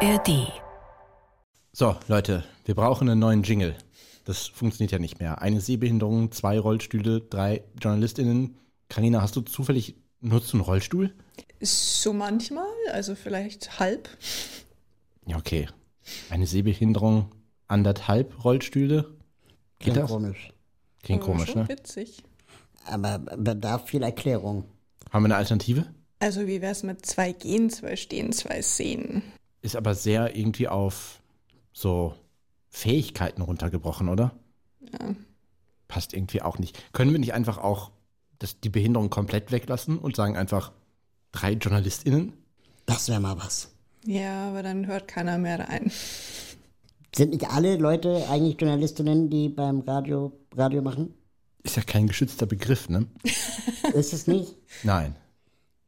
ARD. 0.00 0.52
So, 1.72 1.96
Leute, 2.06 2.44
wir 2.66 2.74
brauchen 2.74 3.08
einen 3.08 3.18
neuen 3.18 3.42
Jingle. 3.42 3.74
Das 4.26 4.46
funktioniert 4.46 4.92
ja 4.92 4.98
nicht 4.98 5.20
mehr. 5.20 5.40
Eine 5.40 5.62
Sehbehinderung, 5.62 6.32
zwei 6.32 6.58
Rollstühle, 6.58 7.22
drei 7.22 7.64
JournalistInnen. 7.80 8.58
Karina, 8.90 9.22
hast 9.22 9.36
du 9.36 9.40
zufällig, 9.40 9.96
nutzt 10.20 10.52
du 10.52 10.58
einen 10.58 10.64
Rollstuhl? 10.64 11.14
So 11.62 12.12
manchmal, 12.12 12.68
also 12.92 13.14
vielleicht 13.14 13.80
halb. 13.80 14.10
Ja, 15.24 15.38
okay. 15.38 15.66
Eine 16.28 16.46
Sehbehinderung, 16.46 17.34
anderthalb 17.66 18.44
Rollstühle. 18.44 19.16
Geht 19.78 19.94
Klingt 19.94 19.96
das? 19.96 20.10
komisch. 20.10 20.52
Klingt 21.04 21.22
Aber 21.22 21.32
komisch, 21.32 21.50
schon 21.52 21.62
ne? 21.62 21.68
witzig. 21.70 22.22
Aber 22.84 23.18
bedarf 23.18 23.88
viel 23.88 24.02
Erklärung. 24.02 24.64
Haben 25.10 25.22
wir 25.22 25.28
eine 25.28 25.36
Alternative? 25.36 25.86
Also 26.18 26.46
wie 26.46 26.60
wär's 26.60 26.82
mit 26.82 27.06
zwei 27.06 27.32
Gehen, 27.32 27.70
zwei 27.70 27.96
Stehen, 27.96 28.32
zwei 28.32 28.60
Sehen? 28.60 29.22
Ist 29.66 29.74
aber 29.74 29.96
sehr 29.96 30.36
irgendwie 30.36 30.68
auf 30.68 31.20
so 31.72 32.14
Fähigkeiten 32.68 33.42
runtergebrochen, 33.42 34.08
oder? 34.08 34.30
Ja. 34.92 35.16
Passt 35.88 36.14
irgendwie 36.14 36.40
auch 36.40 36.60
nicht. 36.60 36.80
Können 36.92 37.10
wir 37.10 37.18
nicht 37.18 37.34
einfach 37.34 37.58
auch 37.58 37.90
das, 38.38 38.60
die 38.60 38.68
Behinderung 38.68 39.10
komplett 39.10 39.50
weglassen 39.50 39.98
und 39.98 40.14
sagen 40.14 40.36
einfach 40.36 40.70
drei 41.32 41.54
JournalistInnen? 41.54 42.32
Das 42.86 43.08
wäre 43.08 43.18
mal 43.18 43.38
was. 43.38 43.72
Ja, 44.04 44.50
aber 44.50 44.62
dann 44.62 44.86
hört 44.86 45.08
keiner 45.08 45.36
mehr 45.36 45.58
rein. 45.58 45.90
Sind 47.12 47.32
nicht 47.32 47.50
alle 47.50 47.76
Leute 47.76 48.24
eigentlich 48.30 48.60
Journalistinnen, 48.60 49.30
die 49.30 49.48
beim 49.48 49.80
Radio 49.80 50.30
Radio 50.54 50.80
machen? 50.80 51.12
Ist 51.64 51.74
ja 51.74 51.82
kein 51.82 52.06
geschützter 52.06 52.46
Begriff, 52.46 52.88
ne? 52.88 53.08
Ist 53.94 54.12
es 54.12 54.28
nicht? 54.28 54.54
Nein. 54.84 55.16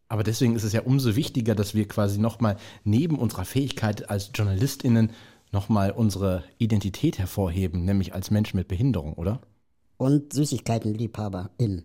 Aber 0.09 0.23
deswegen 0.23 0.57
ist 0.57 0.65
es 0.65 0.73
ja 0.73 0.83
umso 0.83 1.17
wichtiger, 1.17 1.55
dass 1.55 1.75
wir 1.75 1.87
quasi 1.87 2.19
nochmal 2.19 2.57
neben 2.85 3.19
unserer 3.19 3.45
Fähigkeit 3.45 4.09
als 4.09 4.31
JournalistInnen 4.35 5.13
nochmal 5.53 5.91
unsere 5.91 6.45
Identität 6.59 7.19
hervorheben, 7.19 7.85
nämlich 7.85 8.15
als 8.15 8.31
Menschen 8.31 8.57
mit 8.57 8.69
Behinderung, 8.69 9.15
oder? 9.15 9.41
Und 9.99 10.33
Süßigkeitenliebhaberin. 10.33 11.85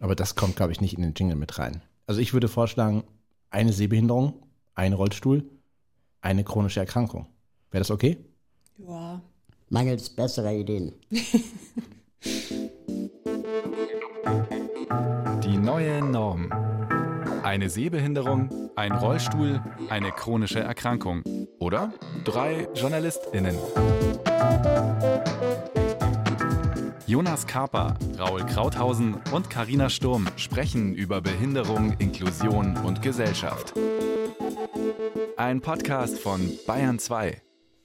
Aber 0.00 0.14
das 0.14 0.36
kommt, 0.36 0.56
glaube 0.56 0.72
ich, 0.72 0.80
nicht 0.80 0.94
in 0.94 1.02
den 1.02 1.14
Jingle 1.14 1.36
mit 1.36 1.58
rein. 1.58 1.82
Also 2.06 2.20
ich 2.20 2.32
würde 2.32 2.48
vorschlagen, 2.48 3.04
eine 3.50 3.72
Sehbehinderung, 3.72 4.34
ein 4.74 4.92
Rollstuhl, 4.92 5.44
eine 6.20 6.44
chronische 6.44 6.80
Erkrankung. 6.80 7.26
Wäre 7.70 7.80
das 7.80 7.90
okay? 7.90 8.18
Ja. 8.78 9.20
Mangels 9.70 10.08
besserer 10.08 10.52
Ideen. 10.52 10.92
Eine 17.48 17.70
Sehbehinderung, 17.70 18.50
ein 18.76 18.92
Rollstuhl, 18.92 19.62
eine 19.88 20.12
chronische 20.12 20.60
Erkrankung. 20.60 21.22
Oder 21.58 21.94
drei 22.22 22.68
JournalistInnen. 22.74 23.56
Jonas 27.06 27.46
Kaper, 27.46 27.94
Raul 28.18 28.44
Krauthausen 28.44 29.16
und 29.32 29.48
Karina 29.48 29.88
Sturm 29.88 30.28
sprechen 30.36 30.94
über 30.94 31.22
Behinderung, 31.22 31.94
Inklusion 31.98 32.76
und 32.84 33.00
Gesellschaft. 33.00 33.72
Ein 35.38 35.62
Podcast 35.62 36.18
von 36.18 36.50
Bayern 36.66 36.98
2. 36.98 37.40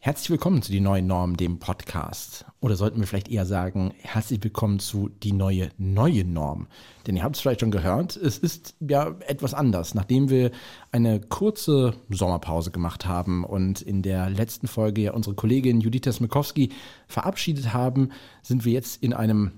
Herzlich 0.05 0.31
willkommen 0.31 0.61
zu 0.61 0.69
Die 0.69 0.81
Neue 0.81 1.01
Norm, 1.01 1.37
dem 1.37 1.59
Podcast. 1.59 2.43
Oder 2.59 2.75
sollten 2.75 2.99
wir 2.99 3.07
vielleicht 3.07 3.29
eher 3.29 3.45
sagen, 3.45 3.93
herzlich 4.01 4.43
willkommen 4.43 4.79
zu 4.79 5.07
Die 5.07 5.31
Neue 5.31 5.69
Neue 5.77 6.25
Norm. 6.25 6.67
Denn 7.07 7.15
ihr 7.15 7.23
habt 7.23 7.37
es 7.37 7.41
vielleicht 7.41 7.61
schon 7.61 7.71
gehört, 7.71 8.17
es 8.17 8.37
ist 8.37 8.75
ja 8.81 9.15
etwas 9.27 9.53
anders. 9.53 9.95
Nachdem 9.95 10.29
wir 10.29 10.51
eine 10.91 11.21
kurze 11.21 11.93
Sommerpause 12.09 12.71
gemacht 12.71 13.05
haben 13.05 13.45
und 13.45 13.81
in 13.81 14.01
der 14.01 14.29
letzten 14.29 14.67
Folge 14.67 15.03
ja 15.03 15.13
unsere 15.13 15.37
Kollegin 15.37 15.79
Judith 15.79 16.13
Smikowski 16.13 16.73
verabschiedet 17.07 17.73
haben, 17.73 18.09
sind 18.41 18.65
wir 18.65 18.73
jetzt 18.73 19.01
in 19.01 19.13
einem 19.13 19.51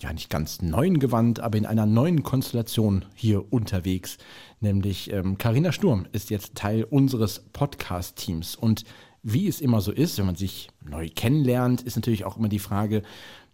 ja 0.00 0.12
nicht 0.12 0.30
ganz 0.30 0.60
neuen 0.62 0.98
Gewand, 0.98 1.38
aber 1.38 1.58
in 1.58 1.64
einer 1.64 1.86
neuen 1.86 2.24
Konstellation 2.24 3.04
hier 3.14 3.52
unterwegs. 3.52 4.18
Nämlich 4.60 5.12
ähm, 5.12 5.38
Carina 5.38 5.70
Sturm 5.70 6.06
ist 6.10 6.30
jetzt 6.30 6.56
Teil 6.56 6.82
unseres 6.82 7.38
Podcast-Teams. 7.52 8.56
Und 8.56 8.84
wie 9.28 9.48
es 9.48 9.60
immer 9.60 9.80
so 9.80 9.90
ist, 9.90 10.18
wenn 10.18 10.26
man 10.26 10.36
sich 10.36 10.70
neu 10.88 11.08
kennenlernt, 11.12 11.82
ist 11.82 11.96
natürlich 11.96 12.24
auch 12.24 12.36
immer 12.36 12.48
die 12.48 12.60
Frage, 12.60 13.02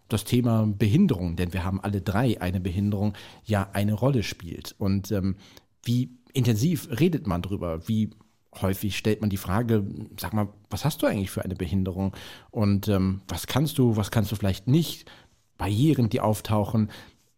das 0.09 0.25
Thema 0.25 0.67
Behinderung, 0.67 1.35
denn 1.35 1.55
wir 1.55 1.65
haben 1.65 1.81
alle 1.81 2.03
drei 2.03 2.39
eine 2.43 2.61
Behinderung, 2.61 3.15
ja 3.43 3.71
eine 3.73 3.95
Rolle 3.95 4.23
spielt. 4.23 4.75
Und 4.77 5.11
ähm, 5.13 5.37
wie 5.83 6.11
intensiv 6.35 6.89
redet 7.01 7.27
man 7.27 7.41
drüber? 7.41 7.89
Wie 7.89 8.11
häufig 8.61 8.99
stellt 8.99 9.23
man 9.23 9.31
die 9.31 9.39
Frage, 9.39 9.87
sag 10.21 10.35
mal, 10.35 10.49
was 10.69 10.85
hast 10.85 11.01
du 11.01 11.07
eigentlich 11.07 11.31
für 11.31 11.43
eine 11.43 11.55
Behinderung? 11.55 12.15
Und 12.51 12.89
ähm, 12.89 13.23
was 13.27 13.47
kannst 13.47 13.79
du, 13.79 13.97
was 13.97 14.11
kannst 14.11 14.31
du 14.31 14.37
vielleicht 14.37 14.69
nicht? 14.69 15.11
Barrieren, 15.57 16.11
die 16.11 16.21
auftauchen. 16.21 16.91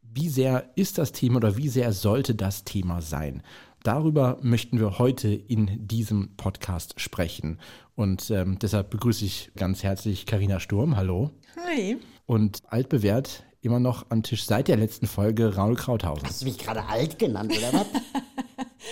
Wie 0.03 0.29
sehr 0.29 0.71
ist 0.75 0.99
das 0.99 1.13
Thema 1.13 1.37
oder 1.37 1.57
wie 1.57 1.69
sehr 1.69 1.93
sollte 1.93 2.35
das 2.35 2.65
Thema 2.65 3.01
sein? 3.01 3.45
Darüber 3.85 4.39
möchten 4.41 4.81
wir 4.81 4.99
heute 4.99 5.29
in 5.29 5.87
diesem 5.87 6.37
Podcast 6.39 6.99
sprechen. 6.99 7.59
Und 7.95 8.31
ähm, 8.31 8.59
deshalb 8.59 8.89
begrüße 8.89 9.27
ich 9.27 9.51
ganz 9.57 9.83
herzlich 9.83 10.25
Karina 10.25 10.59
Sturm. 10.59 10.97
Hallo. 10.97 11.33
Hi. 11.67 11.99
Und 12.25 12.63
altbewährt 12.67 13.45
immer 13.61 13.81
noch 13.81 14.07
am 14.09 14.23
Tisch 14.23 14.47
seit 14.47 14.69
der 14.69 14.79
letzten 14.79 15.07
Folge 15.07 15.57
Raul 15.57 15.77
Krauthausen. 15.77 16.27
Hast 16.27 16.41
du 16.41 16.47
mich 16.47 16.57
gerade 16.57 16.83
alt 16.87 17.19
genannt, 17.19 17.53
oder 17.55 17.75
was? 17.75 17.87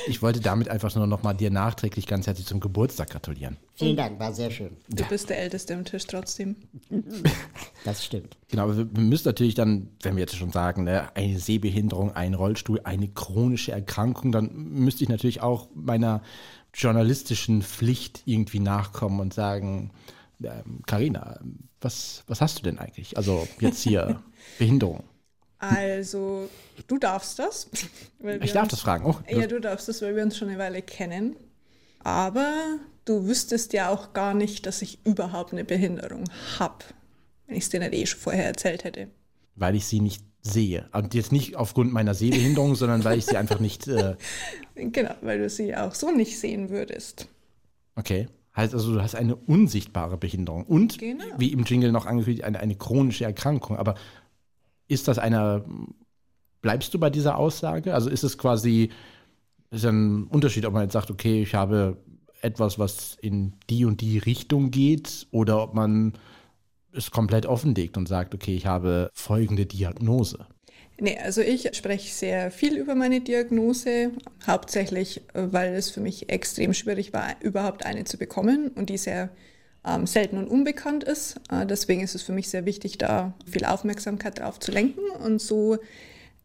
Ich 0.07 0.23
wollte 0.23 0.41
damit 0.41 0.69
einfach 0.69 0.95
nur 0.95 1.07
noch 1.07 1.23
mal 1.23 1.35
dir 1.35 1.51
nachträglich 1.51 2.07
ganz 2.07 2.27
herzlich 2.27 2.47
zum 2.47 2.61
Geburtstag 2.61 3.11
gratulieren. 3.11 3.57
Vielen 3.75 3.97
Dank, 3.97 4.19
war 4.19 4.33
sehr 4.33 4.51
schön. 4.51 4.77
Du 4.89 5.05
bist 5.05 5.29
der 5.31 5.39
Älteste 5.39 5.75
am 5.75 5.85
Tisch 5.85 6.07
trotzdem. 6.07 6.57
Das 7.85 8.05
stimmt. 8.05 8.37
Genau, 8.49 8.63
aber 8.63 8.77
wir 8.77 8.85
müssen 9.03 9.27
natürlich 9.27 9.57
dann, 9.57 9.89
wenn 10.03 10.15
wir 10.15 10.21
jetzt 10.21 10.37
schon 10.37 10.53
sagen, 10.53 10.85
ne, 10.85 11.09
eine 11.17 11.41
Sehbehinderung, 11.41 12.13
ein 12.13 12.35
Rollstuhl, 12.35 12.81
eine 12.85 13.09
chronische 13.09 13.73
Erkrankung, 13.73 14.31
dann 14.31 14.55
müsste 14.55 15.03
ich 15.03 15.09
natürlich 15.09 15.41
auch 15.41 15.67
meiner 15.75 16.23
journalistischen 16.73 17.63
Pflicht 17.63 18.23
irgendwie 18.25 18.61
nachkommen 18.61 19.19
und 19.19 19.35
sagen, 19.35 19.91
ähm, 20.45 20.83
Carina, 20.87 21.41
was, 21.81 22.23
was 22.29 22.41
hast 22.41 22.59
du 22.59 22.63
denn 22.63 22.79
eigentlich? 22.79 23.17
Also 23.17 23.49
jetzt 23.59 23.83
hier 23.83 24.23
Behinderung. 24.59 25.03
Also, 25.63 26.49
du 26.89 26.99
darfst 26.99 27.39
das. 27.39 27.69
Ich 28.41 28.53
darf 28.53 28.65
uns- 28.65 28.73
das 28.73 28.81
fragen. 28.81 29.05
Oh, 29.07 29.15
Ja, 29.31 29.47
du 29.47 29.61
darfst 29.61 29.89
das, 29.89 30.03
weil 30.03 30.17
wir 30.17 30.23
uns 30.25 30.37
schon 30.37 30.49
eine 30.49 30.59
Weile 30.59 30.83
kennen. 30.83 31.37
Aber 32.01 32.53
du 33.05 33.27
wüsstest 33.27 33.73
ja 33.73 33.89
auch 33.89 34.13
gar 34.13 34.35
nicht, 34.35 34.67
dass 34.67 34.83
ich 34.83 34.99
überhaupt 35.05 35.53
eine 35.53 35.65
Behinderung 35.65 36.25
habe. 36.59 36.85
Wenn 37.47 37.57
ich 37.57 37.65
es 37.65 37.71
dir 37.71 37.79
nicht 37.81 37.93
eh 37.95 38.07
schon 38.07 38.19
vorher 38.21 38.47
erzählt 38.47 38.85
hätte. 38.85 39.09
weil 39.55 39.77
ich 39.77 39.85
sie 39.87 40.01
nicht 40.01 40.25
sehe. 40.41 40.89
Und 40.93 41.15
jetzt 41.15 41.31
nicht 41.31 41.55
aufgrund 41.57 41.93
meiner 41.93 42.15
Sehbehinderung, 42.15 42.75
sondern 42.75 43.05
weil 43.05 43.19
ich 43.19 43.27
sie 43.27 43.37
einfach 43.37 43.61
nicht, 43.61 43.87
äh, 43.87 44.17
Genau, 44.75 45.15
weil 45.21 45.39
du 45.39 45.49
sie 45.51 45.77
auch 45.77 45.95
so 45.95 46.11
nicht 46.11 46.41
sehen 46.41 46.71
würdest. 46.71 47.29
okay. 47.95 48.29
Heißt 48.57 48.75
also, 48.75 48.93
du 48.95 49.01
hast 49.03 49.15
eine 49.15 49.35
unsichtbare 49.37 50.19
Behinderung 50.19 50.65
und, 50.67 50.99
Genau. 50.99 51.25
wie 51.39 51.53
im 51.53 51.65
Jingle 51.65 51.91
noch 51.93 52.05
angekündigt, 52.05 52.45
eine, 52.45 52.61
eine 52.61 52.75
chronische 52.75 53.25
Erkrankung. 53.25 53.79
Aber 53.79 53.95
ist 54.93 55.09
das 55.09 55.19
eine, 55.19 55.65
bleibst 56.61 56.93
du 56.95 56.99
bei 56.99 57.11
dieser 57.11 57.39
Aussage? 57.39 57.95
Also 57.95 58.11
ist 58.11 58.23
es 58.23 58.39
quasi, 58.39 58.91
ist 59.71 59.85
ein 59.85 60.25
Unterschied, 60.25 60.67
ob 60.67 60.75
man 60.75 60.83
jetzt 60.85 60.93
sagt, 60.93 61.11
okay, 61.11 61.43
ich 61.43 61.55
habe 61.55 61.97
etwas, 62.43 62.79
was 62.79 63.17
in 63.21 63.55
die 63.71 63.85
und 63.85 64.01
die 64.01 64.19
Richtung 64.19 64.71
geht, 64.71 65.27
oder 65.31 65.63
ob 65.63 65.75
man 65.75 66.13
es 66.93 67.11
komplett 67.11 67.47
offenlegt 67.47 67.97
und 67.97 68.07
sagt, 68.07 68.35
okay, 68.35 68.55
ich 68.55 68.67
habe 68.67 69.11
folgende 69.15 69.67
Diagnose. 69.67 70.47
Nee, 70.99 71.19
also 71.19 71.41
ich 71.41 71.75
spreche 71.75 72.13
sehr 72.13 72.51
viel 72.51 72.77
über 72.77 72.95
meine 72.95 73.21
Diagnose, 73.21 74.13
hauptsächlich, 74.47 75.23
äh, 75.35 75.53
weil 75.53 75.75
es 75.75 75.91
für 75.91 76.01
mich 76.01 76.29
extrem 76.29 76.75
schwierig 76.75 77.13
war, 77.13 77.35
überhaupt 77.41 77.85
eine 77.87 78.05
zu 78.05 78.19
bekommen 78.19 78.69
und 78.69 78.91
die 78.91 78.99
sehr 78.99 79.31
ähm, 79.85 80.07
selten 80.07 80.39
und 80.39 80.49
unbekannt 80.49 81.05
ist. 81.05 81.37
Äh, 81.51 81.67
deswegen 81.67 82.03
ist 82.03 82.15
es 82.15 82.23
für 82.23 82.33
mich 82.33 82.49
sehr 82.49 82.65
wichtig, 82.65 82.99
da 82.99 83.35
viel 83.47 83.65
Aufmerksamkeit 83.65 84.39
drauf 84.39 84.61
zu 84.61 84.73
lenken 84.73 85.01
und 85.25 85.41
so, 85.41 85.79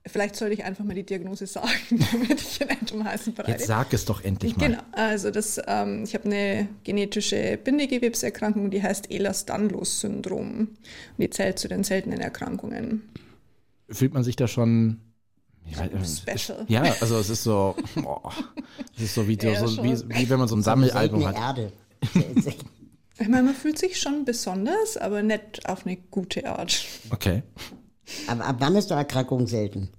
vielleicht 0.07 0.35
sollte 0.35 0.53
ich 0.53 0.63
einfach 0.63 0.83
mal 0.83 0.93
die 0.93 1.05
Diagnose 1.05 1.47
sagen, 1.47 1.69
damit 2.11 2.41
ich 2.41 2.59
um 2.93 3.03
heißen 3.03 3.33
Brei 3.33 3.51
Jetzt 3.51 3.67
sag 3.67 3.93
es 3.93 4.05
doch 4.05 4.23
endlich 4.23 4.55
mal. 4.57 4.69
Genau, 4.69 4.81
also 4.91 5.31
das, 5.31 5.59
ähm, 5.67 6.03
ich 6.03 6.13
habe 6.13 6.25
eine 6.25 6.67
genetische 6.83 7.59
Bindegewebserkrankung, 7.63 8.71
die 8.71 8.81
heißt 8.81 9.11
Ehlers-Danlos-Syndrom. 9.11 10.59
Und 10.59 10.77
die 11.17 11.29
zählt 11.29 11.59
zu 11.59 11.67
den 11.67 11.83
seltenen 11.83 12.19
Erkrankungen. 12.19 13.03
fühlt 13.89 14.13
man 14.13 14.23
sich 14.23 14.35
da 14.35 14.47
schon 14.47 15.01
ja, 15.65 15.83
äh, 15.83 16.05
Special. 16.05 16.65
Ja, 16.67 16.83
also 17.01 17.17
es 17.17 17.29
ist 17.29 17.43
so, 17.43 17.75
boah, 17.95 18.31
es 18.95 19.03
ist 19.03 19.15
so 19.15 19.27
wie, 19.27 19.37
Ja, 19.37 19.67
so, 19.67 19.83
wie, 19.83 19.97
wie 20.07 20.29
wenn 20.29 20.39
man 20.39 20.47
so 20.47 20.55
ein 20.55 20.63
Sammelalbum 20.63 21.27
hat. 21.27 21.35
Erde. 21.35 21.73
Ich 23.19 23.27
meine, 23.27 23.43
man 23.43 23.55
fühlt 23.55 23.79
sich 23.79 23.99
schon 23.99 24.25
besonders, 24.25 24.97
aber 24.97 25.23
nicht 25.23 25.67
auf 25.67 25.85
eine 25.85 25.97
gute 25.97 26.47
Art. 26.47 26.85
Okay. 27.09 27.43
Aber 28.27 28.45
ab 28.45 28.57
wann 28.59 28.75
ist 28.75 28.89
die 28.89 28.93
Erkrankung 28.93 29.47
selten? 29.47 29.89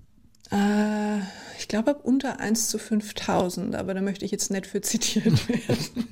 Äh, 0.50 1.18
ich 1.58 1.68
glaube 1.68 1.90
ab 1.90 2.00
unter 2.04 2.40
1 2.40 2.68
zu 2.68 2.78
5000, 2.78 3.74
aber 3.74 3.94
da 3.94 4.00
möchte 4.00 4.24
ich 4.24 4.30
jetzt 4.30 4.50
nicht 4.50 4.66
für 4.66 4.80
zitiert 4.80 5.48
werden. 5.48 6.08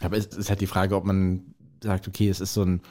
Aber 0.00 0.16
es 0.16 0.26
ist 0.26 0.50
halt 0.50 0.60
die 0.60 0.66
Frage, 0.66 0.94
ob 0.94 1.04
man 1.04 1.54
sagt, 1.82 2.06
okay, 2.06 2.28
es 2.28 2.40
ist 2.40 2.54
so 2.54 2.62
ein 2.62 2.82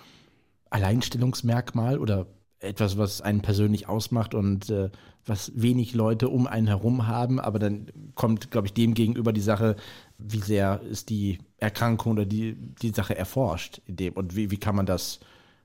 Alleinstellungsmerkmal 0.70 2.00
oder 2.00 2.28
etwas, 2.60 2.98
was 2.98 3.22
einen 3.22 3.42
persönlich 3.42 3.88
ausmacht 3.88 4.34
und 4.34 4.70
äh, 4.70 4.90
was 5.26 5.52
wenig 5.56 5.94
Leute 5.94 6.30
um 6.30 6.48
einen 6.48 6.68
herum 6.68 7.08
haben. 7.08 7.40
Aber 7.40 7.60
dann 7.60 7.88
kommt, 8.16 8.52
glaube 8.52 8.68
ich, 8.68 8.74
dem 8.74 8.94
gegenüber 8.94 9.34
die 9.34 9.42
Sache, 9.42 9.76
wie 10.18 10.42
sehr 10.42 10.82
ist 10.82 11.10
die 11.10 11.40
Erkrankung 11.66 12.14
oder 12.14 12.26
die, 12.26 12.56
die 12.82 12.92
Sache 12.92 13.18
erforscht 13.18 13.82
in 13.86 13.98
dem 13.98 14.14
und 14.14 14.36
wie, 14.36 14.52
wie 14.52 14.58
kann 14.58 14.76
man 14.76 14.86
das, 14.86 15.20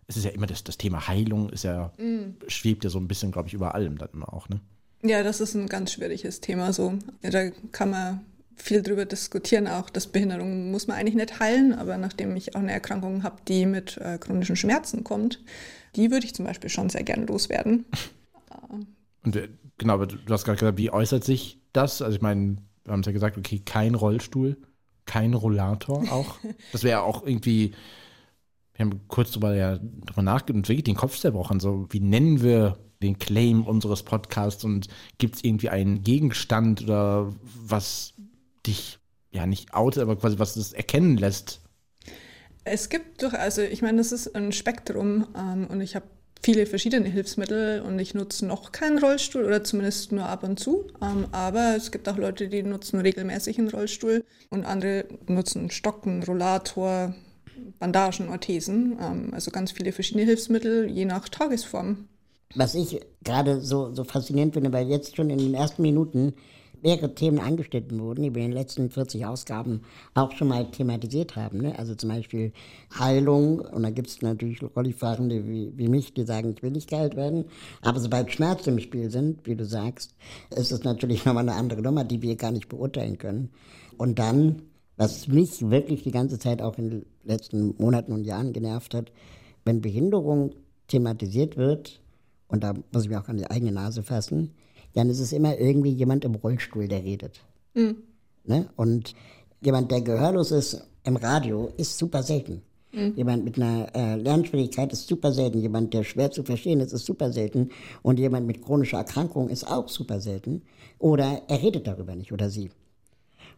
es 0.07 0.17
ist 0.17 0.25
ja 0.25 0.31
immer 0.31 0.47
das, 0.47 0.65
das 0.65 0.77
Thema 0.77 1.07
Heilung, 1.07 1.51
ist 1.51 1.65
ja, 1.65 1.93
mm. 1.99 2.37
schwebt 2.49 2.85
ja 2.85 2.91
so 2.91 2.99
ein 2.99 3.09
bisschen, 3.09 3.31
glaube 3.33 3.49
ich, 3.49 3.55
über 3.55 3.75
allem 3.75 3.99
dann 3.99 4.09
immer 4.13 4.33
auch, 4.33 4.49
ne? 4.49 4.61
Ja, 5.03 5.23
das 5.23 5.41
ist 5.41 5.55
ein 5.55 5.67
ganz 5.67 5.93
schwieriges 5.93 6.41
Thema 6.41 6.73
so. 6.75 6.99
Ja, 7.23 7.31
da 7.31 7.51
kann 7.73 7.91
man 7.91 8.21
viel 8.57 8.83
drüber 8.83 9.07
diskutieren, 9.07 9.67
auch 9.67 9.89
das 9.89 10.07
Behinderung 10.07 10.71
muss 10.71 10.87
man 10.87 10.99
eigentlich 10.99 11.15
nicht 11.15 11.41
heilen, 11.41 11.73
aber 11.73 11.97
nachdem 11.97 12.37
ich 12.37 12.55
auch 12.55 12.61
eine 12.61 12.73
Erkrankung 12.73 13.23
habe, 13.23 13.37
die 13.49 13.65
mit 13.65 13.97
äh, 13.97 14.19
chronischen 14.19 14.57
Schmerzen 14.57 15.05
kommt, 15.05 15.43
die 15.97 16.11
würde 16.11 16.27
ich 16.27 16.35
zum 16.35 16.45
Beispiel 16.45 16.69
schon 16.69 16.91
sehr 16.91 17.03
gern 17.03 17.27
loswerden. 17.27 17.87
Und 19.25 19.37
äh, 19.37 19.49
genau, 19.79 20.05
du 20.05 20.33
hast 20.33 20.45
gerade 20.45 20.59
gesagt, 20.59 20.79
wie 20.79 20.91
äußert 20.91 21.25
sich 21.25 21.61
das? 21.73 22.03
Also 22.03 22.17
ich 22.17 22.23
meine, 22.23 22.57
wir 22.85 22.93
haben 22.93 23.01
es 23.01 23.07
ja 23.07 23.13
gesagt, 23.13 23.39
okay, 23.39 23.61
kein 23.65 23.95
Rollstuhl, 23.95 24.57
kein 25.11 25.35
Rollator 25.35 26.05
auch. 26.13 26.37
Das 26.73 26.85
wäre 26.85 27.03
auch 27.03 27.27
irgendwie, 27.27 27.73
wir 28.75 28.85
haben 28.85 29.01
kurz 29.09 29.33
drüber, 29.33 29.57
ja, 29.57 29.77
drüber 29.79 30.23
nachgedacht 30.23 30.57
und 30.57 30.69
wirklich 30.69 30.85
den 30.85 30.95
Kopf 30.95 31.19
zerbrochen. 31.19 31.59
So, 31.59 31.87
wie 31.91 31.99
nennen 31.99 32.43
wir 32.43 32.79
den 33.03 33.19
Claim 33.19 33.67
unseres 33.67 34.05
Podcasts 34.05 34.63
und 34.63 34.87
gibt 35.19 35.35
es 35.35 35.45
irgendwie 35.45 35.69
einen 35.69 36.05
Gegenstand 36.05 36.83
oder 36.83 37.31
was 37.43 38.15
dich 38.65 39.01
ja 39.33 39.47
nicht 39.47 39.75
outet, 39.75 40.03
aber 40.03 40.17
quasi 40.17 40.39
was 40.39 40.55
es 40.55 40.73
erkennen 40.73 41.17
lässt? 41.17 41.61
Es 42.63 42.89
gibt 42.89 43.25
doch, 43.25 43.33
also 43.33 43.63
ich 43.63 43.83
meine, 43.83 43.99
das 43.99 44.13
ist 44.13 44.37
ein 44.37 44.53
Spektrum 44.53 45.27
ähm, 45.37 45.67
und 45.69 45.81
ich 45.81 45.97
habe 45.97 46.07
viele 46.43 46.67
verschiedene 46.67 47.09
Hilfsmittel 47.09 47.83
und 47.83 47.99
ich 47.99 48.15
nutze 48.15 48.47
noch 48.47 48.73
keinen 48.73 48.99
Rollstuhl 48.99 49.45
oder 49.45 49.63
zumindest 49.63 50.13
nur 50.13 50.27
ab 50.27 50.43
und 50.43 50.59
zu. 50.59 50.87
Ähm, 51.03 51.27
aber 51.33 51.77
es 51.77 51.91
gibt 51.91 52.09
auch 52.09 52.17
Leute, 52.17 52.49
die 52.49 52.63
nutzen 52.63 53.01
regelmäßig 53.01 53.59
einen 53.59 53.69
Rollstuhl 53.69 54.25
und 54.51 54.65
andere 54.65 55.05
nutzen 55.27 55.71
Stocken, 55.71 56.23
Rollator, 56.23 57.15
Bandagen, 57.79 58.29
Orthesen. 58.29 58.99
Ähm, 59.01 59.31
also 59.33 59.51
ganz 59.51 59.73
viele 59.73 59.93
verschiedene 59.93 60.25
Hilfsmittel, 60.25 60.89
je 60.89 61.05
nach 61.05 61.29
Tagesform. 61.29 62.09
Was 62.55 62.75
ich 62.75 63.01
gerade 63.23 63.61
so, 63.61 63.95
so 63.95 64.05
faszinierend 64.05 64.55
finde, 64.55 64.73
weil 64.73 64.89
jetzt 64.89 65.17
schon 65.17 65.31
in 65.31 65.39
den 65.39 65.55
ersten 65.55 65.83
Minuten 65.83 66.35
mehrere 66.83 67.15
Themen 67.15 67.39
angeschnitten 67.39 68.01
wurden, 68.01 68.23
die 68.23 68.35
wir 68.35 68.43
in 68.43 68.51
den 68.51 68.57
letzten 68.57 68.91
40 68.91 69.27
Ausgaben 69.27 69.83
auch 70.15 70.33
schon 70.33 70.49
mal 70.49 70.71
thematisiert 70.71 71.37
haben. 71.37 71.59
Ne? 71.59 71.79
Also 71.79 71.95
zum 71.95 72.09
Beispiel 72.11 72.53
Heilung, 72.99 73.61
und 73.61 73.83
da 73.83 73.91
gibt 73.91 74.09
es 74.09 74.23
natürlich 74.23 74.63
Rollifahrende 74.63 75.47
wie, 75.47 75.73
wie 75.77 75.89
mich, 75.89 76.15
die 76.15 76.25
sagen, 76.25 76.55
ich 76.57 76.63
will 76.63 76.71
nicht 76.71 76.91
geheilt 76.91 77.17
werden. 77.17 77.45
Aber 77.83 78.01
sobald 78.01 78.33
Schmerzen 78.33 78.71
im 78.71 78.79
Spiel 78.81 79.11
sind, 79.11 79.47
wie 79.47 79.57
du 79.57 79.65
sagst, 79.65 80.15
ist 80.55 80.73
es 80.73 80.85
natürlich 80.85 81.25
nochmal 81.25 81.49
eine 81.49 81.59
andere 81.59 81.83
Nummer, 81.83 82.05
die 82.05 82.23
wir 82.23 82.37
gar 82.37 82.53
nicht 82.53 82.69
beurteilen 82.69 83.19
können. 83.19 83.51
Und 83.97 84.19
dann, 84.19 84.63
was 84.97 85.29
mich 85.29 85.69
wirklich 85.71 86.03
die 86.03 86.11
ganze 86.11 86.39
Zeit 86.39 86.63
auch 86.63 86.79
in 86.79 86.91
den 86.91 87.07
letzten 87.25 87.75
Monaten 87.79 88.13
und 88.13 88.25
Jahren 88.25 88.53
genervt 88.53 88.95
hat, 88.95 89.13
wenn 89.65 89.81
Behinderung 89.81 90.55
thematisiert 90.89 91.57
wird, 91.57 92.01
und 92.49 92.65
da 92.65 92.75
muss 92.93 93.05
ich 93.05 93.11
mir 93.11 93.21
auch 93.21 93.29
an 93.29 93.37
die 93.37 93.49
eigene 93.49 93.73
Nase 93.73 94.03
fassen, 94.03 94.55
dann 94.95 95.11
ist 95.11 95.21
es 95.21 95.33
immer 95.33 95.59
irgendwie 95.59 95.91
jemand 95.91 96.25
im 96.25 96.35
Rollstuhl, 96.35 96.89
der 96.89 97.05
redet. 97.05 97.41
Mhm. 97.75 97.97
Ne? 98.45 98.69
Und 98.77 99.15
jemand, 99.61 99.91
der 99.91 100.01
gehörlos 100.01 100.51
ist 100.51 100.83
im 101.05 101.17
Radio, 101.17 101.73
ist 101.77 101.99
super 101.99 102.23
selten. 102.23 102.63
Mhm. 102.93 103.15
Jemand 103.17 103.45
mit 103.45 103.57
einer 103.57 103.95
äh, 103.95 104.17
Lernschwierigkeit 104.17 104.93
ist 104.93 105.07
super 105.07 105.33
selten. 105.33 105.61
Jemand, 105.61 105.95
der 105.95 106.05
schwer 106.05 106.31
zu 106.31 106.43
verstehen 106.43 106.81
ist, 106.81 106.93
ist 106.93 107.07
super 107.07 107.33
selten. 107.33 107.71
Und 108.03 108.19
jemand 108.19 108.47
mit 108.47 108.63
chronischer 108.63 108.99
Erkrankung 108.99 109.49
ist 109.49 109.65
auch 109.65 109.89
super 109.89 110.21
selten. 110.21 110.63
Oder 110.99 111.43
er 111.49 111.63
redet 111.63 111.87
darüber 111.87 112.15
nicht 112.15 112.33
oder 112.33 112.51
sie. 112.51 112.71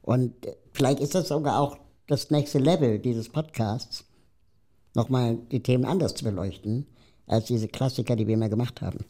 Und 0.02 0.34
vielleicht 0.73 1.00
ist 1.00 1.14
das 1.14 1.29
sogar 1.29 1.61
auch 1.61 1.79
das 2.06 2.31
nächste 2.31 2.58
Level 2.58 2.99
dieses 2.99 3.29
Podcasts, 3.29 4.05
nochmal 4.94 5.38
die 5.50 5.62
Themen 5.62 5.84
anders 5.84 6.14
zu 6.14 6.25
beleuchten, 6.25 6.87
als 7.26 7.46
diese 7.46 7.69
Klassiker, 7.69 8.17
die 8.17 8.26
wir 8.26 8.34
immer 8.34 8.49
gemacht 8.49 8.82
haben. 8.82 9.05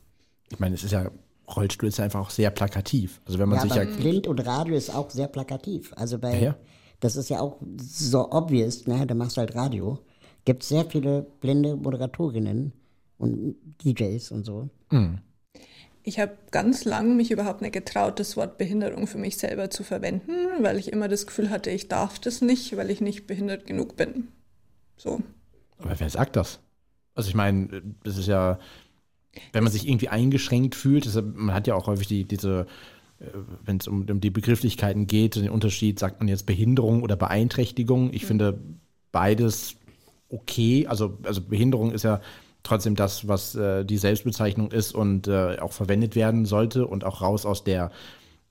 Ich 0.51 0.61
meine, 0.61 0.75
es 0.75 0.85
ist 0.85 0.93
ja 0.93 1.11
Rollstuhl 1.49 1.89
ist 1.89 2.01
einfach 2.01 2.21
auch 2.21 2.31
sehr 2.31 2.51
plakativ. 2.51 3.21
Also 3.27 3.39
wenn 3.39 3.49
man 3.49 3.59
ja, 3.59 3.63
sich 3.63 3.75
ja 3.75 3.85
Blind 3.85 4.27
und 4.27 4.47
Radio 4.47 4.75
ist 4.75 4.95
auch 4.95 5.11
sehr 5.11 5.29
plakativ. 5.29 5.93
Also 5.97 6.19
bei 6.19 6.35
ja, 6.35 6.41
ja. 6.41 6.57
das 7.01 7.17
ist 7.17 7.29
ja 7.29 7.41
auch 7.41 7.59
so 7.79 8.31
obvious, 8.31 8.87
ne? 8.87 9.07
Da 9.07 9.15
machst 9.15 9.37
du 9.37 9.41
halt 9.41 9.55
Radio. 9.55 9.99
Gibt 10.45 10.63
sehr 10.63 10.85
viele 10.85 11.27
blinde 11.41 11.77
Moderatorinnen 11.77 12.73
und 13.19 13.57
DJs 13.85 14.31
und 14.33 14.45
so. 14.45 14.69
Mhm. 14.91 15.19
Ich 16.05 16.19
habe 16.19 16.37
ganz 16.51 16.85
lang 16.85 17.17
mich 17.17 17.31
überhaupt 17.31 17.63
nicht 17.63 17.75
getraut, 17.75 18.19
das 18.19 18.37
Wort 18.37 18.59
Behinderung 18.59 19.07
für 19.07 19.19
mich 19.19 19.37
selber 19.37 19.71
zu 19.71 19.85
verwenden, 19.85 20.33
weil 20.61 20.79
ich 20.79 20.93
immer 20.93 21.07
das 21.07 21.27
Gefühl 21.27 21.51
hatte, 21.51 21.71
ich 21.71 21.87
darf 21.87 22.19
das 22.19 22.41
nicht, 22.41 22.77
weil 22.77 22.91
ich 22.91 23.01
nicht 23.01 23.29
behindert 23.29 23.67
genug 23.67 23.97
bin. 23.97 24.29
So. 24.97 25.21
Aber 25.79 25.99
wer 25.99 26.11
sagt 26.11 26.35
das? 26.35 26.59
Also 27.15 27.29
ich 27.29 27.37
meine, 27.37 27.83
das 28.03 28.19
ist 28.19 28.27
ja, 28.27 28.59
wenn 29.53 29.65
man 29.65 29.73
sich 29.73 29.87
irgendwie 29.89 30.09
eingeschränkt 30.09 30.75
fühlt, 30.75 31.05
deshalb, 31.05 31.35
man 31.35 31.55
hat 31.55 31.67
ja 31.67 31.75
auch 31.75 31.87
häufig 31.87 32.07
die, 32.07 32.25
diese, 32.25 32.67
äh, 33.19 33.25
wenn 33.65 33.79
es 33.79 33.89
um, 33.89 34.07
um, 34.09 34.21
die 34.21 34.31
Begrifflichkeiten 34.31 35.07
geht, 35.07 35.37
den 35.37 35.51
Unterschied, 35.51 35.99
sagt 35.99 36.21
man 36.21 36.29
jetzt 36.29 36.47
Behinderung 36.47 37.03
oder 37.03 37.17
Beeinträchtigung. 37.17 38.13
Ich 38.13 38.23
mhm. 38.23 38.27
finde 38.27 38.59
beides 39.11 39.77
okay. 40.29 40.87
Also, 40.87 41.19
also 41.23 41.41
Behinderung 41.41 41.93
ist 41.93 42.05
ja 42.05 42.21
trotzdem 42.63 42.95
das, 42.95 43.27
was 43.27 43.55
äh, 43.55 43.85
die 43.85 43.99
Selbstbezeichnung 43.99 44.71
ist 44.71 44.95
und 44.95 45.29
äh, 45.29 45.59
auch 45.59 45.73
verwendet 45.73 46.15
werden 46.15 46.45
sollte 46.45 46.87
und 46.87 47.05
auch 47.05 47.21
raus 47.23 47.47
aus 47.47 47.65
der 47.65 47.91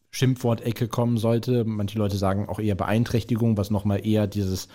Schimpfwortecke 0.09 0.87
kommen 0.87 1.17
sollte. 1.17 1.63
Manche 1.63 1.97
Leute 1.97 2.17
sagen 2.17 2.49
auch 2.49 2.59
eher 2.59 2.75
Beeinträchtigung, 2.75 3.55
was 3.55 3.71
nochmal 3.71 4.05
eher 4.05 4.27
dieses, 4.27 4.67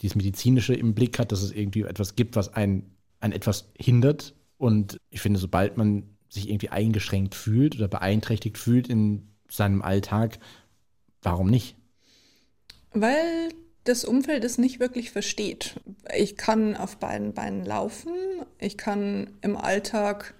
dieses 0.00 0.14
medizinische 0.14 0.74
im 0.74 0.94
Blick 0.94 1.18
hat, 1.18 1.32
dass 1.32 1.42
es 1.42 1.50
irgendwie 1.50 1.82
etwas 1.82 2.14
gibt, 2.14 2.36
was 2.36 2.54
einen, 2.54 2.94
ein 3.18 3.32
etwas 3.32 3.72
hindert 3.76 4.34
und 4.62 5.00
ich 5.10 5.20
finde, 5.20 5.40
sobald 5.40 5.76
man 5.76 6.04
sich 6.28 6.48
irgendwie 6.48 6.68
eingeschränkt 6.68 7.34
fühlt 7.34 7.74
oder 7.74 7.88
beeinträchtigt 7.88 8.56
fühlt 8.56 8.86
in 8.86 9.26
seinem 9.48 9.82
Alltag, 9.82 10.38
warum 11.20 11.50
nicht? 11.50 11.74
Weil 12.92 13.48
das 13.82 14.04
Umfeld 14.04 14.44
es 14.44 14.58
nicht 14.58 14.78
wirklich 14.78 15.10
versteht. 15.10 15.80
Ich 16.16 16.36
kann 16.36 16.76
auf 16.76 16.98
beiden 16.98 17.34
Beinen 17.34 17.64
laufen. 17.64 18.12
Ich 18.60 18.78
kann 18.78 19.30
im 19.40 19.56
Alltag, 19.56 20.32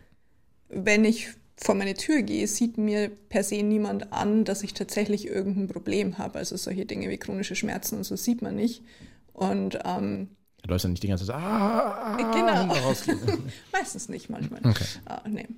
wenn 0.68 1.04
ich 1.04 1.30
vor 1.56 1.74
meine 1.74 1.94
Tür 1.94 2.22
gehe, 2.22 2.46
sieht 2.46 2.78
mir 2.78 3.10
per 3.28 3.42
se 3.42 3.64
niemand 3.64 4.12
an, 4.12 4.44
dass 4.44 4.62
ich 4.62 4.72
tatsächlich 4.72 5.26
irgendein 5.26 5.66
Problem 5.66 6.18
habe. 6.18 6.38
Also 6.38 6.56
solche 6.56 6.86
Dinge 6.86 7.10
wie 7.10 7.18
chronische 7.18 7.56
Schmerzen 7.56 7.96
und 7.96 8.04
so 8.04 8.14
sieht 8.14 8.40
man 8.40 8.54
nicht. 8.54 8.84
Und 9.32 9.80
ähm, 9.84 10.28
Du 10.62 10.70
läufst 10.70 10.84
ja 10.84 10.90
nicht 10.90 11.02
die 11.02 11.08
ganze 11.08 11.26
Zeit 11.26 11.36
ah, 11.36 12.16
genau. 12.16 12.72
Meistens 13.72 14.08
nicht, 14.08 14.30
manchmal. 14.30 14.60
Okay. 14.64 14.84
Ah, 15.06 15.22
nee. 15.28 15.48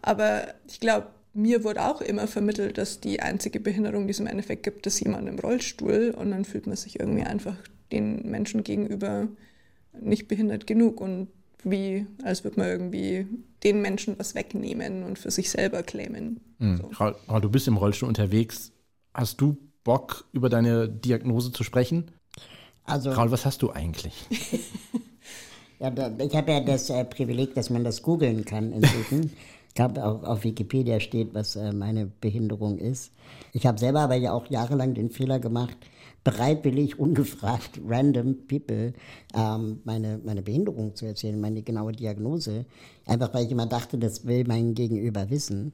Aber 0.00 0.54
ich 0.66 0.80
glaube, 0.80 1.08
mir 1.34 1.64
wurde 1.64 1.84
auch 1.84 2.00
immer 2.00 2.26
vermittelt, 2.26 2.78
dass 2.78 3.00
die 3.00 3.20
einzige 3.20 3.60
Behinderung, 3.60 4.06
die 4.06 4.12
es 4.12 4.20
im 4.20 4.26
Endeffekt 4.26 4.62
gibt, 4.62 4.86
ist 4.86 5.00
jemand 5.00 5.28
im 5.28 5.38
Rollstuhl. 5.38 6.14
Und 6.16 6.30
dann 6.30 6.44
fühlt 6.44 6.66
man 6.66 6.76
sich 6.76 6.98
irgendwie 6.98 7.24
einfach 7.24 7.56
den 7.92 8.30
Menschen 8.30 8.64
gegenüber 8.64 9.28
nicht 10.00 10.28
behindert 10.28 10.66
genug 10.66 11.00
und 11.00 11.28
wie, 11.62 12.06
als 12.22 12.44
würde 12.44 12.60
man 12.60 12.68
irgendwie 12.68 13.26
den 13.62 13.80
Menschen 13.80 14.18
was 14.18 14.34
wegnehmen 14.34 15.02
und 15.02 15.18
für 15.18 15.30
sich 15.30 15.50
selber 15.50 15.82
claimen. 15.82 16.40
Mhm. 16.58 16.76
So. 16.76 16.90
Raul, 16.98 17.40
du 17.40 17.50
bist 17.50 17.68
im 17.68 17.76
Rollstuhl 17.76 18.08
unterwegs. 18.08 18.72
Hast 19.12 19.40
du 19.40 19.56
Bock, 19.82 20.26
über 20.32 20.48
deine 20.48 20.88
Diagnose 20.88 21.52
zu 21.52 21.64
sprechen? 21.64 22.10
Also, 22.84 23.10
Raul, 23.10 23.30
was 23.30 23.46
hast 23.46 23.62
du 23.62 23.70
eigentlich? 23.70 24.14
ja, 25.80 25.92
ich 26.18 26.36
habe 26.36 26.52
ja 26.52 26.60
das 26.60 26.90
äh, 26.90 27.04
Privileg, 27.04 27.54
dass 27.54 27.70
man 27.70 27.82
das 27.82 28.02
googeln 28.02 28.44
kann 28.44 28.72
inzwischen. 28.72 29.32
ich 29.74 29.80
habe 29.80 30.04
auch 30.04 30.22
auf 30.22 30.44
Wikipedia 30.44 31.00
steht, 31.00 31.34
was 31.34 31.56
äh, 31.56 31.72
meine 31.72 32.06
Behinderung 32.06 32.78
ist. 32.78 33.12
Ich 33.52 33.66
habe 33.66 33.78
selber 33.78 34.00
aber 34.00 34.16
ja 34.16 34.32
auch 34.32 34.50
jahrelang 34.50 34.92
den 34.92 35.10
Fehler 35.10 35.40
gemacht, 35.40 35.76
bereitwillig, 36.24 36.98
ungefragt, 36.98 37.80
random 37.86 38.46
people 38.46 38.92
ähm, 39.34 39.80
meine, 39.84 40.20
meine 40.22 40.42
Behinderung 40.42 40.94
zu 40.94 41.06
erzählen, 41.06 41.40
meine 41.40 41.62
genaue 41.62 41.92
Diagnose. 41.92 42.66
Einfach 43.06 43.32
weil 43.32 43.46
ich 43.46 43.50
immer 43.50 43.66
dachte, 43.66 43.96
das 43.96 44.26
will 44.26 44.44
mein 44.46 44.74
Gegenüber 44.74 45.30
wissen. 45.30 45.72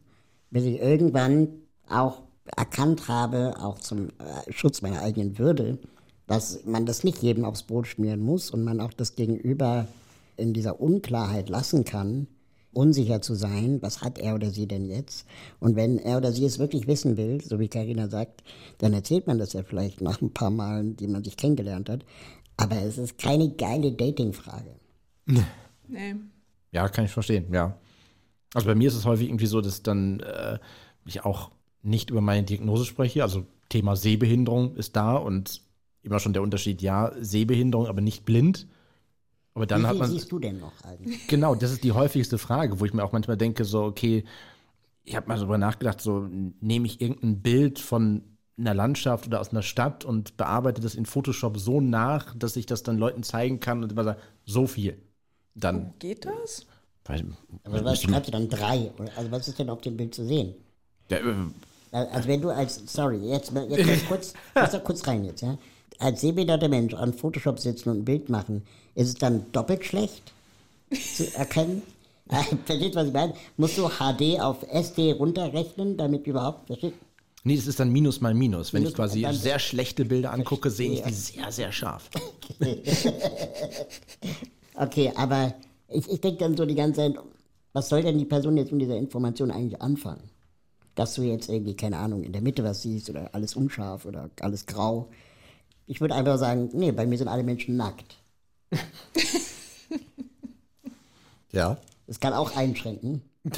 Bis 0.51 0.65
ich 0.65 0.81
irgendwann 0.81 1.49
auch 1.89 2.23
erkannt 2.57 3.09
habe, 3.09 3.55
auch 3.61 3.79
zum 3.79 4.09
äh, 4.09 4.53
Schutz 4.53 4.81
meiner 4.83 5.03
eigenen 5.03 5.39
Würde, 5.39 5.79
dass 6.31 6.65
man 6.65 6.87
das 6.87 7.03
nicht 7.03 7.25
jedem 7.25 7.45
aufs 7.45 7.65
Brot 7.65 7.89
schmieren 7.89 8.21
muss 8.21 8.53
und 8.53 8.63
man 8.63 8.81
auch 8.81 8.93
das 8.93 9.17
Gegenüber 9.17 9.89
in 10.37 10.53
dieser 10.53 10.81
Unklarheit 10.81 11.49
lassen 11.49 11.85
kann, 11.85 12.29
unsicher 12.73 13.21
zu 13.21 13.35
sein, 13.35 13.83
was 13.83 14.01
hat 14.01 14.17
er 14.17 14.37
oder 14.37 14.51
sie 14.51 14.69
denn 14.69 14.85
jetzt? 14.85 15.27
Und 15.59 15.75
wenn 15.75 15.99
er 15.99 16.19
oder 16.19 16.31
sie 16.31 16.45
es 16.45 16.61
wirklich 16.61 16.87
wissen 16.87 17.17
will, 17.17 17.41
so 17.41 17.59
wie 17.59 17.67
Karina 17.67 18.09
sagt, 18.09 18.45
dann 18.79 18.93
erzählt 18.93 19.27
man 19.27 19.41
das 19.41 19.55
ja 19.55 19.65
vielleicht 19.65 20.03
nach 20.03 20.23
ein 20.23 20.33
paar 20.33 20.51
Malen, 20.51 20.97
die 20.97 21.09
man 21.09 21.25
sich 21.25 21.37
kennengelernt 21.37 21.89
hat. 21.89 22.05
Aber 22.57 22.81
es 22.81 22.97
ist 22.97 23.19
keine 23.19 23.51
geile 23.51 23.91
Dating-Frage. 23.91 24.77
Nee. 25.89 26.15
Ja, 26.71 26.89
kann 26.89 27.07
ich 27.07 27.11
verstehen, 27.11 27.53
ja. 27.53 27.77
Also 28.55 28.69
bei 28.69 28.77
mir 28.77 28.87
ist 28.87 28.95
es 28.95 29.05
häufig 29.05 29.27
irgendwie 29.27 29.47
so, 29.47 29.61
dass 29.61 29.83
dann 29.83 30.21
äh, 30.21 30.61
ich 31.05 31.25
auch 31.25 31.51
nicht 31.83 32.11
über 32.11 32.21
meine 32.21 32.45
Diagnose 32.45 32.85
spreche. 32.85 33.25
Also 33.25 33.47
Thema 33.69 33.97
Sehbehinderung 33.97 34.77
ist 34.77 34.95
da 34.95 35.17
und 35.17 35.69
immer 36.03 36.19
schon 36.21 36.33
der 36.33 36.43
Unterschied, 36.43 36.83
ja, 36.83 37.13
Sehbehinderung, 37.21 37.87
aber 37.87 38.01
nicht 38.01 38.25
blind. 38.25 38.67
Aber 39.55 39.67
dann 39.67 39.83
Wie 39.83 39.87
hat 39.87 39.93
viel 39.93 40.01
man. 40.01 40.11
siehst 40.11 40.31
du 40.33 40.39
denn 40.39 40.61
noch 40.61 40.73
eigentlich? 40.85 41.27
Genau, 41.29 41.55
das 41.55 41.73
ist 41.73 41.85
die 41.85 41.93
häufigste 41.93 42.39
Frage, 42.39 42.81
wo 42.81 42.85
ich 42.85 42.95
mir 42.95 43.05
auch 43.05 43.13
manchmal 43.13 43.37
denke, 43.37 43.65
so, 43.65 43.83
okay, 43.85 44.25
ich 45.05 45.17
habe 45.17 45.29
mal 45.29 45.37
darüber 45.37 45.59
nachgedacht, 45.59 46.01
so 46.01 46.29
nehme 46.61 46.87
ich 46.87 47.01
irgendein 47.01 47.41
Bild 47.43 47.79
von 47.79 48.23
einer 48.59 48.75
Landschaft 48.75 49.27
oder 49.27 49.41
aus 49.41 49.51
einer 49.51 49.63
Stadt 49.63 50.05
und 50.05 50.37
bearbeite 50.37 50.81
das 50.81 50.95
in 50.95 51.07
Photoshop 51.07 51.59
so 51.59 51.81
nach, 51.81 52.35
dass 52.37 52.57
ich 52.57 52.67
das 52.67 52.83
dann 52.83 52.99
Leuten 52.99 53.23
zeigen 53.23 53.59
kann 53.59 53.83
und 53.83 53.91
immer 53.93 54.05
sage, 54.05 54.21
so 54.45 54.67
viel. 54.67 54.99
Dann, 55.55 55.93
Geht 55.99 56.27
das? 56.27 56.67
weil, 57.07 57.25
Aber 57.65 57.85
was 57.85 58.03
schreibst 58.03 58.29
du 58.29 58.33
dann 58.33 58.49
drei? 58.49 58.93
Oder- 58.99 59.11
Also 59.17 59.31
was 59.31 59.49
ist 59.49 59.59
denn 59.59 59.71
auf 59.71 59.81
dem 59.81 59.97
Bild 59.97 60.15
zu 60.15 60.25
sehen? 60.25 60.55
ja, 61.11 61.19
äh, 61.19 61.35
Also 61.91 62.29
wenn 62.29 62.41
du 62.41 62.51
als, 62.51 62.81
sorry, 62.87 63.17
jetzt, 63.29 63.53
jetzt 63.53 63.87
mal 63.87 63.97
kurz, 64.09 64.35
lass 64.55 64.73
da 64.73 64.79
kurz 64.79 65.07
rein 65.07 65.25
jetzt, 65.25 65.41
ja. 65.41 65.59
Als 66.01 66.23
sehbehinderter 66.23 66.69
Mensch 66.69 66.95
an 66.95 67.13
Photoshop 67.13 67.59
sitzen 67.61 67.91
und 67.91 67.99
ein 67.99 68.05
Bild 68.05 68.29
machen, 68.29 68.63
ist 68.95 69.09
es 69.09 69.15
dann 69.15 69.45
doppelt 69.53 69.85
schlecht 69.85 70.33
zu 71.17 71.33
erkennen? 71.35 71.83
Äh, 72.33 72.45
Versteht, 72.65 72.95
was 72.95 73.09
ich 73.09 73.13
meine? 73.13 73.35
Musst 73.57 73.77
du 73.77 73.89
HD 73.89 74.39
auf 74.41 74.59
SD 74.71 75.11
runterrechnen, 75.15 75.97
damit 75.97 76.29
überhaupt, 76.29 76.69
versteht? 76.69 76.95
nee, 77.43 77.57
das 77.57 77.67
ist 77.67 77.81
dann 77.81 77.91
Minus 77.91 78.21
mal 78.21 78.35
Minus. 78.35 78.73
Wenn 78.73 78.83
Minus- 78.83 78.93
ich 78.93 78.97
quasi 78.97 79.27
sehr 79.33 79.59
schlechte 79.59 80.05
Bilder 80.05 80.33
angucke, 80.33 80.71
sehe 80.71 80.93
ich 80.93 81.03
die 81.03 81.13
sehr, 81.13 81.51
sehr 81.51 81.73
scharf. 81.73 82.09
Okay, 84.75 85.13
aber 85.17 85.55
ich, 85.89 86.09
ich 86.09 86.21
denke 86.21 86.39
dann 86.39 86.57
so 86.57 86.65
die 86.65 86.75
ganze 86.77 87.01
Zeit, 87.01 87.15
was 87.73 87.89
soll 87.89 88.03
denn 88.03 88.17
die 88.19 88.25
Person 88.25 88.57
jetzt 88.57 88.71
mit 88.71 88.81
dieser 88.83 88.97
Information 88.97 89.51
eigentlich 89.51 89.83
anfangen? 89.83 90.23
Dass 90.95 91.15
du 91.15 91.23
jetzt 91.23 91.49
irgendwie, 91.49 91.75
keine 91.75 91.97
Ahnung, 91.99 92.23
in 92.23 92.33
der 92.33 92.43
Mitte 92.43 92.63
was 92.65 92.83
siehst 92.83 93.11
oder 93.11 93.31
alles 93.35 93.57
unscharf 93.57 94.05
oder 94.07 94.31
alles 94.41 94.67
grau. 94.67 95.09
Ich 95.91 96.01
würde 96.01 96.15
einfach 96.15 96.39
sagen, 96.39 96.71
nee, 96.73 96.93
bei 96.93 97.05
mir 97.05 97.19
sind 97.19 97.27
alle 97.27 97.43
Menschen 97.43 97.77
nackt. 97.77 98.17
Ja. 101.53 101.79
Das 102.07 102.21
kann 102.21 102.33
auch 102.33 102.55
einschränken. 102.57 103.23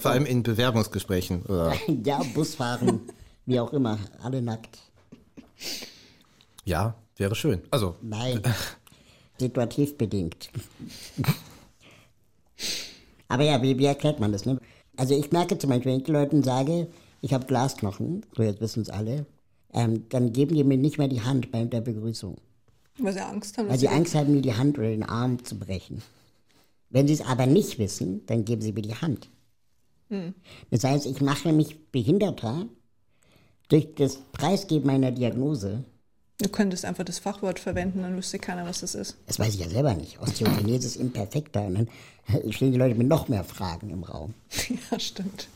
Vor 0.00 0.10
allem 0.10 0.26
in 0.26 0.42
Bewerbungsgesprächen. 0.42 1.42
Oder? 1.42 1.72
ja, 2.04 2.20
Busfahren, 2.34 3.02
wie 3.44 3.60
auch 3.60 3.72
immer, 3.72 3.96
alle 4.20 4.42
nackt. 4.42 4.80
Ja, 6.64 6.96
wäre 7.16 7.36
schön. 7.36 7.62
Also, 7.70 7.94
Nein, 8.02 8.42
situativ 9.38 9.96
bedingt. 9.96 10.50
Aber 13.28 13.44
ja, 13.44 13.62
wie, 13.62 13.78
wie 13.78 13.86
erklärt 13.86 14.18
man 14.18 14.32
das? 14.32 14.46
Ne? 14.46 14.58
Also 14.96 15.16
ich 15.16 15.30
merke 15.30 15.58
zum 15.58 15.70
Beispiel, 15.70 15.92
wenn 15.92 16.00
ich 16.00 16.08
Leuten 16.08 16.42
sage, 16.42 16.88
ich 17.20 17.32
habe 17.32 17.46
Glasknochen, 17.46 18.26
so 18.36 18.42
jetzt 18.42 18.60
wissen 18.60 18.82
es 18.82 18.90
alle, 18.90 19.26
ähm, 19.76 20.08
dann 20.08 20.32
geben 20.32 20.56
die 20.56 20.64
mir 20.64 20.76
nicht 20.76 20.98
mehr 20.98 21.06
die 21.06 21.22
Hand 21.22 21.52
bei 21.52 21.64
der 21.64 21.82
Begrüßung. 21.82 22.38
Weil 22.98 23.12
sie 23.12 23.20
Angst 23.20 23.56
haben. 23.58 23.68
Weil 23.68 23.78
sie 23.78 23.88
Angst 23.88 24.14
haben, 24.14 24.32
mir 24.32 24.42
die 24.42 24.54
Hand 24.54 24.78
oder 24.78 24.88
den 24.88 25.04
Arm 25.04 25.44
zu 25.44 25.58
brechen. 25.58 26.02
Wenn 26.90 27.06
sie 27.06 27.14
es 27.14 27.20
aber 27.20 27.46
nicht 27.46 27.78
wissen, 27.78 28.24
dann 28.26 28.44
geben 28.44 28.62
sie 28.62 28.72
mir 28.72 28.82
die 28.82 28.94
Hand. 28.94 29.28
Das 30.70 30.84
heißt, 30.84 31.06
ich 31.06 31.20
mache 31.20 31.52
mich 31.52 31.90
behinderter 31.90 32.66
durch 33.68 33.94
das 33.96 34.18
Preisgeben 34.32 34.86
meiner 34.86 35.10
Diagnose. 35.10 35.84
Du 36.38 36.48
könntest 36.48 36.84
einfach 36.84 37.04
das 37.04 37.18
Fachwort 37.18 37.58
verwenden, 37.58 38.02
dann 38.02 38.16
wüsste 38.16 38.38
keiner, 38.38 38.64
was 38.66 38.80
das 38.80 38.94
ist. 38.94 39.16
Das 39.26 39.38
weiß 39.38 39.54
ich 39.54 39.60
ja 39.60 39.68
selber 39.68 39.94
nicht. 39.94 40.20
Osteogenesis 40.20 40.96
imperfecta. 40.96 41.60
Und 41.60 41.74
dann 42.28 42.52
stehen 42.52 42.72
die 42.72 42.78
Leute 42.78 42.94
mit 42.94 43.08
noch 43.08 43.28
mehr 43.28 43.42
Fragen 43.42 43.90
im 43.90 44.04
Raum. 44.04 44.34
ja, 44.90 45.00
stimmt. 45.00 45.48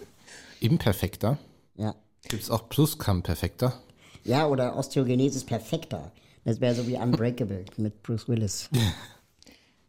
imperfekter. 0.58 1.38
Ja. 1.76 1.94
Gibt 2.28 2.42
es 2.42 2.50
auch 2.50 2.68
Plusquamperfekter? 2.68 3.80
Ja, 4.24 4.46
oder 4.46 4.76
Osteogenesis 4.76 5.44
perfecta. 5.44 6.10
Das 6.44 6.60
wäre 6.60 6.74
so 6.74 6.86
wie 6.86 6.96
Unbreakable 6.96 7.64
mit 7.76 8.02
Bruce 8.02 8.28
Willis. 8.28 8.68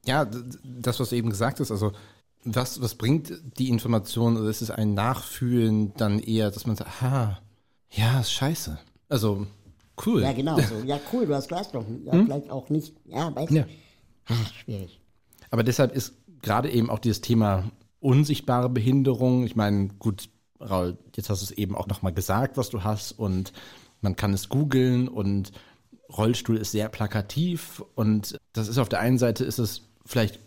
Ja, 0.03 0.25
das, 0.63 0.99
was 0.99 1.09
du 1.09 1.15
eben 1.15 1.29
gesagt 1.29 1.59
hast, 1.59 1.69
also 1.69 1.91
was, 2.43 2.81
was 2.81 2.95
bringt 2.95 3.31
die 3.59 3.69
Information, 3.69 4.35
also 4.35 4.49
ist 4.49 4.61
es 4.61 4.71
ein 4.71 4.95
Nachfühlen 4.95 5.93
dann 5.95 6.17
eher, 6.19 6.49
dass 6.49 6.65
man 6.65 6.75
sagt, 6.75 6.89
aha, 6.89 7.39
ja, 7.91 8.19
ist 8.19 8.31
scheiße. 8.31 8.79
Also, 9.09 9.45
cool. 10.05 10.23
Ja, 10.23 10.33
genau. 10.33 10.59
So. 10.59 10.75
Ja, 10.85 10.99
cool, 11.13 11.27
du 11.27 11.35
hast 11.35 11.49
Glasknochen. 11.49 12.05
Ja, 12.05 12.13
vielleicht 12.13 12.49
auch 12.49 12.69
nicht. 12.69 12.95
Ja, 13.05 13.35
weißt 13.35 13.51
du? 13.51 13.55
Ja. 13.57 13.65
Ah, 14.25 14.33
schwierig. 14.63 14.99
Aber 15.51 15.63
deshalb 15.63 15.93
ist 15.95 16.13
gerade 16.41 16.71
eben 16.71 16.89
auch 16.89 16.99
dieses 16.99 17.21
Thema 17.21 17.69
unsichtbare 17.99 18.69
Behinderung, 18.69 19.45
ich 19.45 19.55
meine, 19.55 19.89
gut, 19.99 20.29
Raul, 20.59 20.97
jetzt 21.15 21.29
hast 21.29 21.41
du 21.41 21.45
es 21.45 21.51
eben 21.51 21.75
auch 21.75 21.87
nochmal 21.87 22.13
gesagt, 22.13 22.57
was 22.57 22.69
du 22.69 22.83
hast 22.83 23.11
und 23.11 23.51
man 24.01 24.15
kann 24.15 24.33
es 24.33 24.49
googeln 24.49 25.07
und 25.07 25.51
Rollstuhl 26.11 26.57
ist 26.57 26.71
sehr 26.71 26.89
plakativ 26.89 27.83
und 27.95 28.37
das 28.53 28.67
ist 28.67 28.77
auf 28.77 28.89
der 28.89 28.99
einen 28.99 29.17
Seite 29.17 29.45
ist 29.45 29.59
es 29.59 29.83
vielleicht 30.05 30.39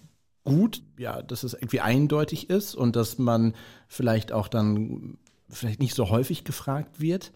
gut, 0.45 0.83
ja, 0.99 1.23
dass 1.23 1.43
es 1.43 1.55
irgendwie 1.55 1.81
eindeutig 1.81 2.51
ist 2.51 2.75
und 2.75 2.97
dass 2.97 3.19
man 3.19 3.55
vielleicht 3.89 4.31
auch 4.31 4.49
dann 4.49 5.17
vielleicht 5.49 5.81
nicht 5.81 5.95
so 5.95 6.11
häufig 6.11 6.45
gefragt 6.45 7.01
wird. 7.01 7.33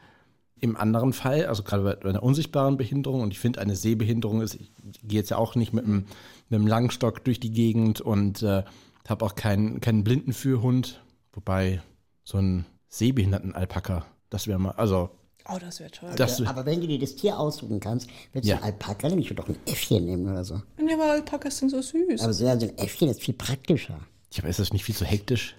Im 0.61 0.77
anderen 0.77 1.13
Fall, 1.13 1.47
also 1.47 1.63
gerade 1.63 1.85
bei 2.03 2.09
einer 2.09 2.23
unsichtbaren 2.23 2.77
Behinderung, 2.77 3.23
und 3.23 3.33
ich 3.33 3.39
finde, 3.39 3.61
eine 3.61 3.77
Sehbehinderung 3.77 4.43
ist, 4.43 4.55
ich 4.55 4.73
gehe 5.03 5.21
jetzt 5.21 5.31
ja 5.31 5.39
auch 5.39 5.55
nicht 5.55 5.73
mit 5.73 5.85
einem, 5.85 6.07
mit 6.49 6.59
einem 6.59 6.67
Langstock 6.67 7.25
durch 7.25 7.39
die 7.39 7.53
Gegend 7.53 8.01
und 8.01 8.43
äh, 8.43 8.65
habe 9.09 9.25
auch 9.25 9.37
keinen, 9.37 9.81
keinen 9.81 10.05
Blindenführhund, 10.05 11.01
wobei 11.33 11.81
so 12.25 12.39
ein 12.39 12.67
Sehbehinderten-Alpaka, 12.89 14.05
das 14.31 14.47
wäre 14.49 14.59
mal, 14.59 14.73
also 14.73 15.11
Oh, 15.51 15.57
das 15.59 15.81
wäre 15.81 15.91
toll. 15.91 16.11
das, 16.17 16.43
Aber 16.43 16.67
wenn 16.67 16.81
du 16.81 16.87
dir 16.87 16.99
das 16.99 17.17
Tier 17.17 17.39
aussuchen 17.39 17.81
kannst, 17.81 18.09
willst 18.33 18.49
Ja. 18.49 18.57
du 18.59 18.65
Alpaka 18.65 19.09
nehmen? 19.09 19.23
Ich 19.23 19.31
würde 19.31 19.43
doch 19.43 19.49
ein 19.49 19.57
Äffchen 19.67 20.05
nehmen 20.05 20.31
oder 20.31 20.45
so. 20.45 20.61
Nee, 20.83 20.93
aber 20.95 21.13
Alpakas 21.13 21.59
sind 21.59 21.71
so 21.71 21.81
süß. 21.81 22.21
Aber 22.23 22.33
so 22.33 22.45
ja, 22.45 22.59
so 22.61 22.67
ein 22.67 22.77
Äffchen 22.79 23.09
ist 23.09 23.23
viel 23.23 23.35
praktischer. 23.35 23.99
Ja, 24.33 24.41
aber 24.41 24.49
ist 24.49 24.59
das 24.59 24.73
nicht 24.73 24.85
viel 24.85 24.95
zu 24.95 25.05
hektisch? 25.07 25.57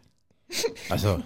Also, 0.89 1.21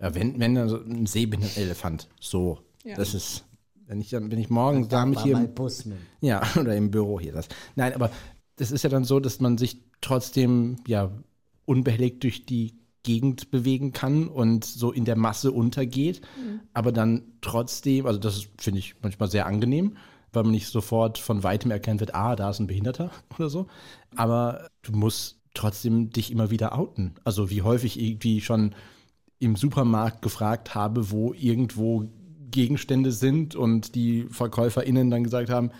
ja, 0.00 0.14
wenn, 0.14 0.38
wenn 0.38 0.54
dann 0.54 0.68
so 0.68 0.76
ein 0.76 1.06
Sehbehinderten-Elefant, 1.06 2.08
so, 2.20 2.58
Ja. 2.84 2.96
das 2.96 3.14
ist, 3.14 3.44
wenn 3.86 4.00
ich 4.00 4.10
dann, 4.10 4.30
wenn 4.30 4.38
ich 4.38 4.50
morgen 4.50 4.88
da 4.88 5.00
Da 5.00 5.06
mich 5.06 5.16
war 5.16 5.24
hier, 5.24 5.36
im- 5.38 5.54
Bus 5.54 5.84
mit. 5.86 5.98
ja, 6.20 6.42
oder 6.60 6.76
im 6.76 6.90
Büro 6.90 7.18
hier, 7.20 7.32
das, 7.32 7.48
nein, 7.74 7.94
aber 7.94 8.10
das 8.56 8.70
ist 8.70 8.84
ja 8.84 8.90
dann 8.90 9.04
so, 9.04 9.18
dass 9.20 9.40
man 9.40 9.56
sich 9.58 9.80
trotzdem, 10.00 10.76
ja, 10.86 11.10
unbehelligt 11.66 12.22
durch 12.22 12.44
die 12.44 12.74
Gegend 13.04 13.52
bewegen 13.52 13.92
kann 13.92 14.26
und 14.26 14.64
so 14.64 14.90
in 14.90 15.04
der 15.04 15.16
Masse 15.16 15.52
untergeht, 15.52 16.20
aber 16.72 16.90
dann 16.90 17.22
trotzdem, 17.40 18.06
also 18.06 18.18
das 18.18 18.48
finde 18.58 18.80
ich 18.80 18.96
manchmal 19.02 19.30
sehr 19.30 19.46
angenehm, 19.46 19.96
weil 20.32 20.42
man 20.42 20.52
nicht 20.52 20.66
sofort 20.66 21.18
von 21.18 21.44
weitem 21.44 21.70
erkennt 21.70 22.00
wird, 22.00 22.14
ah, 22.14 22.34
da 22.34 22.50
ist 22.50 22.58
ein 22.58 22.66
Behinderter 22.66 23.12
oder 23.38 23.48
so, 23.48 23.68
aber 24.16 24.68
du 24.82 24.92
musst 24.92 25.38
trotzdem 25.54 26.10
dich 26.10 26.32
immer 26.32 26.50
wieder 26.50 26.76
outen. 26.76 27.14
Also 27.22 27.48
wie 27.50 27.62
häufig 27.62 27.96
ich 27.96 28.10
irgendwie 28.10 28.40
schon 28.40 28.74
im 29.38 29.54
Supermarkt 29.54 30.22
gefragt 30.22 30.74
habe, 30.74 31.10
wo 31.10 31.32
irgendwo 31.32 32.08
Gegenstände 32.50 33.12
sind 33.12 33.54
und 33.54 33.94
die 33.94 34.26
VerkäuferInnen 34.30 35.10
dann 35.10 35.24
gesagt 35.24 35.50
haben, 35.50 35.70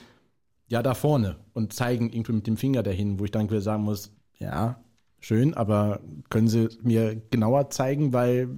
ja, 0.68 0.82
da 0.82 0.94
vorne 0.94 1.36
und 1.52 1.72
zeigen 1.72 2.10
irgendwie 2.10 2.32
mit 2.32 2.46
dem 2.46 2.56
Finger 2.56 2.82
dahin, 2.82 3.18
wo 3.18 3.24
ich 3.24 3.30
dann 3.30 3.48
wieder 3.48 3.60
sagen 3.60 3.84
muss, 3.84 4.12
ja, 4.38 4.83
schön, 5.24 5.54
aber 5.54 6.00
können 6.28 6.48
Sie 6.48 6.68
mir 6.82 7.20
genauer 7.30 7.70
zeigen, 7.70 8.12
weil 8.12 8.48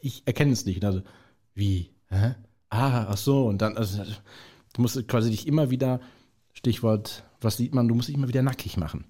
ich 0.00 0.22
erkenne 0.26 0.52
es 0.52 0.66
nicht. 0.66 0.84
Also, 0.84 1.02
wie? 1.54 1.90
Hä? 2.08 2.34
Ah, 2.70 3.06
ach 3.08 3.16
so, 3.16 3.46
und 3.46 3.62
dann, 3.62 3.76
also, 3.76 4.02
du 4.74 4.82
musst 4.82 5.06
quasi 5.08 5.30
dich 5.30 5.46
immer 5.46 5.70
wieder, 5.70 6.00
Stichwort, 6.52 7.24
was 7.40 7.56
sieht 7.56 7.74
man, 7.74 7.86
du 7.86 7.94
musst 7.94 8.08
dich 8.08 8.16
immer 8.16 8.28
wieder 8.28 8.42
nackig 8.42 8.76
machen. 8.76 9.04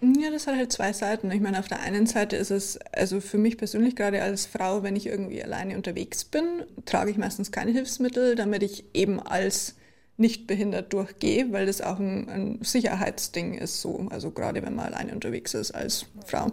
Ja, 0.00 0.30
das 0.30 0.46
hat 0.46 0.56
halt 0.56 0.72
zwei 0.72 0.92
Seiten. 0.94 1.30
Ich 1.30 1.40
meine, 1.40 1.58
auf 1.58 1.68
der 1.68 1.80
einen 1.80 2.06
Seite 2.06 2.36
ist 2.36 2.50
es, 2.50 2.78
also 2.92 3.20
für 3.20 3.36
mich 3.36 3.58
persönlich 3.58 3.96
gerade 3.96 4.22
als 4.22 4.46
Frau, 4.46 4.82
wenn 4.82 4.96
ich 4.96 5.06
irgendwie 5.06 5.42
alleine 5.42 5.76
unterwegs 5.76 6.24
bin, 6.24 6.64
trage 6.86 7.10
ich 7.10 7.18
meistens 7.18 7.52
keine 7.52 7.72
Hilfsmittel, 7.72 8.34
damit 8.34 8.62
ich 8.62 8.84
eben 8.94 9.20
als 9.20 9.76
nicht 10.20 10.46
behindert 10.46 10.92
durchgehe, 10.92 11.52
weil 11.52 11.66
das 11.66 11.80
auch 11.80 11.98
ein, 11.98 12.28
ein 12.28 12.58
Sicherheitsding 12.62 13.54
ist, 13.54 13.80
so, 13.80 14.06
also 14.10 14.30
gerade 14.30 14.62
wenn 14.62 14.74
man 14.74 14.92
alleine 14.92 15.12
unterwegs 15.12 15.54
ist 15.54 15.72
als 15.72 16.06
Frau. 16.26 16.52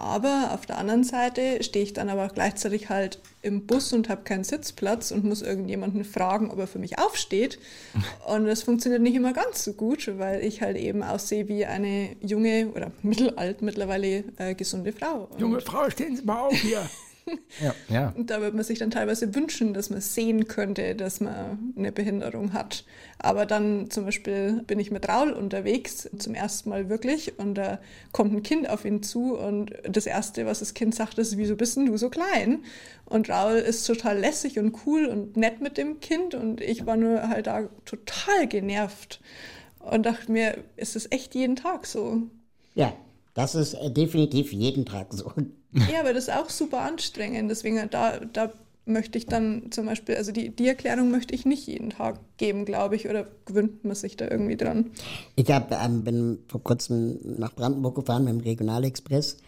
Aber 0.00 0.52
auf 0.54 0.64
der 0.64 0.78
anderen 0.78 1.04
Seite 1.04 1.62
stehe 1.62 1.84
ich 1.84 1.92
dann 1.92 2.08
aber 2.08 2.26
auch 2.26 2.32
gleichzeitig 2.32 2.88
halt 2.88 3.18
im 3.42 3.66
Bus 3.66 3.92
und 3.92 4.08
habe 4.08 4.22
keinen 4.22 4.44
Sitzplatz 4.44 5.10
und 5.10 5.24
muss 5.24 5.42
irgendjemanden 5.42 6.04
fragen, 6.04 6.50
ob 6.50 6.58
er 6.58 6.66
für 6.66 6.78
mich 6.78 6.98
aufsteht. 6.98 7.58
Und 8.26 8.46
das 8.46 8.62
funktioniert 8.62 9.02
nicht 9.02 9.14
immer 9.14 9.32
ganz 9.32 9.64
so 9.64 9.72
gut, 9.72 10.10
weil 10.18 10.44
ich 10.44 10.62
halt 10.62 10.76
eben 10.76 11.02
aussehe 11.02 11.48
wie 11.48 11.66
eine 11.66 12.16
junge 12.20 12.68
oder 12.74 12.92
mittelalt 13.02 13.62
mittlerweile 13.62 14.24
äh, 14.38 14.54
gesunde 14.54 14.92
Frau. 14.92 15.28
Und 15.38 15.62
Frau, 15.62 15.90
stehen 15.90 16.16
Sie 16.16 16.22
mal 16.22 16.40
auf 16.40 16.54
hier. 16.54 16.88
Ja, 17.62 17.74
ja. 17.88 18.14
Und 18.16 18.30
da 18.30 18.40
würde 18.40 18.56
man 18.56 18.64
sich 18.64 18.78
dann 18.78 18.90
teilweise 18.90 19.34
wünschen, 19.34 19.74
dass 19.74 19.90
man 19.90 20.00
sehen 20.00 20.48
könnte, 20.48 20.94
dass 20.94 21.20
man 21.20 21.74
eine 21.76 21.92
Behinderung 21.92 22.52
hat. 22.52 22.84
Aber 23.18 23.46
dann 23.46 23.90
zum 23.90 24.04
Beispiel 24.04 24.62
bin 24.66 24.80
ich 24.80 24.90
mit 24.90 25.08
Raul 25.08 25.32
unterwegs, 25.32 26.08
zum 26.18 26.34
ersten 26.34 26.70
Mal 26.70 26.88
wirklich, 26.88 27.38
und 27.38 27.54
da 27.54 27.80
kommt 28.12 28.32
ein 28.32 28.42
Kind 28.42 28.68
auf 28.70 28.84
ihn 28.84 29.02
zu 29.02 29.36
und 29.36 29.72
das 29.82 30.06
Erste, 30.06 30.46
was 30.46 30.60
das 30.60 30.74
Kind 30.74 30.94
sagt, 30.94 31.18
ist, 31.18 31.36
wieso 31.36 31.56
bist 31.56 31.76
denn 31.76 31.86
du 31.86 31.96
so 31.96 32.08
klein? 32.08 32.64
Und 33.04 33.28
Raul 33.28 33.56
ist 33.56 33.86
total 33.86 34.18
lässig 34.18 34.58
und 34.58 34.74
cool 34.86 35.06
und 35.06 35.36
nett 35.36 35.60
mit 35.60 35.76
dem 35.76 36.00
Kind 36.00 36.34
und 36.34 36.60
ich 36.60 36.86
war 36.86 36.96
nur 36.96 37.28
halt 37.28 37.46
da 37.46 37.68
total 37.84 38.46
genervt 38.48 39.20
und 39.80 40.06
dachte 40.06 40.32
mir, 40.32 40.58
ist 40.76 40.96
das 40.96 41.10
echt 41.10 41.34
jeden 41.34 41.56
Tag 41.56 41.86
so? 41.86 42.22
Ja, 42.74 42.92
das 43.34 43.54
ist 43.54 43.74
äh, 43.74 43.90
definitiv 43.90 44.52
jeden 44.52 44.86
Tag 44.86 45.12
so. 45.12 45.32
Ja, 45.72 46.00
aber 46.00 46.12
das 46.12 46.28
ist 46.28 46.34
auch 46.34 46.50
super 46.50 46.80
anstrengend. 46.80 47.50
Deswegen, 47.50 47.88
da, 47.90 48.18
da 48.32 48.52
möchte 48.86 49.18
ich 49.18 49.26
dann 49.26 49.70
zum 49.70 49.86
Beispiel, 49.86 50.16
also 50.16 50.32
die, 50.32 50.50
die 50.50 50.66
Erklärung 50.66 51.10
möchte 51.10 51.34
ich 51.34 51.46
nicht 51.46 51.66
jeden 51.66 51.90
Tag 51.90 52.18
geben, 52.36 52.64
glaube 52.64 52.96
ich, 52.96 53.08
oder 53.08 53.26
gewöhnt 53.46 53.84
man 53.84 53.94
sich 53.94 54.16
da 54.16 54.28
irgendwie 54.28 54.56
dran. 54.56 54.90
Ich 55.36 55.50
hab, 55.50 55.72
ähm, 55.72 56.02
bin 56.04 56.38
vor 56.48 56.62
kurzem 56.62 57.18
nach 57.38 57.54
Brandenburg 57.54 57.94
gefahren 57.94 58.24
mit 58.24 58.34
dem 58.34 58.40
Regionalexpress 58.40 59.38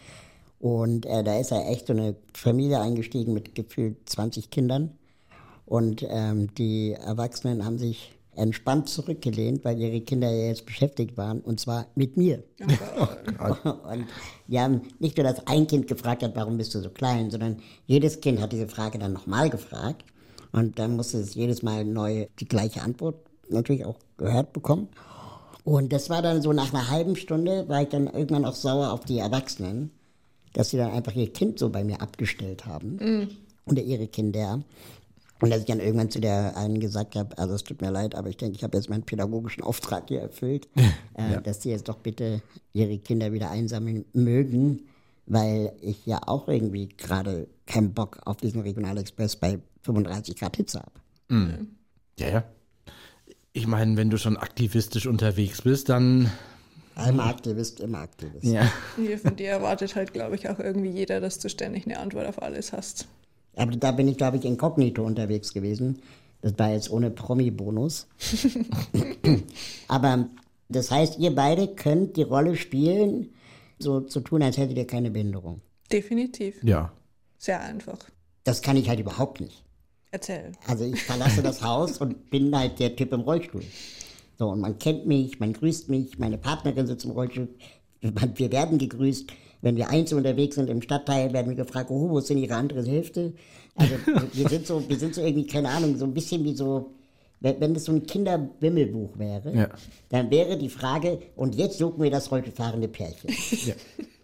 und 0.59 1.05
äh, 1.05 1.23
da 1.23 1.39
ist 1.39 1.51
ja 1.51 1.61
echt 1.67 1.87
so 1.87 1.93
eine 1.93 2.15
Familie 2.33 2.79
eingestiegen 2.79 3.33
mit 3.33 3.55
gefühlt 3.55 3.97
20 4.05 4.49
Kindern 4.49 4.91
und 5.65 6.05
ähm, 6.07 6.53
die 6.55 6.93
Erwachsenen 6.93 7.65
haben 7.65 7.77
sich 7.77 8.13
entspannt 8.35 8.89
zurückgelehnt, 8.89 9.63
weil 9.63 9.79
ihre 9.79 10.01
Kinder 10.01 10.29
ja 10.29 10.47
jetzt 10.47 10.65
beschäftigt 10.65 11.17
waren 11.17 11.41
und 11.41 11.59
zwar 11.59 11.87
mit 11.95 12.17
mir. 12.17 12.43
und 12.59 14.05
die 14.47 14.59
haben 14.59 14.81
nicht 14.99 15.17
nur, 15.17 15.25
dass 15.25 15.45
ein 15.47 15.67
Kind 15.67 15.87
gefragt 15.87 16.23
hat, 16.23 16.35
warum 16.35 16.57
bist 16.57 16.73
du 16.75 16.79
so 16.79 16.89
klein, 16.89 17.31
sondern 17.31 17.57
jedes 17.85 18.21
Kind 18.21 18.41
hat 18.41 18.51
diese 18.51 18.67
Frage 18.67 18.99
dann 18.99 19.13
nochmal 19.13 19.49
gefragt 19.49 20.05
und 20.51 20.79
dann 20.79 20.95
musste 20.95 21.17
es 21.17 21.35
jedes 21.35 21.63
Mal 21.63 21.85
neu 21.85 22.27
die 22.39 22.47
gleiche 22.47 22.81
Antwort 22.81 23.15
natürlich 23.49 23.85
auch 23.85 23.97
gehört 24.17 24.53
bekommen. 24.53 24.87
Und 25.63 25.93
das 25.93 26.09
war 26.09 26.21
dann 26.21 26.41
so 26.41 26.51
nach 26.51 26.73
einer 26.73 26.89
halben 26.89 27.15
Stunde, 27.15 27.67
war 27.69 27.81
ich 27.81 27.89
dann 27.89 28.07
irgendwann 28.07 28.45
auch 28.45 28.55
sauer 28.55 28.91
auf 28.91 29.05
die 29.05 29.19
Erwachsenen, 29.19 29.91
dass 30.53 30.69
sie 30.69 30.77
dann 30.77 30.91
einfach 30.91 31.15
ihr 31.15 31.31
Kind 31.31 31.57
so 31.57 31.69
bei 31.69 31.83
mir 31.83 32.01
abgestellt 32.01 32.65
haben. 32.65 32.99
Oder 33.65 33.81
ihre 33.81 34.07
Kinder. 34.07 34.61
Und 35.41 35.49
dass 35.49 35.59
ich 35.59 35.65
dann 35.65 35.79
irgendwann 35.79 36.09
zu 36.09 36.21
der 36.21 36.55
einen 36.55 36.79
gesagt 36.79 37.15
habe, 37.15 37.37
also 37.37 37.53
es 37.53 37.63
tut 37.63 37.81
mir 37.81 37.91
leid, 37.91 38.15
aber 38.15 38.29
ich 38.29 38.37
denke, 38.37 38.55
ich 38.55 38.63
habe 38.63 38.77
jetzt 38.77 38.89
meinen 38.89 39.03
pädagogischen 39.03 39.63
Auftrag 39.63 40.05
hier 40.07 40.21
erfüllt, 40.21 40.69
äh, 41.15 41.41
dass 41.41 41.61
sie 41.61 41.71
jetzt 41.71 41.89
doch 41.89 41.97
bitte 41.97 42.41
ihre 42.71 42.97
Kinder 42.99 43.33
wieder 43.33 43.51
einsammeln 43.51 44.05
mögen, 44.13 44.83
weil 45.25 45.73
ich 45.81 46.05
ja 46.05 46.21
auch 46.25 46.47
irgendwie 46.47 46.87
gerade 46.87 47.47
keinen 47.65 47.93
Bock 47.93 48.19
auf 48.25 48.37
diesen 48.37 48.61
Regionalexpress 48.61 49.35
bei 49.35 49.59
35 49.81 50.37
Grad 50.37 50.55
Hitze 50.55 50.79
habe. 50.79 50.91
Ja, 52.19 52.29
ja. 52.29 52.43
Ich 53.53 53.67
meine, 53.67 53.97
wenn 53.97 54.09
du 54.09 54.17
schon 54.17 54.37
aktivistisch 54.37 55.05
unterwegs 55.05 55.61
bist, 55.61 55.89
dann. 55.89 56.31
Einmal 56.95 57.29
Aktivist, 57.29 57.79
immer 57.79 57.99
Aktivist. 57.99 58.43
Ja. 58.43 58.71
Nee, 58.97 59.17
Von 59.17 59.35
dir 59.35 59.49
erwartet 59.49 59.95
halt, 59.95 60.13
glaube 60.13 60.35
ich, 60.35 60.49
auch 60.49 60.59
irgendwie 60.59 60.89
jeder, 60.89 61.19
dass 61.19 61.39
du 61.39 61.49
ständig 61.49 61.85
eine 61.85 61.99
Antwort 61.99 62.27
auf 62.27 62.41
alles 62.41 62.71
hast. 62.71 63.07
Aber 63.55 63.75
da 63.75 63.91
bin 63.91 64.07
ich, 64.07 64.17
glaube 64.17 64.37
ich, 64.37 64.45
inkognito 64.45 65.03
unterwegs 65.03 65.53
gewesen. 65.53 66.01
Das 66.41 66.57
war 66.57 66.71
jetzt 66.71 66.89
ohne 66.91 67.09
Promi-Bonus. 67.09 68.07
Aber 69.87 70.27
das 70.69 70.91
heißt, 70.91 71.19
ihr 71.19 71.33
beide 71.33 71.67
könnt 71.67 72.17
die 72.17 72.23
Rolle 72.23 72.55
spielen, 72.55 73.33
so 73.79 74.01
zu 74.01 74.19
tun, 74.19 74.43
als 74.43 74.57
hättet 74.57 74.77
ihr 74.77 74.87
keine 74.87 75.11
Behinderung. 75.11 75.61
Definitiv. 75.91 76.61
Ja. 76.63 76.91
Sehr 77.37 77.61
einfach. 77.61 77.99
Das 78.43 78.61
kann 78.61 78.77
ich 78.77 78.89
halt 78.89 78.99
überhaupt 78.99 79.39
nicht. 79.39 79.63
Erzähl. 80.11 80.51
Also 80.67 80.85
ich 80.85 81.01
verlasse 81.03 81.41
das 81.41 81.61
Haus 81.63 81.97
und 81.99 82.29
bin 82.29 82.55
halt 82.55 82.79
der 82.79 82.95
Typ 82.95 83.13
im 83.13 83.21
Rollstuhl. 83.21 83.63
So, 84.37 84.49
und 84.49 84.59
man 84.59 84.77
kennt 84.79 85.05
mich, 85.05 85.39
man 85.39 85.53
grüßt 85.53 85.89
mich, 85.89 86.17
meine 86.17 86.37
Partnerin 86.37 86.87
sitzt 86.87 87.05
im 87.05 87.11
Rollstuhl, 87.11 87.49
wir 88.01 88.51
werden 88.51 88.77
gegrüßt. 88.77 89.31
Wenn 89.63 89.77
wir 89.77 89.89
einzeln 89.89 90.17
unterwegs 90.17 90.55
sind 90.55 90.69
im 90.69 90.81
Stadtteil, 90.81 91.31
werden 91.31 91.47
wir 91.47 91.55
gefragt, 91.55 91.89
oh, 91.89 92.09
wo 92.09 92.19
ist 92.19 92.29
denn 92.29 92.37
Ihre 92.37 92.55
andere 92.55 92.83
Hälfte? 92.83 93.33
Also 93.75 93.95
wir 94.33 94.49
sind 94.49 94.67
so, 94.67 94.83
wir 94.87 94.99
sind 94.99 95.15
so 95.15 95.21
irgendwie, 95.21 95.47
keine 95.47 95.69
Ahnung, 95.69 95.97
so 95.97 96.03
ein 96.03 96.13
bisschen 96.13 96.43
wie 96.43 96.53
so, 96.53 96.91
wenn 97.43 97.61
wenn 97.61 97.73
das 97.75 97.85
so 97.85 97.91
ein 97.91 98.07
Kinderwimmelbuch 98.07 99.19
wäre, 99.19 99.53
Ja. 99.55 99.67
dann 100.09 100.31
wäre 100.31 100.57
die 100.57 100.69
Frage, 100.69 101.19
und 101.35 101.53
jetzt 101.53 101.77
suchen 101.77 102.01
wir 102.01 102.09
das 102.09 102.31
heute 102.31 102.51
fahrende 102.51 102.87
Pärchen. 102.87 103.29
ja. 103.67 103.75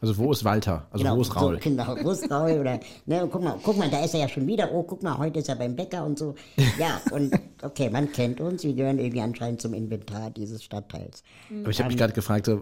Also 0.01 0.17
wo 0.17 0.32
ist 0.32 0.45
Walter? 0.45 0.88
Also 0.91 1.05
wo 1.05 1.19
ist 1.21 1.36
Raul? 1.36 1.55
So, 1.55 1.60
genau, 1.69 1.97
wo 2.01 2.12
ist 2.12 2.32
Raul? 2.32 2.58
Oder, 2.58 2.79
ne, 3.05 3.27
guck 3.29 3.43
mal, 3.43 3.60
guck 3.62 3.77
mal, 3.77 3.89
da 3.89 4.01
ist 4.05 4.13
er 4.13 4.21
ja 4.21 4.29
schon 4.29 4.47
wieder. 4.47 4.71
Oh, 4.73 4.82
guck 4.84 5.03
mal, 5.03 5.17
heute 5.17 5.39
ist 5.39 5.49
er 5.49 5.58
beim 5.58 5.75
Bäcker 5.75 6.05
und 6.05 6.17
so. 6.17 6.36
Ja, 6.79 7.01
und 7.12 7.34
okay, 7.62 7.89
man 7.89 8.10
kennt 8.13 8.39
uns. 8.39 8.63
Wir 8.63 8.73
gehören 8.73 8.97
irgendwie 8.97 9.19
anscheinend 9.19 9.60
zum 9.62 9.73
Inventar 9.73 10.29
dieses 10.32 10.63
Stadtteils. 10.63 11.21
Aber 11.62 11.69
ich 11.69 11.79
habe 11.79 11.89
mich 11.89 11.97
gerade 11.97 12.13
gefragt, 12.13 12.45
so, 12.45 12.62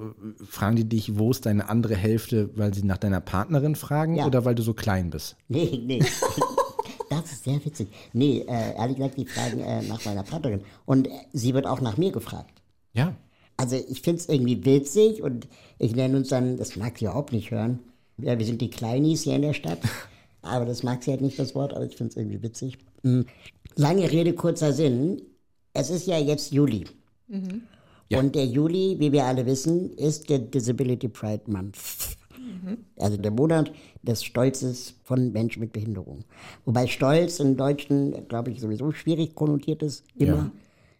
fragen 0.49 0.77
die 0.77 0.85
dich, 0.89 1.19
wo 1.19 1.29
ist 1.29 1.45
deine 1.45 1.69
andere 1.69 1.95
Hälfte, 1.95 2.49
weil 2.55 2.73
sie 2.73 2.83
nach 2.83 2.97
deiner 2.97 3.21
Partnerin 3.21 3.75
fragen 3.75 4.15
Ja. 4.15 4.25
oder 4.25 4.43
weil 4.43 4.55
du 4.55 4.63
so 4.63 4.73
klein 4.73 5.11
bist? 5.11 5.35
Nee, 5.47 5.79
nee. 5.85 5.99
Das 7.09 7.31
ist 7.31 7.43
sehr 7.43 7.63
witzig. 7.63 7.87
Nee, 8.13 8.39
äh, 8.47 8.75
ehrlich 8.75 8.97
gesagt, 8.97 9.17
die 9.17 9.25
fragen 9.25 9.59
äh, 9.59 9.81
nach 9.83 10.03
meiner 10.05 10.23
Partnerin. 10.23 10.61
Und 10.85 11.07
äh, 11.07 11.11
sie 11.33 11.53
wird 11.53 11.65
auch 11.65 11.81
nach 11.81 11.97
mir 11.97 12.11
gefragt. 12.11 12.61
Ja. 12.93 13.15
Also 13.55 13.75
ich 13.75 14.01
finde 14.01 14.21
es 14.21 14.29
irgendwie 14.29 14.63
witzig 14.65 15.21
und 15.21 15.47
ich 15.79 15.95
nenne 15.95 16.17
uns 16.17 16.29
dann, 16.29 16.57
das 16.57 16.75
mag 16.75 16.97
sie 16.97 17.05
überhaupt 17.05 17.31
nicht 17.31 17.51
hören. 17.51 17.79
Ja, 18.19 18.37
wir 18.37 18.45
sind 18.45 18.61
die 18.61 18.69
Kleinis 18.69 19.23
hier 19.23 19.35
in 19.35 19.41
der 19.41 19.53
Stadt. 19.53 19.79
Aber 20.41 20.65
das 20.65 20.83
mag 20.83 21.03
sie 21.03 21.11
halt 21.11 21.21
nicht, 21.21 21.37
das 21.39 21.55
Wort, 21.55 21.73
aber 21.73 21.85
ich 21.85 21.97
finde 21.97 22.11
es 22.11 22.15
irgendwie 22.15 22.41
witzig. 22.41 22.77
Hm. 23.03 23.25
Lange 23.75 24.09
Rede, 24.09 24.31
kurzer 24.31 24.71
Sinn. 24.71 25.21
Es 25.73 25.89
ist 25.89 26.07
ja 26.07 26.17
jetzt 26.19 26.53
Juli. 26.53 26.85
Ja. 28.09 28.19
Und 28.19 28.35
der 28.35 28.45
Juli, 28.45 28.95
wie 28.99 29.11
wir 29.11 29.25
alle 29.25 29.45
wissen, 29.45 29.93
ist 29.97 30.29
der 30.29 30.39
Disability 30.39 31.09
Pride 31.09 31.43
Month. 31.47 32.16
Also 32.97 33.17
der 33.17 33.31
Monat 33.31 33.71
des 34.01 34.23
Stolzes 34.23 34.95
von 35.03 35.31
Menschen 35.31 35.59
mit 35.59 35.73
Behinderung. 35.73 36.23
Wobei 36.65 36.87
Stolz 36.87 37.39
im 37.39 37.57
Deutschen, 37.57 38.27
glaube 38.27 38.51
ich, 38.51 38.61
sowieso 38.61 38.91
schwierig 38.91 39.35
konnotiert 39.35 39.83
ist, 39.83 40.03
immer. 40.15 40.35
Ja. 40.35 40.51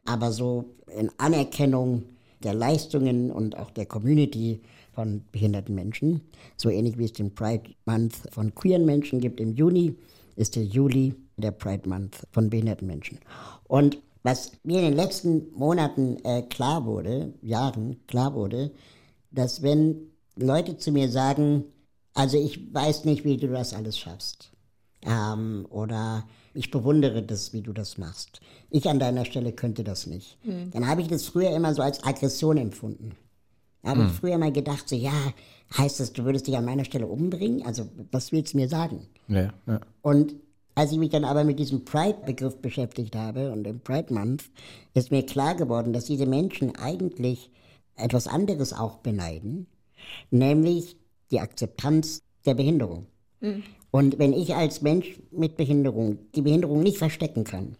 Aber 0.06 0.32
so 0.32 0.66
in 0.98 1.12
Anerkennung 1.18 2.04
der 2.44 2.54
Leistungen 2.54 3.32
und 3.32 3.58
auch 3.58 3.72
der 3.72 3.86
Community 3.86 4.62
von 4.94 5.24
behinderten 5.32 5.76
Menschen, 5.76 6.22
so 6.56 6.70
ähnlich 6.70 6.98
wie 6.98 7.06
es 7.06 7.14
den 7.14 7.34
Pride 7.34 7.70
Month 7.86 8.16
von 8.32 8.54
queeren 8.56 8.86
Menschen 8.86 9.20
gibt 9.20 9.40
im 9.40 9.54
Juni, 9.54 9.96
ist 10.36 10.56
der 10.56 10.64
Juli 10.64 11.14
der 11.38 11.52
Pride 11.52 11.88
Month 11.88 12.26
von 12.32 12.50
behinderten 12.50 12.88
Menschen. 12.88 13.20
Und 13.66 13.98
was 14.24 14.52
mir 14.64 14.80
in 14.80 14.86
den 14.86 14.96
letzten 14.96 15.54
Monaten 15.54 16.18
äh, 16.24 16.42
klar 16.44 16.86
wurde, 16.86 17.34
Jahren 17.42 17.98
klar 18.08 18.34
wurde, 18.34 18.72
dass 19.32 19.62
wenn 19.62 20.12
Leute 20.38 20.78
zu 20.78 20.92
mir 20.92 21.10
sagen, 21.10 21.66
also 22.14 22.38
ich 22.38 22.74
weiß 22.74 23.06
nicht, 23.06 23.24
wie 23.24 23.38
du 23.38 23.48
das 23.48 23.74
alles 23.74 23.98
schaffst. 23.98 24.52
Ähm, 25.04 25.68
oder 25.70 26.26
ich 26.54 26.72
bewundere 26.72 27.22
das, 27.22 27.54
wie 27.54 27.62
du 27.62 27.72
das 27.74 27.98
machst. 27.98 28.42
Ich 28.70 28.90
an 28.90 29.00
deiner 29.00 29.26
Stelle 29.26 29.54
könnte 29.54 29.84
das 29.84 30.08
nicht. 30.08 30.38
Dann 30.72 30.88
habe 30.88 31.02
ich 31.02 31.08
das 31.08 31.26
früher 31.26 31.52
immer 31.52 31.74
so 31.76 31.82
als 31.82 32.04
Aggression 32.04 32.58
empfunden. 32.58 33.16
Habe 33.84 34.06
ich 34.06 34.12
früher 34.12 34.38
mal 34.38 34.52
gedacht, 34.52 34.90
so 34.90 34.96
ja, 34.96 35.14
heißt 35.78 36.00
das, 36.00 36.12
du 36.12 36.26
würdest 36.26 36.48
dich 36.48 36.58
an 36.58 36.66
meiner 36.66 36.84
Stelle 36.84 37.08
umbringen? 37.08 37.66
Also 37.66 37.88
was 38.12 38.32
willst 38.32 38.54
du 38.54 38.58
mir 38.58 38.68
sagen? 38.68 39.08
Ja, 39.28 39.54
ja. 39.66 39.80
Und 40.02 40.36
als 40.76 40.92
ich 40.92 40.98
mich 40.98 41.10
dann 41.10 41.24
aber 41.24 41.44
mit 41.44 41.58
diesem 41.60 41.86
Pride-Begriff 41.86 42.58
beschäftigt 42.58 43.16
habe 43.16 43.52
und 43.52 43.64
dem 43.64 43.80
Pride 43.80 44.14
Month, 44.14 44.46
ist 44.94 45.12
mir 45.12 45.26
klar 45.26 45.56
geworden, 45.56 45.94
dass 45.94 46.06
diese 46.06 46.26
Menschen 46.26 46.76
eigentlich 46.76 47.50
etwas 47.96 48.28
anderes 48.28 48.74
auch 48.74 48.98
beneiden, 48.98 49.68
nämlich 50.32 50.96
die 51.32 51.40
Akzeptanz 51.40 52.22
der 52.46 52.54
Behinderung. 52.54 53.08
Und 53.92 54.18
wenn 54.20 54.34
ich 54.34 54.56
als 54.56 54.82
Mensch 54.82 55.20
mit 55.32 55.58
Behinderung 55.58 56.18
die 56.36 56.42
Behinderung 56.42 56.82
nicht 56.82 56.98
verstecken 56.98 57.44
kann, 57.44 57.76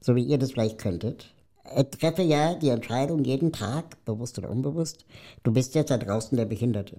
so 0.00 0.16
wie 0.16 0.22
ihr 0.24 0.38
das 0.38 0.52
vielleicht 0.52 0.78
könntet, 0.78 1.32
äh, 1.64 1.84
treffe 1.84 2.22
ja 2.22 2.54
die 2.54 2.68
Entscheidung 2.70 3.24
jeden 3.24 3.52
Tag, 3.52 4.04
bewusst 4.04 4.38
oder 4.38 4.50
unbewusst, 4.50 5.04
du 5.42 5.52
bist 5.52 5.74
jetzt 5.74 5.90
da 5.90 5.98
draußen 5.98 6.36
der 6.36 6.44
Behinderte. 6.46 6.96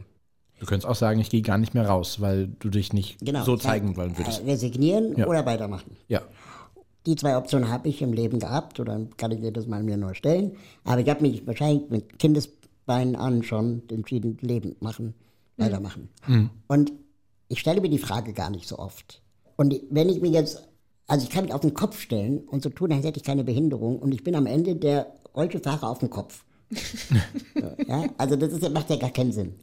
Du 0.59 0.65
könntest 0.65 0.87
auch 0.89 0.95
sagen, 0.95 1.19
ich 1.19 1.29
gehe 1.29 1.41
gar 1.41 1.57
nicht 1.57 1.73
mehr 1.73 1.87
raus, 1.87 2.19
weil 2.19 2.47
du 2.59 2.69
dich 2.69 2.91
nicht 2.93 3.19
Genau. 3.23 3.43
so 3.43 3.57
zeigen 3.57 3.95
wollen 3.97 4.17
würdest. 4.17 4.41
Äh, 4.41 4.51
resignieren 4.51 5.15
Ja. 5.17 5.27
oder 5.27 5.45
weitermachen. 5.45 5.95
Ja. 6.07 6.21
Die 7.05 7.15
zwei 7.15 7.37
Optionen 7.37 7.69
habe 7.69 7.87
ich 7.89 8.01
im 8.01 8.11
Leben 8.11 8.39
gehabt 8.39 8.79
oder 8.79 8.99
kann 9.17 9.31
ich 9.31 9.39
jedes 9.39 9.67
Mal 9.67 9.83
mir 9.83 9.95
neu 9.97 10.13
stellen. 10.13 10.53
Aber 10.83 10.99
ich 10.99 11.09
habe 11.09 11.21
mich 11.21 11.45
wahrscheinlich 11.45 11.89
mit 11.89 12.19
Kindesbeinen 12.87 13.15
an 13.15 13.43
schon 13.43 13.83
entschieden, 13.89 14.37
Leben 14.41 14.75
machen, 14.79 15.13
weitermachen. 15.57 16.09
Und 16.67 16.93
ich 17.49 17.59
stelle 17.59 17.81
mir 17.81 17.89
die 17.89 17.97
Frage 17.97 18.33
gar 18.33 18.49
nicht 18.49 18.67
so 18.67 18.79
oft. 18.79 19.21
Und 19.57 19.75
wenn 19.89 20.09
ich 20.09 20.21
mir 20.21 20.29
jetzt, 20.29 20.67
also 21.07 21.25
ich 21.25 21.29
kann 21.29 21.45
mich 21.45 21.53
auf 21.53 21.61
den 21.61 21.73
Kopf 21.73 21.99
stellen 21.99 22.39
und 22.39 22.63
so 22.63 22.69
tun, 22.69 22.91
als 22.91 23.05
hätte 23.05 23.19
ich 23.19 23.25
keine 23.25 23.43
Behinderung 23.43 23.99
und 23.99 24.13
ich 24.13 24.23
bin 24.23 24.35
am 24.35 24.45
Ende 24.45 24.75
der 24.75 25.07
Rollstuhlfahrer 25.35 25.89
auf 25.89 25.99
dem 25.99 26.09
Kopf. 26.09 26.43
So, 27.59 27.71
ja, 27.87 28.05
also 28.19 28.35
das 28.35 28.53
ist, 28.53 28.71
macht 28.71 28.91
ja 28.91 28.97
gar 28.97 29.09
keinen 29.09 29.31
Sinn. 29.31 29.55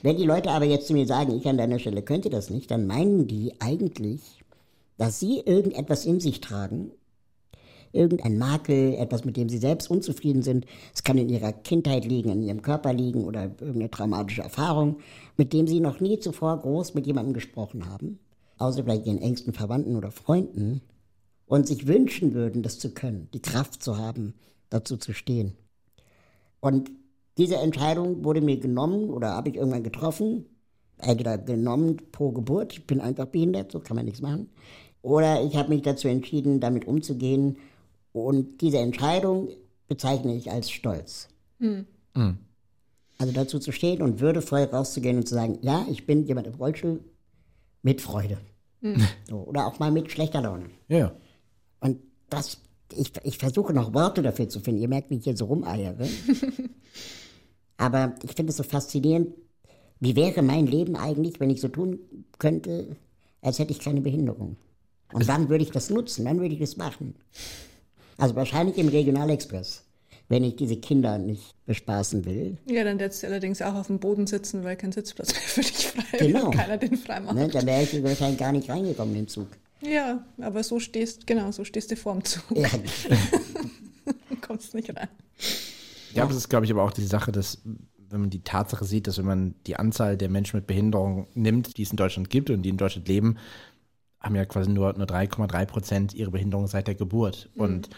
Wenn 0.00 0.16
die 0.16 0.24
Leute 0.24 0.50
aber 0.50 0.64
jetzt 0.64 0.86
zu 0.86 0.94
mir 0.94 1.06
sagen, 1.06 1.36
ich 1.36 1.46
an 1.46 1.58
deiner 1.58 1.78
Stelle 1.78 2.00
könnte 2.00 2.30
das 2.30 2.48
nicht, 2.48 2.70
dann 2.70 2.86
meinen 2.86 3.26
die 3.26 3.52
eigentlich, 3.60 4.42
dass 4.96 5.20
sie 5.20 5.40
irgendetwas 5.40 6.06
in 6.06 6.18
sich 6.18 6.40
tragen, 6.40 6.92
irgendein 7.92 8.38
Makel, 8.38 8.94
etwas, 8.94 9.24
mit 9.24 9.36
dem 9.36 9.48
sie 9.48 9.58
selbst 9.58 9.90
unzufrieden 9.90 10.42
sind. 10.42 10.66
Es 10.94 11.02
kann 11.02 11.18
in 11.18 11.28
ihrer 11.28 11.52
Kindheit 11.52 12.04
liegen, 12.04 12.30
in 12.30 12.42
ihrem 12.42 12.62
Körper 12.62 12.92
liegen 12.92 13.24
oder 13.24 13.44
irgendeine 13.60 13.90
traumatische 13.90 14.42
Erfahrung, 14.42 14.96
mit 15.36 15.52
dem 15.52 15.66
sie 15.66 15.80
noch 15.80 16.00
nie 16.00 16.18
zuvor 16.18 16.58
groß 16.60 16.94
mit 16.94 17.06
jemandem 17.06 17.34
gesprochen 17.34 17.88
haben, 17.88 18.18
außer 18.58 18.82
vielleicht 18.82 19.06
ihren 19.06 19.18
engsten 19.18 19.52
Verwandten 19.52 19.96
oder 19.96 20.10
Freunden, 20.10 20.80
und 21.46 21.66
sich 21.66 21.86
wünschen 21.86 22.32
würden, 22.32 22.62
das 22.62 22.78
zu 22.78 22.94
können, 22.94 23.28
die 23.34 23.42
Kraft 23.42 23.82
zu 23.82 23.98
haben, 23.98 24.32
dazu 24.70 24.96
zu 24.96 25.12
stehen. 25.12 25.52
Und 26.60 26.90
diese 27.36 27.56
Entscheidung 27.56 28.24
wurde 28.24 28.40
mir 28.40 28.58
genommen 28.58 29.10
oder 29.10 29.32
habe 29.32 29.50
ich 29.50 29.56
irgendwann 29.56 29.82
getroffen, 29.82 30.46
entweder 30.96 31.36
genommen 31.36 31.98
pro 32.10 32.30
Geburt, 32.30 32.72
ich 32.72 32.86
bin 32.86 33.00
einfach 33.00 33.26
behindert, 33.26 33.70
so 33.70 33.80
kann 33.80 33.96
man 33.96 34.06
nichts 34.06 34.22
machen, 34.22 34.48
oder 35.02 35.44
ich 35.44 35.56
habe 35.56 35.68
mich 35.70 35.82
dazu 35.82 36.08
entschieden, 36.08 36.60
damit 36.60 36.86
umzugehen 36.86 37.56
und 38.12 38.60
diese 38.60 38.78
Entscheidung 38.78 39.48
bezeichne 39.88 40.34
ich 40.34 40.50
als 40.50 40.70
Stolz. 40.70 41.28
Mhm. 41.58 41.86
Also 43.18 43.32
dazu 43.32 43.58
zu 43.58 43.72
stehen 43.72 44.02
und 44.02 44.20
würdevoll 44.20 44.64
rauszugehen 44.64 45.16
und 45.16 45.28
zu 45.28 45.34
sagen, 45.34 45.58
ja, 45.62 45.86
ich 45.90 46.06
bin 46.06 46.24
jemand 46.24 46.46
im 46.46 46.54
Rollstuhl 46.54 47.00
mit 47.82 48.00
Freude. 48.00 48.38
Mhm. 48.80 49.02
So, 49.28 49.38
oder 49.38 49.66
auch 49.66 49.78
mal 49.78 49.90
mit 49.90 50.10
schlechter 50.10 50.42
Laune. 50.42 50.66
Ja. 50.88 51.12
Und 51.80 51.98
das, 52.28 52.60
ich, 52.94 53.12
ich 53.22 53.38
versuche 53.38 53.72
noch 53.72 53.94
Worte 53.94 54.22
dafür 54.22 54.48
zu 54.48 54.60
finden. 54.60 54.82
Ihr 54.82 54.88
merkt, 54.88 55.10
wie 55.10 55.16
ich 55.16 55.24
hier 55.24 55.36
so 55.36 55.46
rumeiere. 55.46 56.06
Aber 57.76 58.14
ich 58.22 58.32
finde 58.32 58.50
es 58.50 58.56
so 58.56 58.62
faszinierend, 58.62 59.34
wie 60.00 60.16
wäre 60.16 60.42
mein 60.42 60.66
Leben 60.66 60.96
eigentlich, 60.96 61.38
wenn 61.40 61.50
ich 61.50 61.60
so 61.60 61.68
tun 61.68 62.00
könnte, 62.38 62.96
als 63.40 63.58
hätte 63.58 63.72
ich 63.72 63.78
keine 63.78 64.00
Behinderung. 64.00 64.56
Und 65.12 65.28
wann 65.28 65.48
würde 65.48 65.64
ich 65.64 65.70
das 65.70 65.90
nutzen? 65.90 66.24
Wann 66.24 66.40
würde 66.40 66.54
ich 66.54 66.60
das 66.60 66.76
machen? 66.76 67.14
Also 68.22 68.36
wahrscheinlich 68.36 68.78
im 68.78 68.86
Regionalexpress, 68.86 69.82
wenn 70.28 70.44
ich 70.44 70.54
diese 70.54 70.76
Kinder 70.76 71.18
nicht 71.18 71.56
bespaßen 71.66 72.24
will. 72.24 72.56
Ja, 72.66 72.84
dann 72.84 73.00
hättest 73.00 73.24
du 73.24 73.26
allerdings 73.26 73.60
auch 73.60 73.74
auf 73.74 73.88
dem 73.88 73.98
Boden 73.98 74.28
sitzen, 74.28 74.62
weil 74.62 74.76
kein 74.76 74.92
Sitzplatz 74.92 75.32
mehr 75.32 75.42
für 75.42 75.60
dich 75.62 75.86
frei 75.88 76.18
genau. 76.18 76.44
und 76.46 76.50
keiner 76.54 76.76
den 76.78 76.96
frei 76.96 77.18
macht. 77.18 77.34
Ne, 77.34 77.48
dann 77.48 77.66
wäre 77.66 77.82
ich 77.82 78.00
wahrscheinlich 78.00 78.38
gar 78.38 78.52
nicht 78.52 78.70
reingekommen 78.70 79.16
in 79.16 79.22
den 79.22 79.28
Zug. 79.28 79.48
Ja, 79.80 80.24
aber 80.40 80.62
so 80.62 80.78
stehst, 80.78 81.26
genau, 81.26 81.50
so 81.50 81.64
stehst 81.64 81.90
du 81.90 81.96
vorm 81.96 82.22
Zug. 82.22 82.44
Ja. 82.56 82.68
du 82.68 84.36
kommst 84.40 84.72
nicht 84.74 84.96
rein. 84.96 85.08
Ja, 86.14 86.24
das 86.24 86.36
ist, 86.36 86.48
glaube 86.48 86.64
ich, 86.64 86.70
aber 86.70 86.84
auch 86.84 86.92
die 86.92 87.04
Sache, 87.04 87.32
dass 87.32 87.58
wenn 88.08 88.20
man 88.20 88.30
die 88.30 88.44
Tatsache 88.44 88.84
sieht, 88.84 89.08
dass 89.08 89.18
wenn 89.18 89.24
man 89.24 89.54
die 89.66 89.74
Anzahl 89.74 90.16
der 90.16 90.28
Menschen 90.28 90.58
mit 90.58 90.68
Behinderung 90.68 91.26
nimmt, 91.34 91.76
die 91.76 91.82
es 91.82 91.90
in 91.90 91.96
Deutschland 91.96 92.30
gibt 92.30 92.50
und 92.50 92.62
die 92.62 92.68
in 92.68 92.76
Deutschland 92.76 93.08
leben, 93.08 93.36
haben 94.22 94.36
ja 94.36 94.44
quasi 94.44 94.70
nur, 94.70 94.92
nur 94.92 95.06
3,3 95.06 95.66
Prozent 95.66 96.14
ihre 96.14 96.30
Behinderung 96.30 96.68
seit 96.68 96.86
der 96.86 96.94
Geburt. 96.94 97.50
Mhm. 97.54 97.60
Und 97.60 97.90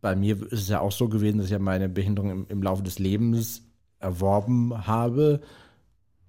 bei 0.00 0.16
mir 0.16 0.40
ist 0.42 0.62
es 0.62 0.68
ja 0.68 0.80
auch 0.80 0.92
so 0.92 1.08
gewesen, 1.08 1.38
dass 1.38 1.46
ich 1.46 1.52
ja 1.52 1.58
meine 1.58 1.88
Behinderung 1.88 2.30
im, 2.30 2.46
im 2.48 2.62
Laufe 2.62 2.82
des 2.82 2.98
Lebens 2.98 3.62
erworben 3.98 4.86
habe. 4.86 5.40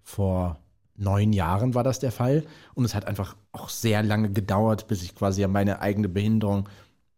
Vor 0.04 0.60
neun 0.96 1.34
Jahren 1.34 1.74
war 1.74 1.84
das 1.84 2.00
der 2.00 2.12
Fall. 2.12 2.44
Und 2.74 2.86
es 2.86 2.96
hat 2.96 3.06
einfach 3.06 3.36
auch 3.52 3.70
sehr 3.70 4.04
lange 4.04 4.32
gedauert, 4.32 4.88
bis 4.88 5.04
ich 5.04 5.16
quasi 5.16 5.42
ja 5.42 5.48
meine 5.48 5.82
eigene 5.82 6.10
Behinderung 6.10 6.70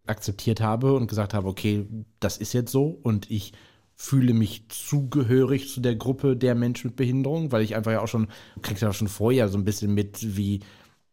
akzeptiert 0.06 0.62
habe 0.62 0.94
und 0.96 1.08
gesagt 1.08 1.34
habe, 1.34 1.48
okay, 1.48 1.88
das 2.20 2.38
ist 2.38 2.54
jetzt 2.54 2.72
so 2.72 2.88
und 2.88 3.32
ich 3.32 3.54
fühle 3.96 4.34
mich 4.34 4.68
zugehörig 4.70 5.70
zu 5.70 5.80
der 5.80 5.96
Gruppe 5.96 6.36
der 6.36 6.56
Menschen 6.56 6.88
mit 6.88 6.98
Behinderung, 6.98 7.52
weil 7.52 7.62
ich 7.62 7.76
einfach 7.76 7.92
ja 7.92 8.02
auch 8.02 8.08
schon, 8.08 8.28
kriegst 8.62 8.82
ja 8.82 8.90
auch 8.90 8.94
schon 8.94 9.08
vorher 9.08 9.48
so 9.48 9.58
ein 9.58 9.64
bisschen 9.64 9.94
mit, 9.94 10.36
wie 10.36 10.62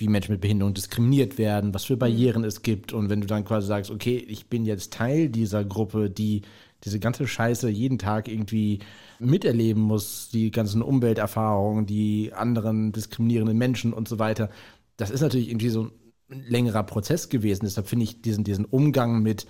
wie 0.00 0.08
Menschen 0.08 0.32
mit 0.32 0.40
Behinderung 0.40 0.74
diskriminiert 0.74 1.36
werden, 1.36 1.74
was 1.74 1.84
für 1.84 1.96
Barrieren 1.96 2.42
es 2.42 2.62
gibt. 2.62 2.92
Und 2.92 3.10
wenn 3.10 3.20
du 3.20 3.26
dann 3.26 3.44
quasi 3.44 3.66
sagst, 3.66 3.90
okay, 3.90 4.16
ich 4.16 4.46
bin 4.46 4.64
jetzt 4.64 4.92
Teil 4.92 5.28
dieser 5.28 5.64
Gruppe, 5.64 6.10
die 6.10 6.42
diese 6.84 6.98
ganze 6.98 7.26
Scheiße 7.26 7.68
jeden 7.68 7.98
Tag 7.98 8.26
irgendwie 8.26 8.78
miterleben 9.18 9.82
muss, 9.82 10.30
die 10.32 10.50
ganzen 10.50 10.80
Umwelterfahrungen, 10.80 11.84
die 11.84 12.32
anderen 12.32 12.92
diskriminierenden 12.92 13.58
Menschen 13.58 13.92
und 13.92 14.08
so 14.08 14.18
weiter. 14.18 14.48
Das 14.96 15.10
ist 15.10 15.20
natürlich 15.20 15.50
irgendwie 15.50 15.68
so 15.68 15.90
ein 16.30 16.42
längerer 16.48 16.82
Prozess 16.84 17.28
gewesen. 17.28 17.66
Deshalb 17.66 17.86
finde 17.86 18.04
ich 18.04 18.22
diesen, 18.22 18.44
diesen 18.44 18.64
Umgang 18.64 19.22
mit, 19.22 19.46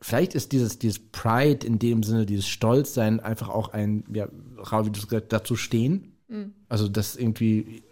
vielleicht 0.00 0.34
ist 0.34 0.52
dieses, 0.52 0.78
dieses 0.78 0.98
Pride 0.98 1.66
in 1.66 1.78
dem 1.78 2.02
Sinne, 2.02 2.24
dieses 2.24 2.48
Stolzsein 2.48 3.20
einfach 3.20 3.50
auch 3.50 3.68
ein, 3.68 4.04
ja, 4.12 4.28
wie 4.30 4.90
du 4.90 5.02
gesagt 5.02 5.32
dazu 5.34 5.56
stehen. 5.56 6.16
Mhm. 6.28 6.54
Also 6.70 6.88
das 6.88 7.16
irgendwie 7.16 7.82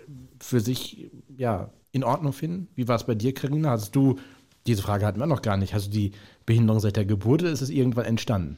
für 0.40 0.60
sich, 0.60 1.10
ja, 1.36 1.70
in 1.92 2.04
Ordnung 2.04 2.32
finden? 2.32 2.68
Wie 2.76 2.88
war 2.88 2.96
es 2.96 3.04
bei 3.04 3.14
dir, 3.14 3.34
Karina? 3.34 3.70
Hast 3.70 3.94
du, 3.94 4.18
diese 4.66 4.82
Frage 4.82 5.06
hatten 5.06 5.18
wir 5.20 5.26
noch 5.26 5.42
gar 5.42 5.56
nicht, 5.56 5.74
hast 5.74 5.86
du 5.86 5.90
die 5.90 6.12
Behinderung 6.46 6.80
seit 6.80 6.96
der 6.96 7.04
Geburt 7.04 7.42
oder 7.42 7.52
ist 7.52 7.60
es 7.60 7.70
irgendwann 7.70 8.04
entstanden? 8.04 8.56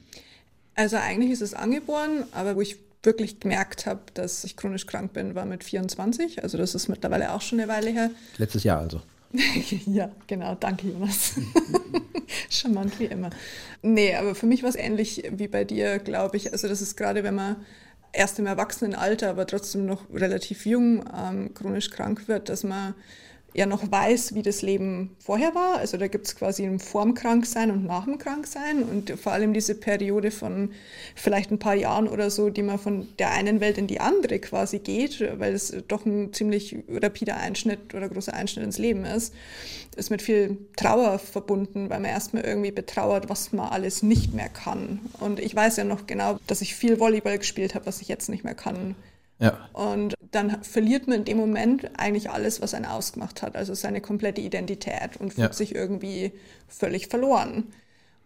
Also 0.75 0.97
eigentlich 0.97 1.31
ist 1.31 1.43
es 1.43 1.55
angeboren, 1.55 2.25
aber 2.33 2.57
wo 2.57 2.61
ich 2.61 2.79
wirklich 3.03 3.41
gemerkt 3.41 3.87
habe, 3.87 4.01
dass 4.15 4.45
ich 4.45 4.57
chronisch 4.57 4.87
krank 4.87 5.13
bin, 5.13 5.35
war 5.35 5.45
mit 5.45 5.65
24. 5.65 6.43
Also 6.43 6.57
das 6.57 6.75
ist 6.75 6.89
mittlerweile 6.89 7.33
auch 7.33 7.43
schon 7.43 7.61
eine 7.61 7.69
Weile 7.69 7.91
her. 7.91 8.11
Letztes 8.39 8.65
Jahr 8.65 8.81
also. 8.81 9.03
ja, 9.87 10.11
genau. 10.27 10.55
Danke, 10.55 10.89
Jonas. 10.89 11.35
Charmant 12.51 12.99
wie 13.01 13.07
immer. 13.07 13.31
Nee, 13.83 14.15
aber 14.15 14.35
für 14.35 14.47
mich 14.47 14.63
war 14.63 14.71
es 14.71 14.77
ähnlich 14.77 15.25
wie 15.31 15.49
bei 15.49 15.65
dir, 15.65 15.99
glaube 15.99 16.37
ich. 16.37 16.53
Also 16.53 16.69
das 16.69 16.81
ist 16.81 16.97
gerade, 16.97 17.25
wenn 17.25 17.35
man 17.35 17.57
erst 18.13 18.39
im 18.39 18.47
Erwachsenenalter, 18.47 19.31
aber 19.31 19.47
trotzdem 19.47 19.87
noch 19.87 20.03
relativ 20.13 20.67
jung 20.67 21.05
ähm, 21.17 21.55
chronisch 21.55 21.91
krank 21.91 22.29
wird, 22.29 22.49
dass 22.49 22.65
man 22.65 22.95
ja 23.55 23.67
noch 23.67 23.91
weiß, 23.91 24.35
wie 24.35 24.43
das 24.43 24.63
Leben 24.63 25.15
vorher 25.19 25.55
war. 25.55 25.77
Also 25.79 25.97
da 25.97 26.09
gibt 26.09 26.27
es 26.27 26.37
quasi 26.37 26.65
ein 26.65 26.79
Vorm 26.79 27.15
Kranksein 27.15 27.71
und 27.71 27.85
nach 27.85 28.05
dem 28.05 28.19
Kranksein 28.19 28.83
und 28.83 29.11
vor 29.19 29.33
allem 29.33 29.53
diese 29.53 29.75
Periode 29.75 30.31
von 30.31 30.71
vielleicht 31.15 31.51
ein 31.51 31.59
paar 31.59 31.75
Jahren 31.75 32.09
oder 32.09 32.31
so, 32.31 32.51
die 32.51 32.63
man 32.63 32.79
von 32.79 33.09
der 33.19 33.33
einen 33.33 33.61
Welt 33.61 33.79
in 33.79 33.87
die 33.87 34.01
andere 34.01 34.39
quasi 34.39 34.79
geht, 34.79 35.21
weil 35.39 35.53
es 35.53 35.75
doch 35.89 36.07
ein 36.07 36.33
ziemlich 36.33 36.77
rapider 36.89 37.37
Einschnitt 37.37 37.95
oder 37.95 38.09
großer 38.09 38.35
Einschnitt 38.35 38.65
ins 38.65 38.79
Leben 38.79 39.05
ist, 39.05 39.35
ist 39.97 40.11
mit 40.11 40.23
viel 40.23 40.57
Trauer 40.77 41.19
verbunden, 41.19 41.91
weil 41.91 42.01
man 42.01 42.11
erstmal 42.11 42.45
irgendwie 42.45 42.73
betrauert, 42.73 43.29
was 43.29 43.53
man 43.53 43.69
alles 43.69 44.03
nicht 44.03 44.33
mehr 44.33 44.49
kann. 44.49 45.01
Und 45.21 45.39
ich 45.41 45.55
weiß 45.55 45.77
ja 45.77 45.85
noch 45.85 46.07
genau, 46.07 46.39
dass 46.47 46.63
ich 46.63 46.75
viel 46.75 46.99
Volleyball 46.99 47.39
gespielt 47.39 47.75
habe, 47.75 47.87
was 47.87 48.01
ich 48.01 48.09
jetzt 48.09 48.29
nicht 48.29 48.45
mehr 48.45 48.55
kann. 48.55 48.95
Ja. 49.43 49.59
Und 49.73 50.15
dann 50.31 50.63
verliert 50.63 51.09
man 51.09 51.19
in 51.19 51.25
dem 51.25 51.37
Moment 51.37 51.91
eigentlich 51.99 52.31
alles, 52.31 52.63
was 52.63 52.75
einen 52.75 52.87
ausgemacht 52.87 53.43
hat, 53.43 53.57
also 53.57 53.75
seine 53.75 54.01
komplette 54.01 54.41
Identität 54.41 55.17
und 55.19 55.35
fühlt 55.35 55.49
ja. 55.49 55.53
sich 55.53 55.75
irgendwie 55.75 56.33
völlig 56.69 57.09
verloren. 57.09 57.73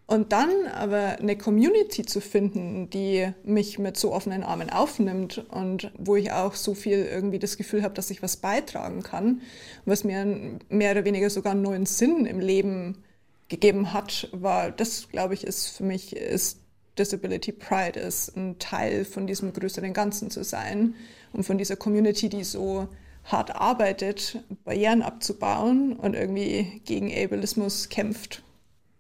Und 0.07 0.31
dann 0.31 0.51
aber 0.73 1.19
eine 1.19 1.37
Community 1.37 2.05
zu 2.05 2.21
finden, 2.21 2.91
die 2.91 3.29
mich 3.45 3.79
mit 3.79 3.97
so 3.97 4.13
offenen 4.13 4.45
Armen 4.45 4.71
aufnimmt 4.71 5.45
und 5.51 5.91
wo 5.99 6.15
ich 6.17 6.31
auch 6.31 6.55
so 6.55 6.75
viel 6.75 6.99
irgendwie 6.99 7.41
das 7.41 7.57
Gefühl 7.57 7.83
habe, 7.83 7.95
dass 7.95 8.11
ich 8.11 8.23
was 8.23 8.37
beitragen 8.37 9.03
kann, 9.03 9.41
was 9.85 10.05
mir 10.05 10.59
mehr 10.69 10.93
oder 10.93 11.05
weniger 11.05 11.31
sogar 11.31 11.53
einen 11.53 11.63
neuen 11.63 11.87
Sinn 11.87 12.27
im 12.27 12.41
Leben 12.41 13.03
gegeben 13.49 13.95
hat, 13.95 14.29
war, 14.33 14.71
das 14.71 15.09
glaube 15.09 15.35
ich, 15.35 15.45
ist 15.45 15.69
für 15.71 15.85
mich, 15.85 16.15
ist 16.15 16.61
Disability 16.99 17.53
Pride 17.53 17.99
ist, 18.01 18.37
ein 18.37 18.59
Teil 18.59 19.05
von 19.05 19.27
diesem 19.27 19.53
größeren 19.53 19.93
Ganzen 19.93 20.31
zu 20.31 20.45
sein 20.45 20.95
und 21.33 21.45
von 21.45 21.59
dieser 21.59 21.77
Community, 21.77 22.29
die 22.29 22.45
so 22.45 22.89
hart 23.25 23.55
arbeitet, 23.55 24.39
Barrieren 24.65 25.03
abzubauen 25.03 25.95
und 25.95 26.15
irgendwie 26.15 26.81
gegen 26.85 27.13
Ableismus 27.13 27.89
kämpft. 27.89 28.43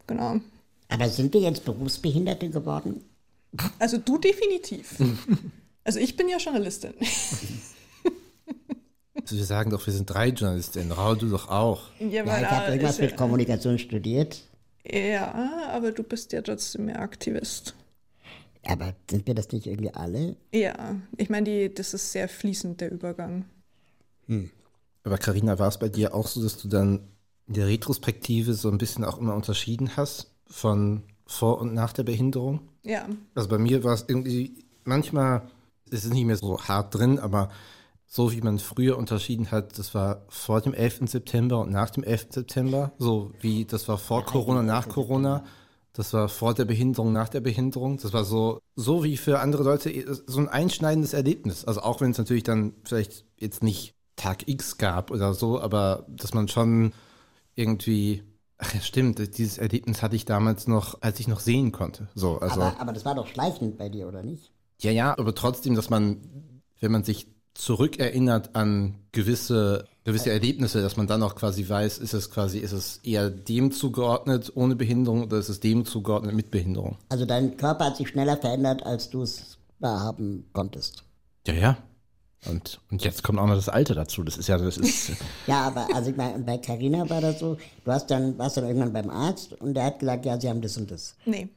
Genau. 0.06 0.40
Aber 0.88 1.08
sind 1.08 1.32
wir 1.34 1.40
jetzt 1.40 1.64
Berufsbehinderte 1.64 2.50
geworden? 2.50 3.04
Also 3.78 3.98
du 3.98 4.18
definitiv. 4.18 4.96
Also 5.84 5.98
ich 6.00 6.16
bin 6.16 6.28
ja 6.28 6.38
Journalistin. 6.38 6.94
Also 9.20 9.36
wir 9.36 9.44
sagen 9.44 9.70
doch, 9.70 9.84
wir 9.86 9.92
sind 9.92 10.10
drei 10.10 10.28
Journalistinnen. 10.28 10.92
Raul, 10.92 11.16
du 11.16 11.28
doch 11.28 11.48
auch. 11.48 11.88
Ja, 11.98 12.24
ja 12.24 12.40
ich 12.40 12.50
habe 12.50 12.72
irgendwas 12.72 12.98
mit 12.98 13.16
Kommunikation 13.16 13.78
studiert. 13.78 14.42
Ja, 14.84 15.68
aber 15.72 15.90
du 15.90 16.02
bist 16.02 16.32
ja 16.32 16.42
trotzdem 16.42 16.86
mehr 16.86 17.00
Aktivist. 17.00 17.74
Aber 18.68 18.94
sind 19.10 19.26
wir 19.26 19.34
das 19.34 19.50
nicht 19.52 19.66
irgendwie 19.66 19.92
alle? 19.92 20.36
Ja, 20.52 20.96
ich 21.16 21.30
meine, 21.30 21.70
das 21.70 21.94
ist 21.94 22.12
sehr 22.12 22.28
fließend, 22.28 22.80
der 22.80 22.92
Übergang. 22.92 23.44
Hm. 24.26 24.50
Aber 25.04 25.18
Karina, 25.18 25.58
war 25.58 25.68
es 25.68 25.78
bei 25.78 25.88
dir 25.88 26.14
auch 26.14 26.26
so, 26.26 26.42
dass 26.42 26.58
du 26.58 26.68
dann 26.68 27.08
in 27.46 27.54
der 27.54 27.68
Retrospektive 27.68 28.54
so 28.54 28.68
ein 28.68 28.78
bisschen 28.78 29.04
auch 29.04 29.18
immer 29.18 29.34
unterschieden 29.34 29.96
hast 29.96 30.32
von 30.46 31.04
vor 31.26 31.60
und 31.60 31.74
nach 31.74 31.92
der 31.92 32.02
Behinderung? 32.02 32.60
Ja. 32.82 33.06
Also 33.34 33.48
bei 33.48 33.58
mir 33.58 33.84
war 33.84 33.94
es 33.94 34.04
irgendwie, 34.08 34.64
manchmal 34.84 35.48
ist 35.90 36.04
es 36.04 36.12
nicht 36.12 36.24
mehr 36.24 36.36
so 36.36 36.60
hart 36.60 36.94
drin, 36.94 37.18
aber 37.18 37.50
so 38.06 38.32
wie 38.32 38.40
man 38.40 38.58
früher 38.58 38.96
unterschieden 38.96 39.50
hat, 39.50 39.78
das 39.78 39.94
war 39.94 40.22
vor 40.28 40.60
dem 40.60 40.74
11. 40.74 41.02
September 41.10 41.60
und 41.60 41.70
nach 41.70 41.90
dem 41.90 42.04
11. 42.04 42.28
September, 42.30 42.92
so 42.98 43.32
wie 43.40 43.64
das 43.64 43.88
war 43.88 43.98
vor 43.98 44.24
Corona, 44.24 44.62
nach 44.62 44.88
Corona. 44.88 45.44
Das 45.96 46.12
war 46.12 46.28
vor 46.28 46.52
der 46.52 46.66
Behinderung, 46.66 47.12
nach 47.12 47.30
der 47.30 47.40
Behinderung. 47.40 47.96
Das 47.96 48.12
war 48.12 48.24
so, 48.24 48.60
so 48.74 49.02
wie 49.02 49.16
für 49.16 49.40
andere 49.40 49.62
Leute 49.62 49.90
so 50.26 50.38
ein 50.38 50.48
einschneidendes 50.48 51.14
Erlebnis. 51.14 51.64
Also 51.64 51.80
auch 51.80 52.00
wenn 52.00 52.10
es 52.10 52.18
natürlich 52.18 52.42
dann 52.42 52.74
vielleicht 52.84 53.24
jetzt 53.38 53.62
nicht 53.62 53.94
Tag 54.16 54.46
X 54.46 54.76
gab 54.76 55.10
oder 55.10 55.32
so, 55.32 55.60
aber 55.60 56.06
dass 56.08 56.34
man 56.34 56.48
schon 56.48 56.92
irgendwie, 57.54 58.22
ach 58.58 58.74
ja, 58.74 58.80
stimmt, 58.80 59.38
dieses 59.38 59.58
Erlebnis 59.58 60.02
hatte 60.02 60.16
ich 60.16 60.26
damals 60.26 60.66
noch, 60.66 61.00
als 61.00 61.18
ich 61.20 61.28
noch 61.28 61.40
sehen 61.40 61.72
konnte. 61.72 62.08
So, 62.14 62.38
also, 62.38 62.60
aber, 62.60 62.80
aber 62.80 62.92
das 62.92 63.04
war 63.04 63.14
doch 63.14 63.26
schleichend 63.26 63.78
bei 63.78 63.88
dir, 63.88 64.06
oder 64.06 64.22
nicht? 64.22 64.52
ja, 64.80 64.90
ja, 64.90 65.18
aber 65.18 65.34
trotzdem, 65.34 65.74
dass 65.74 65.90
man, 65.90 66.62
wenn 66.80 66.92
man 66.92 67.04
sich 67.04 67.28
zurückerinnert 67.54 68.54
an 68.54 68.96
gewisse, 69.12 69.86
gewisse 70.06 70.30
Erlebnisse, 70.30 70.80
dass 70.80 70.96
man 70.96 71.08
dann 71.08 71.22
auch 71.24 71.34
quasi 71.34 71.68
weiß, 71.68 71.98
ist 71.98 72.14
es 72.14 72.30
quasi, 72.30 72.60
ist 72.60 72.70
es 72.70 73.00
eher 73.02 73.28
dem 73.28 73.72
zugeordnet 73.72 74.52
ohne 74.54 74.76
Behinderung 74.76 75.24
oder 75.24 75.36
ist 75.36 75.48
es 75.48 75.58
dem 75.58 75.84
zugeordnet 75.84 76.32
mit 76.32 76.52
Behinderung? 76.52 76.96
Also 77.08 77.26
dein 77.26 77.56
Körper 77.56 77.86
hat 77.86 77.96
sich 77.96 78.08
schneller 78.08 78.36
verändert, 78.36 78.86
als 78.86 79.10
du 79.10 79.22
es 79.22 79.58
wahrhaben 79.80 80.48
konntest. 80.52 81.02
Ja, 81.48 81.54
ja. 81.54 81.78
Und, 82.48 82.80
und 82.92 83.02
jetzt 83.02 83.24
kommt 83.24 83.40
auch 83.40 83.48
noch 83.48 83.56
das 83.56 83.68
Alter 83.68 83.96
dazu. 83.96 84.22
Das 84.22 84.36
ist 84.36 84.46
ja, 84.46 84.56
das 84.56 84.76
ist, 84.76 85.10
Ja, 85.48 85.62
aber 85.62 85.88
also 85.92 86.10
ich 86.10 86.16
meine, 86.16 86.38
bei 86.38 86.58
Carina 86.58 87.10
war 87.10 87.20
das 87.20 87.40
so, 87.40 87.56
du 87.84 87.90
hast 87.90 88.08
dann, 88.08 88.38
warst 88.38 88.56
dann 88.56 88.64
irgendwann 88.64 88.92
beim 88.92 89.10
Arzt 89.10 89.54
und 89.54 89.74
der 89.74 89.86
hat 89.86 89.98
gesagt, 89.98 90.24
ja, 90.24 90.40
sie 90.40 90.48
haben 90.48 90.62
das 90.62 90.76
und 90.76 90.88
das. 90.88 91.16
Nee. 91.24 91.48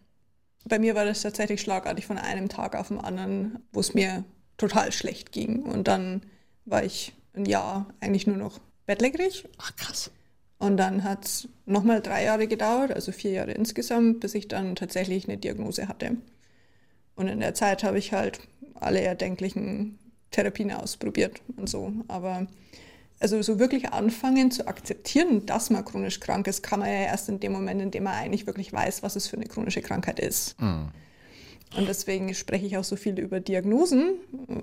Bei 0.65 0.79
mir 0.79 0.95
war 0.95 1.05
das 1.05 1.21
tatsächlich 1.21 1.61
schlagartig 1.61 2.07
von 2.07 2.17
einem 2.17 2.49
Tag 2.49 2.75
auf 2.75 2.87
den 2.87 2.99
anderen, 2.99 3.59
wo 3.71 3.79
es 3.79 3.93
mir 3.93 4.23
total 4.57 4.91
schlecht 4.91 5.31
ging. 5.31 5.61
Und 5.61 5.87
dann 5.87 6.23
war 6.65 6.83
ich 6.83 7.13
ein 7.39 7.45
Jahr 7.45 7.87
eigentlich 7.99 8.27
nur 8.27 8.37
noch 8.37 8.59
bettlägerig. 8.85 9.47
Ach 9.57 9.75
krass. 9.75 10.11
Und 10.57 10.77
dann 10.77 11.03
hat 11.03 11.25
es 11.25 11.47
nochmal 11.65 12.01
drei 12.01 12.25
Jahre 12.25 12.47
gedauert, 12.47 12.91
also 12.91 13.11
vier 13.11 13.31
Jahre 13.31 13.51
insgesamt, 13.51 14.19
bis 14.19 14.35
ich 14.35 14.47
dann 14.47 14.75
tatsächlich 14.75 15.27
eine 15.27 15.37
Diagnose 15.37 15.87
hatte. 15.87 16.17
Und 17.15 17.27
in 17.27 17.39
der 17.39 17.53
Zeit 17.53 17.83
habe 17.83 17.97
ich 17.97 18.13
halt 18.13 18.41
alle 18.75 19.01
erdenklichen 19.01 19.97
Therapien 20.31 20.71
ausprobiert 20.71 21.41
und 21.55 21.69
so. 21.69 21.93
Aber 22.07 22.47
also 23.19 23.41
so 23.41 23.59
wirklich 23.59 23.89
anfangen 23.91 24.51
zu 24.51 24.67
akzeptieren, 24.67 25.45
dass 25.45 25.69
man 25.69 25.83
chronisch 25.83 26.19
krank 26.19 26.47
ist, 26.47 26.63
kann 26.63 26.79
man 26.79 26.89
ja 26.89 27.01
erst 27.05 27.29
in 27.29 27.39
dem 27.39 27.51
Moment, 27.51 27.81
in 27.81 27.91
dem 27.91 28.03
man 28.03 28.13
eigentlich 28.13 28.47
wirklich 28.47 28.71
weiß, 28.71 29.03
was 29.03 29.15
es 29.15 29.27
für 29.27 29.37
eine 29.37 29.45
chronische 29.45 29.81
Krankheit 29.81 30.19
ist. 30.19 30.55
Und 30.59 31.87
deswegen 31.87 32.33
spreche 32.33 32.65
ich 32.65 32.77
auch 32.77 32.83
so 32.83 32.95
viel 32.95 33.19
über 33.19 33.39
Diagnosen, 33.39 34.13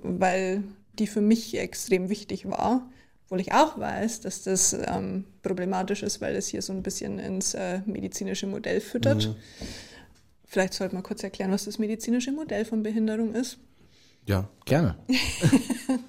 weil 0.02 0.64
die 0.98 1.06
für 1.06 1.20
mich 1.20 1.56
extrem 1.56 2.08
wichtig 2.08 2.48
war. 2.48 2.88
Obwohl 3.24 3.40
ich 3.40 3.52
auch 3.52 3.78
weiß, 3.78 4.20
dass 4.20 4.42
das 4.44 4.72
ähm, 4.72 5.24
problematisch 5.42 6.02
ist, 6.02 6.20
weil 6.20 6.36
es 6.36 6.46
hier 6.46 6.62
so 6.62 6.72
ein 6.72 6.82
bisschen 6.82 7.18
ins 7.18 7.54
äh, 7.54 7.80
medizinische 7.84 8.46
Modell 8.46 8.80
füttert. 8.80 9.34
Vielleicht 10.44 10.74
sollte 10.74 10.94
man 10.94 11.02
kurz 11.02 11.24
erklären, 11.24 11.50
was 11.50 11.64
das 11.64 11.78
medizinische 11.78 12.30
Modell 12.30 12.64
von 12.64 12.84
Behinderung 12.84 13.34
ist. 13.34 13.58
ja, 14.26 14.48
gerne. 14.64 14.96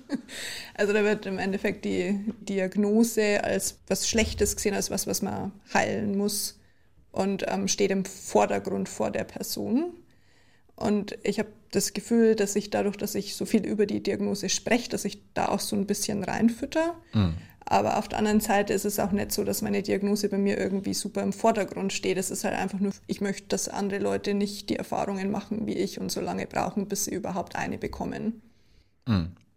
Also 0.78 0.93
da 0.93 1.04
wird 1.04 1.26
im 1.26 1.39
Endeffekt 1.39 1.86
die 1.86 2.19
Diagnose 2.41 3.43
als 3.43 3.80
was 3.88 4.08
Schlechtes 4.08 4.56
gesehen, 4.56 4.76
als 4.76 4.91
was, 4.91 5.08
was 5.08 5.23
man 5.23 5.52
heilen 5.73 6.15
muss 6.15 6.60
und 7.12 7.43
ähm, 7.47 7.67
steht 7.67 7.89
im 7.89 8.06
Vordergrund 8.06 8.88
vor 8.88 9.10
der 9.10 9.23
Person. 9.23 9.93
Und 10.78 11.18
ich 11.24 11.40
habe 11.40 11.50
das 11.72 11.94
Gefühl, 11.94 12.36
dass 12.36 12.56
ich 12.56 12.70
dadurch, 12.70 12.96
dass 12.96 13.16
ich 13.16 13.36
so 13.36 13.46
viel 13.46 13.66
über 13.66 13.86
die 13.86 14.02
Diagnose 14.02 14.48
spreche, 14.48 14.90
dass 14.90 15.04
ich 15.06 15.22
da 15.34 15.50
auch 15.50 15.60
so 15.60 15.76
ein 15.76 15.88
bisschen 15.88 16.24
reinfütter. 16.24 16.96
Aber 17.70 17.98
auf 17.98 18.08
der 18.08 18.20
anderen 18.20 18.40
Seite 18.40 18.74
ist 18.74 18.86
es 18.86 19.00
auch 19.00 19.12
nicht 19.12 19.34
so, 19.34 19.44
dass 19.44 19.62
meine 19.62 19.82
Diagnose 19.82 20.30
bei 20.30 20.38
mir 20.38 20.58
irgendwie 20.58 20.94
super 20.94 21.22
im 21.22 21.34
Vordergrund 21.34 21.92
steht. 21.92 22.18
Es 22.18 22.32
ist 22.32 22.46
halt 22.46 22.56
einfach 22.56 22.80
nur, 22.80 22.94
ich 23.08 23.20
möchte, 23.20 23.48
dass 23.50 23.68
andere 23.68 24.00
Leute 24.00 24.34
nicht 24.34 24.70
die 24.70 24.78
Erfahrungen 24.78 25.32
machen 25.32 25.68
wie 25.68 25.74
ich 25.74 26.00
und 26.00 26.10
so 26.12 26.22
lange 26.22 26.48
brauchen, 26.48 26.88
bis 26.88 27.06
sie 27.06 27.13
überhaupt 27.13 27.56
eine 27.58 27.78
bekommen. 27.78 28.42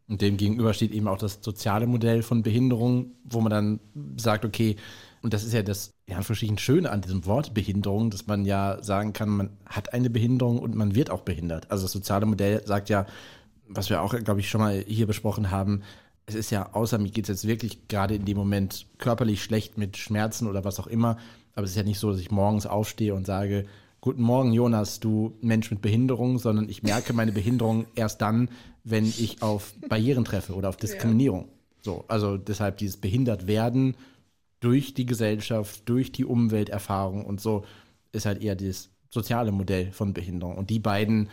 Und 0.08 0.22
dem 0.22 0.36
gegenüber 0.38 0.74
steht 0.74 0.90
eben 0.90 1.06
auch 1.06 1.18
das 1.18 1.38
soziale 1.40 1.86
Modell 1.86 2.22
von 2.22 2.42
Behinderung, 2.42 3.12
wo 3.24 3.40
man 3.40 3.50
dann 3.50 3.80
sagt, 4.16 4.44
okay, 4.44 4.74
und 5.22 5.34
das 5.34 5.44
ist 5.44 5.52
ja 5.52 5.62
das 5.62 5.92
ja, 6.06 6.20
verschieden 6.22 6.58
Schöne 6.58 6.90
an 6.90 7.02
diesem 7.02 7.26
Wort 7.26 7.52
Behinderung, 7.54 8.10
dass 8.10 8.26
man 8.26 8.44
ja 8.44 8.82
sagen 8.82 9.12
kann, 9.12 9.28
man 9.28 9.50
hat 9.66 9.92
eine 9.92 10.10
Behinderung 10.10 10.58
und 10.58 10.74
man 10.74 10.94
wird 10.94 11.10
auch 11.10 11.22
behindert. 11.22 11.70
Also 11.70 11.84
das 11.84 11.92
soziale 11.92 12.26
Modell 12.26 12.62
sagt 12.66 12.88
ja, 12.88 13.06
was 13.68 13.90
wir 13.90 14.02
auch, 14.02 14.14
glaube 14.24 14.40
ich, 14.40 14.48
schon 14.48 14.60
mal 14.60 14.84
hier 14.86 15.06
besprochen 15.06 15.50
haben, 15.50 15.82
es 16.26 16.34
ist 16.34 16.50
ja, 16.50 16.72
außer 16.72 16.98
mir 16.98 17.10
geht 17.10 17.24
es 17.24 17.28
jetzt 17.28 17.46
wirklich 17.46 17.88
gerade 17.88 18.14
in 18.14 18.24
dem 18.24 18.36
Moment 18.36 18.86
körperlich 18.98 19.42
schlecht 19.42 19.78
mit 19.78 19.96
Schmerzen 19.96 20.46
oder 20.46 20.64
was 20.64 20.78
auch 20.80 20.86
immer, 20.86 21.18
aber 21.54 21.64
es 21.64 21.70
ist 21.70 21.76
ja 21.76 21.82
nicht 21.82 21.98
so, 21.98 22.10
dass 22.10 22.20
ich 22.20 22.30
morgens 22.30 22.66
aufstehe 22.66 23.14
und 23.14 23.26
sage, 23.26 23.66
Guten 24.02 24.22
Morgen, 24.22 24.54
Jonas, 24.54 24.98
du 24.98 25.36
Mensch 25.42 25.70
mit 25.70 25.82
Behinderung, 25.82 26.38
sondern 26.38 26.70
ich 26.70 26.82
merke 26.82 27.12
meine 27.12 27.32
Behinderung 27.32 27.84
erst 27.94 28.22
dann, 28.22 28.48
wenn 28.82 29.04
ich 29.04 29.42
auf 29.42 29.74
Barrieren 29.90 30.24
treffe 30.24 30.54
oder 30.54 30.70
auf 30.70 30.76
Diskriminierung. 30.76 31.48
So, 31.82 32.06
also 32.08 32.38
deshalb 32.38 32.78
dieses 32.78 32.96
behindert 32.96 33.46
werden 33.46 33.94
durch 34.60 34.94
die 34.94 35.06
Gesellschaft, 35.06 35.88
durch 35.88 36.12
die 36.12 36.24
Umwelterfahrung 36.24 37.24
und 37.24 37.40
so 37.40 37.64
ist 38.12 38.26
halt 38.26 38.42
eher 38.42 38.54
dieses 38.54 38.90
soziale 39.08 39.52
Modell 39.52 39.90
von 39.92 40.12
Behinderung. 40.12 40.56
Und 40.56 40.70
die 40.70 40.78
beiden 40.78 41.30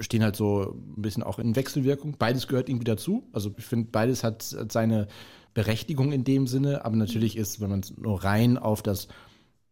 stehen 0.00 0.22
halt 0.22 0.36
so 0.36 0.74
ein 0.96 1.02
bisschen 1.02 1.22
auch 1.22 1.38
in 1.38 1.56
Wechselwirkung. 1.56 2.16
Beides 2.18 2.48
gehört 2.48 2.68
irgendwie 2.68 2.84
dazu. 2.84 3.28
Also 3.32 3.54
ich 3.56 3.64
finde, 3.64 3.88
beides 3.90 4.24
hat 4.24 4.54
hat 4.58 4.72
seine 4.72 5.06
Berechtigung 5.54 6.12
in 6.12 6.24
dem 6.24 6.46
Sinne, 6.46 6.84
aber 6.84 6.96
natürlich 6.96 7.36
ist, 7.36 7.60
wenn 7.60 7.70
man 7.70 7.80
es 7.80 7.96
nur 7.96 8.24
rein 8.24 8.58
auf 8.58 8.82
das 8.82 9.08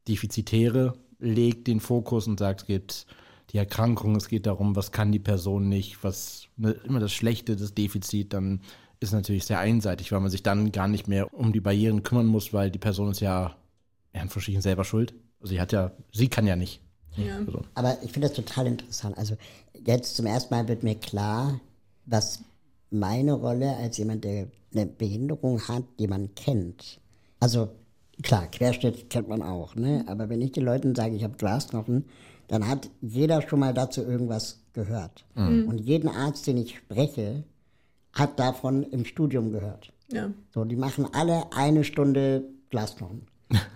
Defizitäre 0.08 0.94
legt, 1.18 1.66
den 1.66 1.80
Fokus 1.80 2.28
und 2.28 2.38
sagt, 2.38 2.62
es 2.62 2.66
gibt 2.66 3.06
die 3.50 3.58
Erkrankung, 3.58 4.16
es 4.16 4.28
geht 4.28 4.46
darum, 4.46 4.76
was 4.76 4.92
kann 4.92 5.12
die 5.12 5.18
Person 5.18 5.68
nicht, 5.68 6.02
was 6.02 6.48
ne, 6.56 6.70
immer 6.84 7.00
das 7.00 7.12
Schlechte, 7.12 7.56
das 7.56 7.74
Defizit, 7.74 8.32
dann 8.32 8.60
ist 9.02 9.12
natürlich 9.12 9.44
sehr 9.44 9.58
einseitig, 9.58 10.12
weil 10.12 10.20
man 10.20 10.30
sich 10.30 10.42
dann 10.42 10.72
gar 10.72 10.88
nicht 10.88 11.08
mehr 11.08 11.32
um 11.34 11.52
die 11.52 11.60
Barrieren 11.60 12.02
kümmern 12.02 12.26
muss, 12.26 12.52
weil 12.52 12.70
die 12.70 12.78
Person 12.78 13.10
ist 13.10 13.20
ja, 13.20 13.56
in 14.12 14.28
verschiedenen 14.28 14.62
selber 14.62 14.84
schuld. 14.84 15.14
Also 15.40 15.54
sie 15.54 15.60
hat 15.60 15.72
ja, 15.72 15.92
sie 16.12 16.28
kann 16.28 16.46
ja 16.46 16.56
nicht. 16.56 16.80
Ja. 17.16 17.38
Also, 17.38 17.62
Aber 17.74 17.98
ich 18.02 18.12
finde 18.12 18.28
das 18.28 18.36
total 18.36 18.66
interessant. 18.66 19.18
Also 19.18 19.36
jetzt 19.84 20.16
zum 20.16 20.26
ersten 20.26 20.54
Mal 20.54 20.68
wird 20.68 20.82
mir 20.82 20.94
klar, 20.94 21.60
was 22.06 22.40
meine 22.90 23.32
Rolle 23.32 23.76
als 23.76 23.98
jemand, 23.98 24.24
der 24.24 24.48
eine 24.74 24.86
Behinderung 24.86 25.66
hat, 25.68 25.84
die 25.98 26.06
man 26.06 26.34
kennt. 26.34 27.00
Also 27.40 27.70
klar, 28.22 28.46
Querschnitt 28.46 29.10
kennt 29.10 29.28
man 29.28 29.42
auch, 29.42 29.74
ne? 29.74 30.04
Aber 30.06 30.28
wenn 30.28 30.40
ich 30.40 30.52
den 30.52 30.64
Leuten 30.64 30.94
sage, 30.94 31.16
ich 31.16 31.24
habe 31.24 31.36
Glasknochen, 31.36 32.04
dann 32.48 32.68
hat 32.68 32.88
jeder 33.00 33.46
schon 33.46 33.60
mal 33.60 33.74
dazu 33.74 34.02
irgendwas 34.02 34.60
gehört. 34.74 35.24
Und 35.34 35.78
jeden 35.78 36.08
Arzt, 36.08 36.46
den 36.46 36.58
ich 36.58 36.76
spreche, 36.76 37.44
hat 38.12 38.38
davon 38.38 38.83
im 38.83 39.05
Studium 39.05 39.53
gehört. 39.53 39.92
Ja. 40.12 40.31
So, 40.53 40.64
die 40.64 40.77
machen 40.77 41.07
alle 41.12 41.53
eine 41.53 41.85
Stunde 41.85 42.44
Glasknochen. 42.70 43.27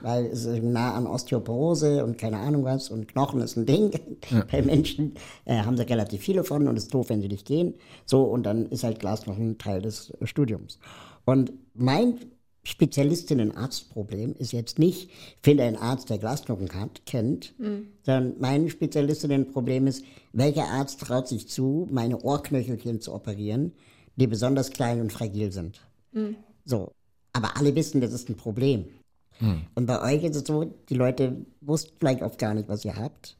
Weil 0.00 0.26
es 0.26 0.46
ist 0.46 0.62
nah 0.62 0.94
an 0.94 1.06
Osteoporose 1.06 2.02
und 2.02 2.16
keine 2.16 2.38
Ahnung 2.38 2.64
was 2.64 2.88
und 2.88 3.08
Knochen 3.08 3.42
ist 3.42 3.56
ein 3.56 3.66
Ding. 3.66 3.90
Bei 4.50 4.62
Menschen 4.62 5.14
äh, 5.44 5.58
haben 5.58 5.76
sie 5.76 5.82
relativ 5.82 6.22
viele 6.22 6.44
von 6.44 6.66
und 6.66 6.76
es 6.76 6.84
ist 6.84 6.94
doof, 6.94 7.10
wenn 7.10 7.20
sie 7.20 7.28
nicht 7.28 7.46
gehen. 7.46 7.74
So, 8.06 8.22
und 8.22 8.44
dann 8.44 8.66
ist 8.66 8.84
halt 8.84 9.00
Glasknochen 9.00 9.58
Teil 9.58 9.82
des 9.82 10.14
Studiums. 10.22 10.78
Und 11.26 11.52
mein 11.74 12.18
Spezialistinnen-Arztproblem 12.62 14.34
ist 14.34 14.52
jetzt 14.52 14.78
nicht, 14.78 15.10
finde 15.42 15.64
einen 15.64 15.76
Arzt, 15.76 16.10
der 16.10 16.18
Glasknochen 16.18 16.72
hat, 16.74 17.06
kennt, 17.06 17.54
sondern 18.02 18.34
mein 18.40 18.68
Spezialistinnen-Problem 18.68 19.86
ist, 19.86 20.04
welcher 20.32 20.64
Arzt 20.64 21.00
traut 21.00 21.28
sich 21.28 21.48
zu, 21.48 21.86
meine 21.90 22.20
Ohrknöchelchen 22.22 23.00
zu 23.00 23.14
operieren, 23.14 23.72
die 24.16 24.26
besonders 24.26 24.70
klein 24.70 25.00
und 25.00 25.12
fragil 25.12 25.52
sind. 25.52 25.80
So. 26.64 26.92
Aber 27.32 27.56
alle 27.56 27.74
wissen, 27.74 28.00
das 28.00 28.12
ist 28.12 28.28
ein 28.28 28.36
Problem. 28.36 28.86
Und 29.74 29.86
bei 29.86 30.00
euch 30.00 30.24
ist 30.24 30.36
es 30.36 30.44
so, 30.46 30.64
die 30.88 30.94
Leute 30.94 31.44
wussten 31.60 31.94
vielleicht 31.98 32.22
oft 32.22 32.38
gar 32.38 32.54
nicht, 32.54 32.68
was 32.70 32.84
ihr 32.86 32.96
habt. 32.96 33.36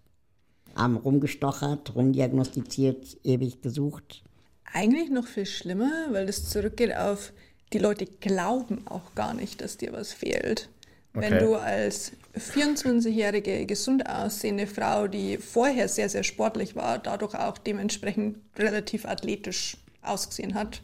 Haben 0.75 0.97
rumgestochert, 0.99 1.95
rumdiagnostiziert, 1.95 3.17
ewig 3.25 3.63
gesucht. 3.63 4.23
Eigentlich 4.71 5.09
noch 5.09 5.27
viel 5.27 5.47
schlimmer, 5.47 5.91
weil 6.11 6.27
das 6.27 6.51
zurückgeht 6.51 6.95
auf, 6.95 7.33
die 7.73 7.79
Leute 7.79 8.05
glauben 8.05 8.87
auch 8.87 9.15
gar 9.15 9.33
nicht, 9.33 9.63
dass 9.63 9.79
dir 9.79 9.93
was 9.95 10.13
fehlt. 10.13 10.69
Wenn 11.15 11.33
Okay. 11.33 11.45
du 11.47 11.55
als 11.55 12.13
24-jährige, 12.37 13.65
gesund 13.65 14.07
aussehende 14.07 14.67
Frau, 14.67 15.07
die 15.09 15.39
vorher 15.39 15.89
sehr, 15.89 16.11
sehr 16.11 16.25
sportlich 16.25 16.77
war, 16.77 16.99
dadurch 16.99 17.35
auch 17.35 17.57
dementsprechend 17.57 18.37
relativ 18.59 19.07
athletisch 19.07 19.79
ausgesehen 20.09 20.55
hat, 20.55 20.83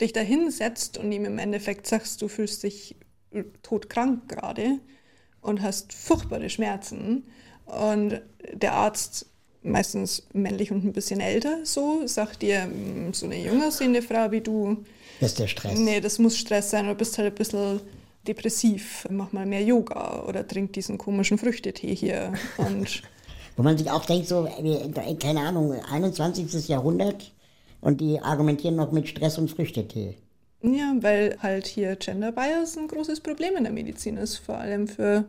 dich 0.00 0.12
da 0.12 0.20
hinsetzt 0.20 0.98
und 0.98 1.10
ihm 1.12 1.24
im 1.24 1.38
Endeffekt 1.38 1.86
sagst, 1.86 2.22
du 2.22 2.28
fühlst 2.28 2.62
dich 2.62 2.96
todkrank 3.62 4.28
gerade 4.28 4.78
und 5.40 5.62
hast 5.62 5.92
furchtbare 5.92 6.48
Schmerzen 6.50 7.24
und 7.66 8.20
der 8.52 8.72
Arzt, 8.74 9.26
meistens 9.62 10.26
männlich 10.32 10.70
und 10.70 10.84
ein 10.84 10.92
bisschen 10.92 11.20
älter, 11.20 11.58
so, 11.64 12.06
sagt 12.06 12.42
dir, 12.42 12.66
"Mm, 12.66 13.12
so 13.12 13.26
eine 13.26 13.42
jung 13.44 13.62
aussehende 13.62 14.00
Frau 14.02 14.30
wie 14.30 14.40
du, 14.40 14.84
Das 15.20 15.30
ist 15.32 15.38
der 15.40 15.46
Stress. 15.48 15.78
nee, 15.78 16.00
das 16.00 16.18
muss 16.18 16.38
Stress 16.38 16.70
sein, 16.70 16.86
du 16.86 16.94
bist 16.94 17.18
halt 17.18 17.32
ein 17.32 17.34
bisschen 17.34 17.80
depressiv, 18.26 19.06
mach 19.10 19.32
mal 19.32 19.46
mehr 19.46 19.62
Yoga 19.62 20.24
oder 20.26 20.46
trink 20.46 20.72
diesen 20.74 20.96
komischen 20.96 21.38
Früchtetee 21.38 21.94
hier 21.94 22.32
und 22.56 23.02
Wo 23.56 23.62
man 23.64 23.76
sich 23.76 23.90
auch 23.90 24.04
denkt, 24.06 24.28
so, 24.28 24.44
wir- 24.62 25.18
keine 25.18 25.40
Ahnung, 25.40 25.72
21. 25.72 26.68
Jahrhundert 26.68 27.32
und 27.80 28.00
die 28.00 28.20
argumentieren 28.20 28.76
noch 28.76 28.92
mit 28.92 29.08
Stress 29.08 29.38
und 29.38 29.50
Früchtetee. 29.50 30.16
Ja, 30.62 30.94
weil 31.00 31.36
halt 31.40 31.66
hier 31.66 31.96
Gender 31.96 32.32
Bias 32.32 32.76
ein 32.76 32.88
großes 32.88 33.20
Problem 33.20 33.56
in 33.56 33.64
der 33.64 33.72
Medizin 33.72 34.16
ist, 34.16 34.38
vor 34.38 34.58
allem 34.58 34.88
für 34.88 35.24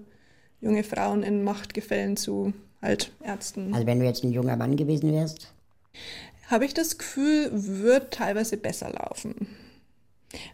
junge 0.59 0.83
Frauen 0.83 1.23
in 1.23 1.43
Machtgefällen 1.43 2.17
zu 2.17 2.53
halt 2.81 3.12
Ärzten. 3.23 3.73
Also 3.73 3.85
wenn 3.85 3.99
du 3.99 4.05
jetzt 4.05 4.23
ein 4.23 4.31
junger 4.31 4.55
Mann 4.55 4.75
gewesen 4.75 5.12
wärst? 5.12 5.53
Habe 6.47 6.65
ich 6.65 6.73
das 6.73 6.97
Gefühl, 6.97 7.49
wird 7.51 8.12
teilweise 8.12 8.57
besser 8.57 8.91
laufen. 8.91 9.47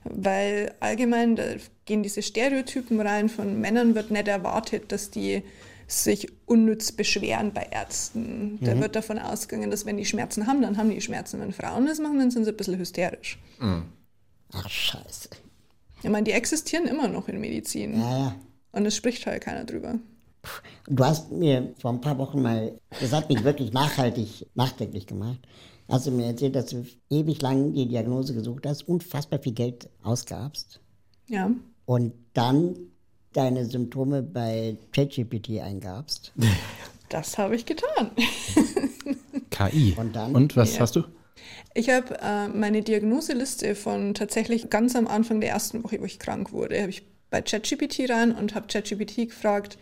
Weil 0.04 0.74
allgemein 0.80 1.36
da 1.36 1.44
gehen 1.86 2.04
diese 2.04 2.22
Stereotypen 2.22 3.00
rein, 3.00 3.30
von 3.30 3.60
Männern 3.60 3.96
wird 3.96 4.12
nicht 4.12 4.28
erwartet, 4.28 4.92
dass 4.92 5.12
die 5.12 5.44
sich 5.88 6.28
unnütz 6.46 6.92
beschweren 6.92 7.54
bei 7.54 7.68
Ärzten. 7.72 8.54
Mhm. 8.54 8.60
Da 8.62 8.80
wird 8.80 8.96
davon 8.96 9.20
ausgegangen, 9.20 9.72
dass 9.72 9.86
wenn 9.86 9.98
die 9.98 10.06
Schmerzen 10.06 10.48
haben, 10.48 10.62
dann 10.62 10.78
haben 10.78 10.90
die 10.90 11.02
Schmerzen. 11.02 11.40
Wenn 11.40 11.54
Frauen 11.54 11.86
das 11.86 12.00
machen, 12.00 12.20
dann 12.20 12.32
sind 12.32 12.46
sie 12.46 12.52
ein 12.52 12.58
bisschen 12.58 12.78
hysterisch. 12.80 13.40
Mhm. 13.60 13.84
Ach, 14.54 14.70
scheiße. 14.70 15.30
Ich 16.04 16.10
meine, 16.10 16.24
die 16.24 16.32
existieren 16.32 16.88
immer 16.88 17.08
noch 17.08 17.28
in 17.28 17.40
Medizin. 17.40 18.00
Ja, 18.00 18.18
ja. 18.18 18.36
Und 18.72 18.86
es 18.86 18.96
spricht 18.96 19.26
halt 19.26 19.44
keiner 19.44 19.64
drüber. 19.64 20.00
Du 20.88 21.04
hast 21.04 21.32
mir 21.32 21.74
vor 21.80 21.92
ein 21.92 22.02
paar 22.02 22.18
Wochen 22.18 22.42
mal, 22.42 22.80
das 23.00 23.12
hat 23.12 23.30
mich 23.30 23.44
wirklich 23.44 23.74
nachhaltig 23.74 24.48
nachdenklich 24.54 25.08
gemacht, 25.08 25.40
hast 25.90 26.06
du 26.06 26.12
mir 26.12 26.28
erzählt, 26.28 26.56
dass 26.56 26.68
du 26.68 26.86
ewig 27.10 27.42
lang 27.42 27.74
die 27.74 27.88
Diagnose 27.88 28.36
gesucht 28.36 28.66
hast, 28.68 28.88
unfassbar 28.88 29.40
viel 29.40 29.54
Geld 29.54 29.90
ausgabst. 30.04 30.82
Ja. 31.28 31.50
Und 31.86 32.14
dann 32.34 32.76
deine 33.36 33.66
Symptome 33.66 34.22
bei 34.24 34.78
ChatGPT 34.94 35.60
eingabst. 35.62 36.32
Das 37.10 37.38
habe 37.38 37.56
ich 37.56 37.68
getan. 37.68 38.10
KI. 39.52 39.94
Und 39.96 40.16
dann? 40.16 40.34
Und 40.36 40.56
was 40.58 40.74
Ja. 40.74 40.80
hast 40.82 40.96
du? 40.96 41.04
Ich 41.76 41.92
habe 41.92 42.18
äh, 42.20 42.48
meine 42.48 42.82
Diagnoseliste 42.82 43.76
von 43.76 44.16
tatsächlich 44.16 44.72
ganz 44.72 44.96
am 44.96 45.06
Anfang 45.08 45.40
der 45.40 45.52
ersten 45.52 45.84
Woche, 45.84 46.02
wo 46.02 46.06
ich 46.06 46.18
krank 46.18 46.52
wurde, 46.52 46.80
habe 46.82 46.90
ich 46.90 47.04
bei 47.30 47.44
ChatGPT 47.44 48.10
rein 48.10 48.32
und 48.36 48.56
habe 48.56 48.66
ChatGPT 48.68 49.28
gefragt, 49.30 49.78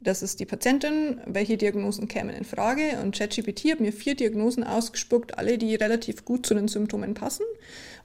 das 0.00 0.22
ist 0.22 0.38
die 0.38 0.46
Patientin, 0.46 1.20
welche 1.26 1.56
Diagnosen 1.56 2.06
kämen 2.06 2.34
in 2.34 2.44
Frage? 2.44 3.00
Und 3.02 3.16
ChatGPT 3.18 3.72
hat 3.72 3.80
mir 3.80 3.92
vier 3.92 4.14
Diagnosen 4.14 4.62
ausgespuckt, 4.62 5.36
alle, 5.36 5.58
die 5.58 5.74
relativ 5.74 6.24
gut 6.24 6.46
zu 6.46 6.54
den 6.54 6.68
Symptomen 6.68 7.14
passen. 7.14 7.44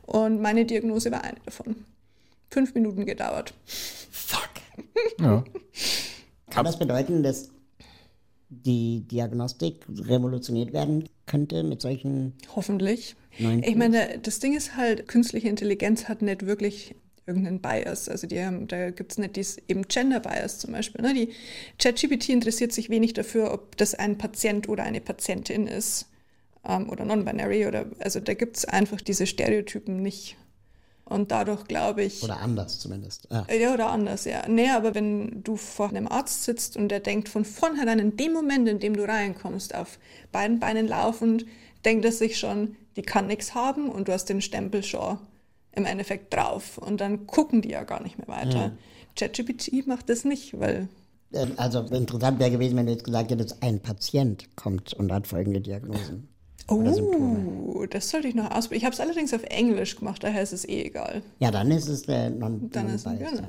Und 0.08 0.42
meine 0.42 0.66
Diagnose 0.66 1.12
war 1.12 1.24
eine 1.24 1.38
davon. 1.46 1.86
Fünf 2.50 2.74
Minuten 2.74 3.06
gedauert. 3.06 3.54
Fuck. 4.10 4.50
Ja. 5.20 5.44
Kann 6.50 6.66
das 6.66 6.78
bedeuten, 6.78 7.24
dass 7.24 7.50
die 8.50 9.02
Diagnostik 9.02 9.86
revolutioniert 9.90 10.74
werden 10.74 11.10
könnte 11.26 11.64
mit 11.64 11.82
solchen 11.82 12.34
Hoffentlich. 12.56 13.16
neuen 13.40 13.64
Ich 13.64 13.76
meine, 13.76 14.20
das 14.22 14.40
Ding 14.40 14.56
ist 14.56 14.76
halt, 14.76 15.08
künstliche 15.08 15.50
Intelligenz 15.50 16.08
hat 16.08 16.22
nicht 16.22 16.46
wirklich 16.46 16.96
irgendeinen 17.26 17.62
Bias. 17.62 18.10
Also 18.10 18.28
die 18.28 18.44
haben, 18.44 18.68
da 18.68 18.92
gibt 18.92 19.14
es 19.14 19.18
nicht 19.18 19.36
dieses 19.36 19.58
eben 19.68 19.88
Gender 19.88 20.20
Bias 20.20 20.60
zum 20.60 20.74
Beispiel. 20.74 21.02
Ne? 21.02 21.14
Die 21.14 21.30
ChatGPT 21.80 22.30
interessiert 22.30 22.74
sich 22.74 22.90
wenig 22.90 23.14
dafür, 23.14 23.54
ob 23.54 23.78
das 23.78 23.96
ein 23.96 24.18
Patient 24.18 24.68
oder 24.70 24.84
eine 24.84 25.02
Patientin 25.02 25.68
ist 25.68 26.08
ähm, 26.68 26.90
oder 26.90 27.06
non-binary 27.06 27.66
oder 27.66 27.86
also 28.00 28.20
da 28.20 28.34
gibt 28.34 28.58
es 28.58 28.66
einfach 28.66 29.02
diese 29.02 29.26
Stereotypen 29.26 30.02
nicht. 30.02 30.38
Und 31.06 31.32
dadurch 31.32 31.66
glaube 31.66 32.04
ich. 32.04 32.24
Oder 32.24 32.40
anders 32.40 32.80
zumindest. 32.80 33.28
Ja. 33.30 33.46
Ja, 33.54 33.74
oder 33.74 33.90
anders, 33.90 34.24
ja. 34.26 34.48
Nee, 34.48 34.70
aber 34.70 34.96
wenn 34.96 35.44
du 35.44 35.58
vor 35.58 35.90
einem 35.90 36.08
Arzt 36.08 36.44
sitzt 36.44 36.78
und 36.78 36.90
der 36.90 37.02
denkt 37.02 37.28
von 37.28 37.44
vornherein 37.44 38.00
in 38.00 38.16
dem 38.16 38.32
Moment, 38.32 38.70
in 38.70 38.80
dem 38.80 38.96
du 38.96 39.04
reinkommst, 39.04 39.76
auf 39.76 40.00
beiden 40.32 40.60
Beinen 40.60 40.88
laufend, 40.88 41.46
denkt 41.84 42.06
er 42.06 42.14
sich 42.14 42.40
schon, 42.40 42.76
die 42.96 43.02
kann 43.02 43.28
nichts 43.28 43.54
haben 43.54 43.90
und 43.90 44.08
du 44.08 44.14
hast 44.14 44.26
den 44.30 44.42
Stempel 44.42 44.82
schon 44.84 45.18
im 45.74 45.86
Endeffekt 45.86 46.34
drauf. 46.34 46.78
Und 46.78 47.02
dann 47.02 47.28
gucken 47.28 47.62
die 47.62 47.70
ja 47.72 47.84
gar 47.84 48.02
nicht 48.02 48.18
mehr 48.18 48.28
weiter. 48.28 48.72
ChatGPT 49.18 49.86
macht 49.88 50.10
das 50.10 50.24
nicht, 50.24 50.58
weil 50.60 50.88
Ähm, 51.34 51.54
Also 51.58 51.80
interessant 51.82 52.40
wäre 52.40 52.52
gewesen, 52.52 52.78
wenn 52.78 52.86
du 52.86 52.92
jetzt 52.94 53.04
gesagt 53.04 53.32
hättest, 53.32 53.62
ein 53.62 53.80
Patient 53.82 54.56
kommt 54.56 54.94
und 54.94 55.12
hat 55.12 55.28
folgende 55.28 55.62
Diagnosen. 55.62 56.30
Oh, 56.68 57.86
das 57.90 58.10
sollte 58.10 58.28
ich 58.28 58.36
noch 58.36 58.52
ausprobieren. 58.52 58.78
Ich 58.80 58.86
habe 58.86 58.94
es 58.94 59.00
allerdings 59.00 59.34
auf 59.34 59.44
Englisch 59.44 59.96
gemacht, 59.96 60.24
daher 60.24 60.42
ist 60.44 60.54
es 60.54 60.68
eh 60.68 60.84
egal. 60.84 61.22
Ja, 61.40 61.52
dann 61.52 61.72
ist 61.72 61.88
es 61.88 62.04
der 62.04 62.30
non 62.30 62.70
Dann 62.72 62.88
ist 62.88 63.06
es 63.06 63.20
genau. 63.20 63.48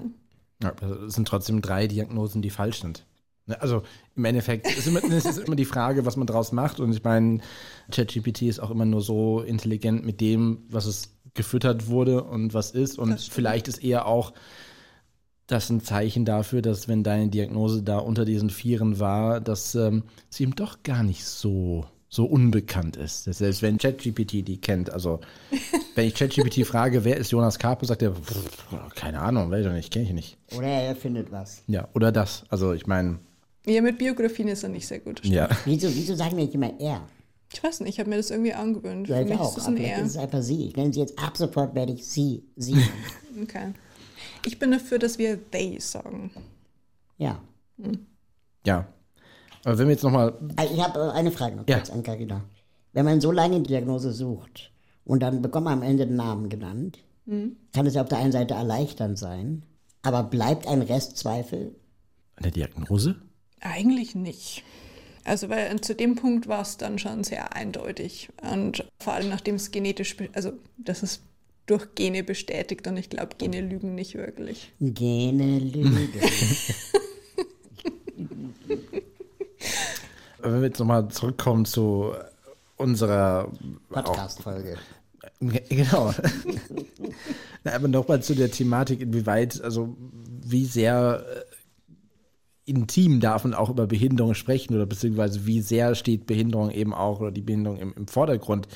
Ja, 0.62 0.72
das 0.72 1.14
sind 1.14 1.28
trotzdem 1.28 1.62
drei 1.62 1.86
Diagnosen, 1.86 2.42
die 2.42 2.50
falsch 2.50 2.80
sind. 2.80 3.06
Ne, 3.46 3.60
Also 3.60 3.82
im 4.16 4.24
Endeffekt 4.24 4.66
ist 4.66 4.86
immer, 4.86 5.02
es 5.12 5.24
ist 5.24 5.38
immer 5.38 5.56
die 5.56 5.64
Frage, 5.64 6.06
was 6.06 6.16
man 6.16 6.26
draus 6.26 6.52
macht. 6.52 6.80
Und 6.80 6.92
ich 6.92 7.02
meine, 7.04 7.40
ChatGPT 7.90 8.42
ist 8.42 8.60
auch 8.60 8.70
immer 8.70 8.86
nur 8.86 9.02
so 9.02 9.40
intelligent 9.40 10.04
mit 10.04 10.20
dem, 10.20 10.64
was 10.68 10.86
es 10.86 11.10
gefüttert 11.34 11.88
wurde 11.88 12.24
und 12.24 12.54
was 12.54 12.70
ist. 12.70 12.98
Und 12.98 13.20
vielleicht 13.20 13.68
ist 13.68 13.82
eher 13.82 14.06
auch 14.06 14.32
das 15.46 15.68
ein 15.68 15.82
Zeichen 15.82 16.24
dafür, 16.24 16.62
dass 16.62 16.88
wenn 16.88 17.02
deine 17.02 17.28
Diagnose 17.28 17.82
da 17.82 17.98
unter 17.98 18.24
diesen 18.24 18.48
Vieren 18.50 18.98
war, 18.98 19.40
dass 19.40 19.74
ähm, 19.74 20.04
sie 20.30 20.44
ihm 20.44 20.54
doch 20.54 20.82
gar 20.82 21.02
nicht 21.02 21.24
so 21.24 21.84
so 22.14 22.26
unbekannt 22.26 22.96
ist. 22.96 23.26
Das 23.26 23.40
heißt, 23.40 23.60
wenn 23.62 23.76
ChatGPT 23.78 24.46
die 24.46 24.60
kennt, 24.60 24.88
also 24.90 25.20
wenn 25.96 26.06
ich 26.06 26.14
ChatGPT 26.14 26.64
frage, 26.66 27.04
wer 27.04 27.16
ist 27.16 27.30
Jonas 27.32 27.58
Karpe, 27.58 27.86
sagt 27.86 28.02
er, 28.02 28.14
"Pff, 28.14 28.94
keine 28.94 29.20
Ahnung, 29.20 29.50
weiß 29.50 29.66
ich 29.66 29.72
nicht, 29.72 29.92
kenne 29.92 30.04
ich 30.04 30.12
nicht. 30.12 30.38
Oder 30.56 30.68
er 30.68 30.82
erfindet 30.88 31.32
was. 31.32 31.62
Ja, 31.66 31.88
oder 31.94 32.12
das. 32.12 32.44
Also 32.50 32.72
ich 32.72 32.86
meine, 32.86 33.18
Ja, 33.66 33.80
mit 33.82 33.98
Biografien 33.98 34.48
ist 34.48 34.62
er 34.62 34.68
nicht 34.68 34.86
sehr 34.86 35.00
gut. 35.00 35.24
ja. 35.24 35.48
Wieso, 35.64 35.88
wieso 35.88 36.14
sagen 36.14 36.36
wir 36.36 36.44
nicht 36.44 36.54
immer 36.54 36.72
er? 36.78 37.00
Ich 37.52 37.62
weiß 37.62 37.80
nicht, 37.80 37.94
ich 37.94 37.98
habe 38.00 38.10
mir 38.10 38.16
das 38.16 38.30
irgendwie 38.30 38.52
angewöhnt. 38.52 39.08
Ja, 39.08 39.16
Für 39.16 39.22
ich 39.22 39.28
mich 39.30 39.38
auch. 39.38 39.56
ist 39.56 39.62
es 39.62 39.66
ein 39.68 39.76
Er. 39.76 39.98
ist 40.00 40.10
es 40.10 40.16
einfach 40.16 40.42
sie. 40.42 40.66
Ich 40.68 40.76
nenne 40.76 40.92
sie 40.92 41.00
jetzt 41.00 41.18
ab 41.18 41.36
sofort, 41.36 41.74
werde 41.74 41.92
ich 41.92 42.06
sie, 42.06 42.42
sie. 42.56 42.76
Okay. 43.42 43.72
Ich 44.46 44.58
bin 44.60 44.70
dafür, 44.70 44.98
dass 45.00 45.18
wir 45.18 45.38
they 45.50 45.78
sagen. 45.80 46.30
ja. 47.18 47.40
Ja. 48.66 48.86
Aber 49.64 49.78
wenn 49.78 49.86
wir 49.88 49.92
jetzt 49.94 50.02
nochmal, 50.04 50.34
Ah, 50.56 50.64
Ich 50.64 50.80
habe 50.82 50.98
äh, 50.98 51.10
eine 51.12 51.30
Frage 51.30 51.56
noch 51.56 51.64
Ja. 51.68 51.76
kurz 51.76 51.90
an 51.90 52.02
Carina. 52.02 52.44
Wenn 52.92 53.04
man 53.04 53.20
so 53.20 53.32
lange 53.32 53.60
die 53.60 53.68
Diagnose 53.68 54.12
sucht 54.12 54.70
und 55.04 55.20
dann 55.22 55.42
bekommt 55.42 55.64
man 55.64 55.74
am 55.78 55.82
Ende 55.82 56.06
den 56.06 56.16
Namen 56.16 56.48
genannt, 56.48 56.98
kann 57.26 57.86
es 57.86 57.94
ja 57.94 58.02
auf 58.02 58.08
der 58.10 58.18
einen 58.18 58.32
Seite 58.32 58.52
erleichternd 58.54 59.18
sein, 59.18 59.62
aber 60.02 60.22
bleibt 60.24 60.66
ein 60.68 60.82
Restzweifel? 60.82 61.74
eine 62.36 62.50
Diagnose? 62.50 63.16
Eigentlich 63.60 64.14
nicht. 64.14 64.62
Also, 65.24 65.48
weil 65.48 65.80
zu 65.80 65.94
dem 65.94 66.16
Punkt 66.16 66.48
war 66.48 66.60
es 66.60 66.76
dann 66.76 66.98
schon 66.98 67.24
sehr 67.24 67.54
eindeutig. 67.56 68.28
Und 68.52 68.84
vor 69.00 69.14
allem, 69.14 69.30
nachdem 69.30 69.54
es 69.54 69.70
genetisch, 69.70 70.16
also, 70.34 70.52
das 70.76 71.02
ist 71.02 71.22
durch 71.66 71.94
Gene 71.94 72.22
bestätigt 72.22 72.86
und 72.86 72.98
ich 72.98 73.08
glaube, 73.08 73.36
Gene 73.38 73.62
lügen 73.62 73.94
nicht 73.94 74.14
wirklich. 74.16 74.72
Gene 74.80 75.58
Lüge. 75.60 75.88
Aber 80.33 80.33
wenn 80.44 80.60
wir 80.60 80.68
jetzt 80.68 80.78
nochmal 80.78 81.08
zurückkommen 81.08 81.64
zu 81.64 82.12
unserer 82.76 83.50
Podcast-Folge. 83.88 84.76
Genau. 85.40 86.12
Na, 87.64 87.72
aber 87.72 87.88
nochmal 87.88 88.22
zu 88.22 88.34
der 88.34 88.50
Thematik, 88.50 89.00
inwieweit, 89.00 89.60
also 89.62 89.96
wie 90.44 90.66
sehr 90.66 91.24
äh, 91.26 92.70
intim 92.70 93.20
darf 93.20 93.44
man 93.44 93.54
auch 93.54 93.70
über 93.70 93.86
Behinderung 93.86 94.34
sprechen 94.34 94.74
oder 94.74 94.86
beziehungsweise 94.86 95.46
wie 95.46 95.60
sehr 95.60 95.94
steht 95.94 96.26
Behinderung 96.26 96.70
eben 96.70 96.94
auch 96.94 97.20
oder 97.20 97.32
die 97.32 97.42
Behinderung 97.42 97.78
im, 97.78 97.94
im 97.94 98.06
Vordergrund. 98.06 98.68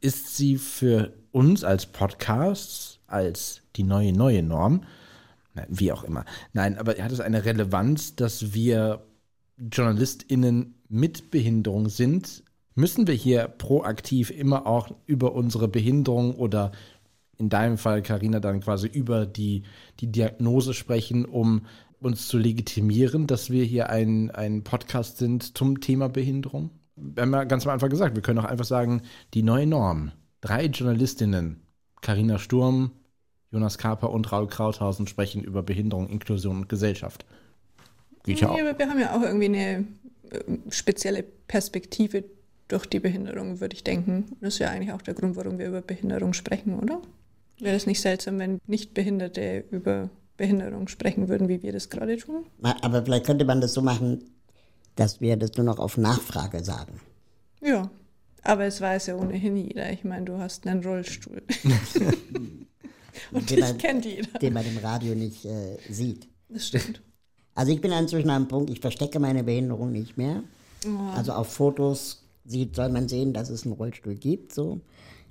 Ist 0.00 0.36
sie 0.36 0.56
für 0.56 1.12
uns 1.32 1.62
als 1.64 1.86
Podcast, 1.86 3.00
als 3.06 3.62
die 3.76 3.82
neue, 3.82 4.12
neue 4.12 4.42
Norm, 4.42 4.84
Nein, 5.54 5.66
wie 5.68 5.92
auch 5.92 6.04
immer. 6.04 6.24
Nein, 6.52 6.78
aber 6.78 6.94
hat 6.94 7.12
es 7.12 7.20
eine 7.20 7.44
Relevanz, 7.44 8.14
dass 8.14 8.54
wir 8.54 9.02
JournalistInnen 9.72 10.74
mit 10.88 11.30
Behinderung 11.30 11.88
sind? 11.88 12.42
Müssen 12.74 13.06
wir 13.06 13.14
hier 13.14 13.48
proaktiv 13.48 14.30
immer 14.30 14.66
auch 14.66 14.94
über 15.06 15.34
unsere 15.34 15.68
Behinderung 15.68 16.34
oder 16.34 16.72
in 17.36 17.48
deinem 17.48 17.78
Fall, 17.78 18.02
Karina, 18.02 18.38
dann 18.38 18.60
quasi 18.60 18.86
über 18.86 19.26
die, 19.26 19.62
die 20.00 20.12
Diagnose 20.12 20.74
sprechen, 20.74 21.24
um 21.24 21.66
uns 21.98 22.28
zu 22.28 22.38
legitimieren, 22.38 23.26
dass 23.26 23.50
wir 23.50 23.64
hier 23.64 23.90
ein, 23.90 24.30
ein 24.30 24.62
Podcast 24.62 25.18
sind 25.18 25.56
zum 25.56 25.80
Thema 25.80 26.08
Behinderung? 26.08 26.70
Wir 26.96 27.22
haben 27.22 27.32
ja 27.32 27.44
ganz 27.44 27.66
am 27.66 27.72
Anfang 27.72 27.90
gesagt, 27.90 28.14
wir 28.14 28.22
können 28.22 28.38
auch 28.38 28.44
einfach 28.44 28.64
sagen, 28.64 29.02
die 29.34 29.42
neue 29.42 29.66
Norm. 29.66 30.12
Drei 30.42 30.66
Journalistinnen, 30.66 31.62
Karina 32.00 32.38
Sturm, 32.38 32.92
Jonas 33.50 33.78
Kaper 33.78 34.10
und 34.10 34.30
Raul 34.30 34.46
Krauthausen 34.46 35.06
sprechen 35.06 35.42
über 35.42 35.62
Behinderung, 35.62 36.08
Inklusion 36.08 36.58
und 36.58 36.68
Gesellschaft. 36.68 37.26
Geht 38.24 38.40
ja 38.40 38.50
auch. 38.50 38.56
Ja, 38.56 38.68
aber 38.68 38.78
wir 38.78 38.88
haben 38.88 39.00
ja 39.00 39.16
auch 39.16 39.22
irgendwie 39.22 39.46
eine 39.46 39.86
äh, 40.30 40.70
spezielle 40.70 41.22
Perspektive 41.22 42.24
durch 42.68 42.86
die 42.86 43.00
Behinderung, 43.00 43.60
würde 43.60 43.74
ich 43.74 43.84
denken. 43.84 44.36
Das 44.40 44.54
ist 44.54 44.58
ja 44.60 44.70
eigentlich 44.70 44.92
auch 44.92 45.02
der 45.02 45.14
Grund, 45.14 45.36
warum 45.36 45.58
wir 45.58 45.66
über 45.66 45.80
Behinderung 45.82 46.32
sprechen, 46.32 46.78
oder? 46.78 47.00
Wäre 47.58 47.76
es 47.76 47.86
nicht 47.86 48.00
seltsam, 48.00 48.38
wenn 48.38 48.60
Nichtbehinderte 48.66 49.64
über 49.70 50.08
Behinderung 50.36 50.88
sprechen 50.88 51.28
würden, 51.28 51.48
wie 51.48 51.62
wir 51.62 51.72
das 51.72 51.90
gerade 51.90 52.16
tun? 52.16 52.46
Aber 52.62 53.04
vielleicht 53.04 53.26
könnte 53.26 53.44
man 53.44 53.60
das 53.60 53.74
so 53.74 53.82
machen, 53.82 54.24
dass 54.96 55.20
wir 55.20 55.36
das 55.36 55.56
nur 55.56 55.66
noch 55.66 55.78
auf 55.78 55.96
Nachfrage 55.96 56.64
sagen. 56.64 57.00
Ja. 57.60 57.90
Aber 58.42 58.64
es 58.64 58.80
weiß 58.80 59.08
ja 59.08 59.16
ohnehin 59.16 59.56
jeder. 59.56 59.92
Ich 59.92 60.02
meine, 60.02 60.24
du 60.24 60.38
hast 60.38 60.66
einen 60.66 60.82
Rollstuhl. 60.82 61.42
Und 63.32 63.50
den 63.50 63.56
dich 63.56 63.60
man, 63.60 63.78
kennt 63.78 64.06
jeder. 64.06 64.38
den 64.38 64.54
man 64.54 64.64
im 64.64 64.78
Radio 64.78 65.14
nicht 65.14 65.44
äh, 65.44 65.76
sieht. 65.90 66.26
Das 66.48 66.68
stimmt. 66.68 67.02
Also 67.60 67.72
ich 67.72 67.82
bin 67.82 67.92
inzwischen 67.92 68.30
am 68.30 68.48
Punkt, 68.48 68.70
ich 68.70 68.80
verstecke 68.80 69.20
meine 69.20 69.44
Behinderung 69.44 69.92
nicht 69.92 70.16
mehr. 70.16 70.42
Also 71.14 71.32
auf 71.32 71.52
Fotos 71.52 72.24
sieht, 72.46 72.74
soll 72.74 72.88
man 72.88 73.06
sehen, 73.06 73.34
dass 73.34 73.50
es 73.50 73.64
einen 73.64 73.74
Rollstuhl 73.74 74.14
gibt. 74.14 74.54
So. 74.54 74.80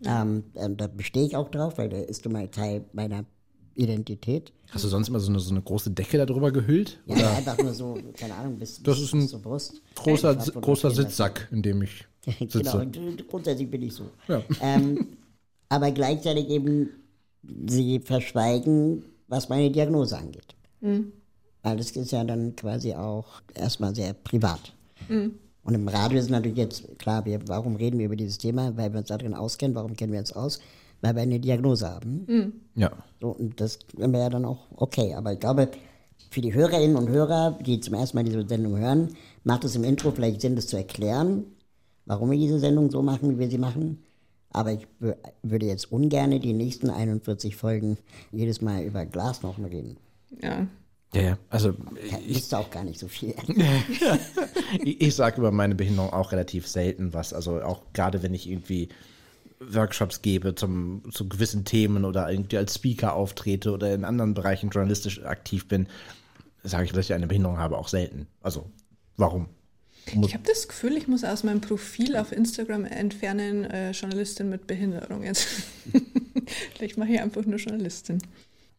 Ähm, 0.05 0.43
ähm, 0.53 0.77
da 0.77 0.85
bestehe 0.85 1.25
ich 1.25 1.35
auch 1.35 1.49
drauf, 1.49 1.79
weil 1.79 1.89
der 1.89 2.07
ist 2.07 2.23
nun 2.25 2.33
mal 2.33 2.47
Teil 2.47 2.85
meiner 2.93 3.25
Identität. 3.73 4.53
Hast 4.69 4.83
du 4.83 4.89
sonst 4.89 5.09
immer 5.09 5.19
so 5.19 5.31
eine, 5.31 5.39
so 5.39 5.49
eine 5.49 5.63
große 5.63 5.89
Decke 5.89 6.23
darüber 6.23 6.51
gehüllt? 6.51 6.99
Ja, 7.07 7.15
Oder 7.15 7.31
einfach 7.35 7.57
nur 7.57 7.73
so, 7.73 7.97
keine 8.15 8.35
Ahnung, 8.35 8.59
bis, 8.59 8.75
Das 8.83 8.97
bis 8.97 9.05
ist 9.05 9.13
ein 9.15 9.27
zur 9.27 9.41
Brust. 9.41 9.81
großer, 9.95 10.35
großer 10.35 10.91
Sitzsack, 10.91 11.47
in 11.51 11.63
dem 11.63 11.81
ich 11.81 12.05
sitze. 12.39 12.59
Genau, 12.59 12.77
und 12.81 12.95
äh, 12.95 13.23
grundsätzlich 13.27 13.71
bin 13.71 13.81
ich 13.81 13.93
so. 13.95 14.03
Ja. 14.27 14.43
Ähm, 14.61 15.17
aber 15.67 15.89
gleichzeitig 15.89 16.47
eben, 16.49 16.89
sie 17.65 17.99
verschweigen, 18.01 19.03
was 19.27 19.49
meine 19.49 19.71
Diagnose 19.71 20.15
angeht. 20.15 20.55
Weil 21.63 21.77
das 21.77 21.91
ist 21.91 22.11
ja 22.11 22.23
dann 22.23 22.55
quasi 22.55 22.93
auch 22.93 23.25
erstmal 23.53 23.93
sehr 23.93 24.13
privat. 24.13 24.73
Und 25.63 25.73
im 25.75 25.87
Radio 25.87 26.17
ist 26.19 26.29
natürlich 26.29 26.57
jetzt 26.57 26.97
klar, 26.99 27.25
wir, 27.25 27.39
warum 27.47 27.75
reden 27.75 27.99
wir 27.99 28.05
über 28.05 28.15
dieses 28.15 28.37
Thema? 28.37 28.75
Weil 28.77 28.91
wir 28.93 28.99
uns 28.99 29.09
darin 29.09 29.33
auskennen. 29.33 29.75
Warum 29.75 29.95
kennen 29.95 30.13
wir 30.13 30.19
uns 30.19 30.31
aus? 30.33 30.59
Weil 31.01 31.15
wir 31.15 31.21
eine 31.21 31.39
Diagnose 31.39 31.87
haben. 31.89 32.25
Ja. 32.75 32.91
So, 33.21 33.29
und 33.29 33.59
das 33.59 33.79
wäre 33.95 34.17
ja 34.23 34.29
dann 34.29 34.45
auch 34.45 34.67
okay. 34.75 35.13
Aber 35.15 35.33
ich 35.33 35.39
glaube, 35.39 35.69
für 36.31 36.41
die 36.41 36.53
Hörerinnen 36.53 36.95
und 36.95 37.09
Hörer, 37.09 37.57
die 37.65 37.79
zum 37.79 37.93
ersten 37.95 38.17
Mal 38.17 38.23
diese 38.23 38.47
Sendung 38.47 38.77
hören, 38.77 39.15
macht 39.43 39.63
es 39.63 39.75
im 39.75 39.83
Intro 39.83 40.11
vielleicht 40.11 40.41
Sinn, 40.41 40.55
das 40.55 40.67
zu 40.67 40.77
erklären, 40.77 41.43
warum 42.05 42.31
wir 42.31 42.37
diese 42.37 42.59
Sendung 42.59 42.89
so 42.91 43.01
machen, 43.01 43.31
wie 43.35 43.39
wir 43.39 43.49
sie 43.49 43.57
machen. 43.57 44.03
Aber 44.51 44.71
ich 44.73 44.87
wür- 45.01 45.17
würde 45.43 45.65
jetzt 45.67 45.91
ungern 45.91 46.31
die 46.39 46.53
nächsten 46.53 46.89
41 46.89 47.55
Folgen 47.55 47.97
jedes 48.31 48.61
Mal 48.61 48.83
über 48.83 49.05
Glasnochen 49.05 49.65
reden. 49.65 49.97
Ja. 50.41 50.67
Ja, 51.13 51.21
ja. 51.21 51.37
Also 51.49 51.73
Ich 52.27 52.35
wisst 52.35 52.53
auch 52.53 52.69
gar 52.69 52.83
nicht 52.83 52.99
so 52.99 53.07
viel. 53.07 53.33
ich, 54.83 55.01
ich 55.01 55.15
sage 55.15 55.37
über 55.37 55.51
meine 55.51 55.75
Behinderung 55.75 56.13
auch 56.13 56.31
relativ 56.31 56.67
selten 56.67 57.13
was. 57.13 57.33
Also 57.33 57.61
auch 57.61 57.81
gerade 57.93 58.21
wenn 58.21 58.33
ich 58.33 58.47
irgendwie 58.47 58.89
Workshops 59.59 60.21
gebe 60.21 60.55
zum, 60.55 61.03
zu 61.11 61.27
gewissen 61.27 61.65
Themen 61.65 62.05
oder 62.05 62.29
irgendwie 62.31 62.57
als 62.57 62.75
Speaker 62.75 63.13
auftrete 63.13 63.71
oder 63.71 63.93
in 63.93 64.05
anderen 64.05 64.33
Bereichen 64.33 64.69
journalistisch 64.69 65.23
aktiv 65.23 65.67
bin, 65.67 65.87
sage 66.63 66.85
ich, 66.85 66.91
dass 66.91 67.05
ich 67.05 67.13
eine 67.13 67.27
Behinderung 67.27 67.57
habe, 67.57 67.77
auch 67.77 67.87
selten. 67.87 68.27
Also 68.41 68.69
warum? 69.17 69.47
Ich 70.05 70.33
habe 70.33 70.43
das 70.47 70.67
Gefühl, 70.67 70.97
ich 70.97 71.07
muss 71.07 71.23
aus 71.23 71.43
meinem 71.43 71.61
Profil 71.61 72.15
auf 72.15 72.31
Instagram 72.31 72.85
entfernen, 72.85 73.65
äh, 73.65 73.91
Journalistin 73.91 74.49
mit 74.49 74.65
Behinderung 74.65 75.23
jetzt. 75.23 75.47
Vielleicht 76.75 76.97
mache 76.97 77.11
ich 77.11 77.21
einfach 77.21 77.45
nur 77.45 77.59
Journalistin. 77.59 78.19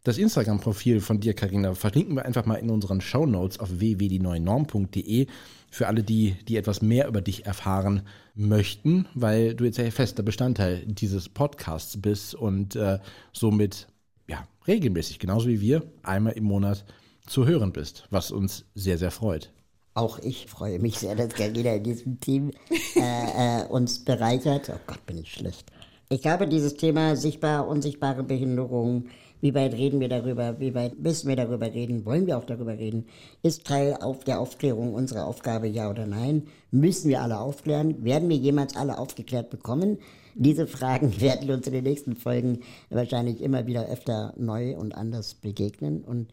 Das 0.03 0.17
Instagram-Profil 0.17 1.03
von 1.03 1.21
dir, 1.21 1.35
Karina, 1.35 1.75
verlinken 1.75 2.17
wir 2.17 2.25
einfach 2.25 2.47
mal 2.47 2.55
in 2.55 2.71
unseren 2.71 3.03
Shownotes 3.03 3.61
auf 3.61 3.69
www.dieneuenorm.de 3.81 5.27
für 5.71 5.87
alle, 5.89 6.03
die, 6.03 6.37
die 6.49 6.57
etwas 6.57 6.81
mehr 6.81 7.07
über 7.07 7.21
dich 7.21 7.45
erfahren 7.45 8.03
möchten, 8.35 9.07
weil 9.15 9.55
du 9.55 9.65
jetzt 9.65 9.77
ja 9.77 9.91
fester 9.91 10.23
Bestandteil 10.23 10.87
dieses 10.87 11.29
Podcasts 11.29 12.01
bist 12.01 12.35
und 12.35 12.77
äh, 12.77 12.99
somit 13.35 13.89
ja 14.27 14.49
regelmäßig, 14.67 15.19
genauso 15.19 15.49
wie 15.49 15.61
wir, 15.61 15.83
einmal 16.03 16.33
im 16.33 16.45
Monat 16.45 16.87
zu 17.27 17.47
hören 17.47 17.73
bist, 17.73 18.07
was 18.09 18.31
uns 18.31 18.65
sehr, 18.75 18.97
sehr 18.97 19.11
freut. 19.11 19.53
Auch 19.93 20.19
ich 20.21 20.47
freue 20.47 20.79
mich 20.79 20.99
sehr, 20.99 21.15
dass 21.15 21.35
Carina 21.35 21.75
in 21.75 21.85
diesem 21.85 22.21
Team 22.21 22.53
äh, 22.97 23.63
äh, 23.63 23.67
uns 23.67 24.03
bereichert. 24.03 24.71
Oh 24.75 24.81
Gott, 24.87 25.05
bin 25.05 25.19
ich 25.19 25.31
schlecht. 25.31 25.71
Ich 26.09 26.23
glaube, 26.23 26.49
dieses 26.49 26.75
Thema 26.75 27.17
sichtbar, 27.17 27.69
unsichtbare 27.69 28.25
Behinderung, 28.25 29.07
wie 29.41 29.55
weit 29.55 29.75
reden 29.75 30.01
wir 30.01 30.09
darüber, 30.09 30.61
wie 30.61 30.75
weit 30.75 30.99
müssen 30.99 31.29
wir 31.29 31.37
darüber 31.37 31.73
reden, 31.73 32.05
wollen 32.05 32.27
wir 32.27 32.39
auch 32.39 32.45
darüber 32.45 32.79
reden, 32.79 33.07
ist 33.43 33.67
Teil 33.67 33.95
auf 33.95 34.25
der 34.25 34.41
Aufklärung 34.41 34.95
unserer 34.95 35.27
Aufgabe, 35.27 35.67
ja 35.67 35.91
oder 35.91 36.07
nein? 36.07 36.47
Müssen 36.71 37.09
wir 37.09 37.23
alle 37.23 37.41
aufklären? 37.41 38.05
Werden 38.05 38.29
wir 38.29 38.37
jemals 38.37 38.77
alle 38.77 38.99
aufgeklärt 38.99 39.51
bekommen? 39.51 39.99
Diese 40.35 40.67
Fragen 40.67 41.21
werden 41.21 41.51
uns 41.51 41.67
in 41.67 41.73
den 41.73 41.85
nächsten 41.85 42.17
Folgen 42.17 42.61
wahrscheinlich 42.91 43.41
immer 43.41 43.67
wieder 43.67 43.89
öfter 43.89 44.35
neu 44.37 44.77
und 44.77 44.95
anders 44.95 45.35
begegnen. 45.35 46.03
Und 46.03 46.29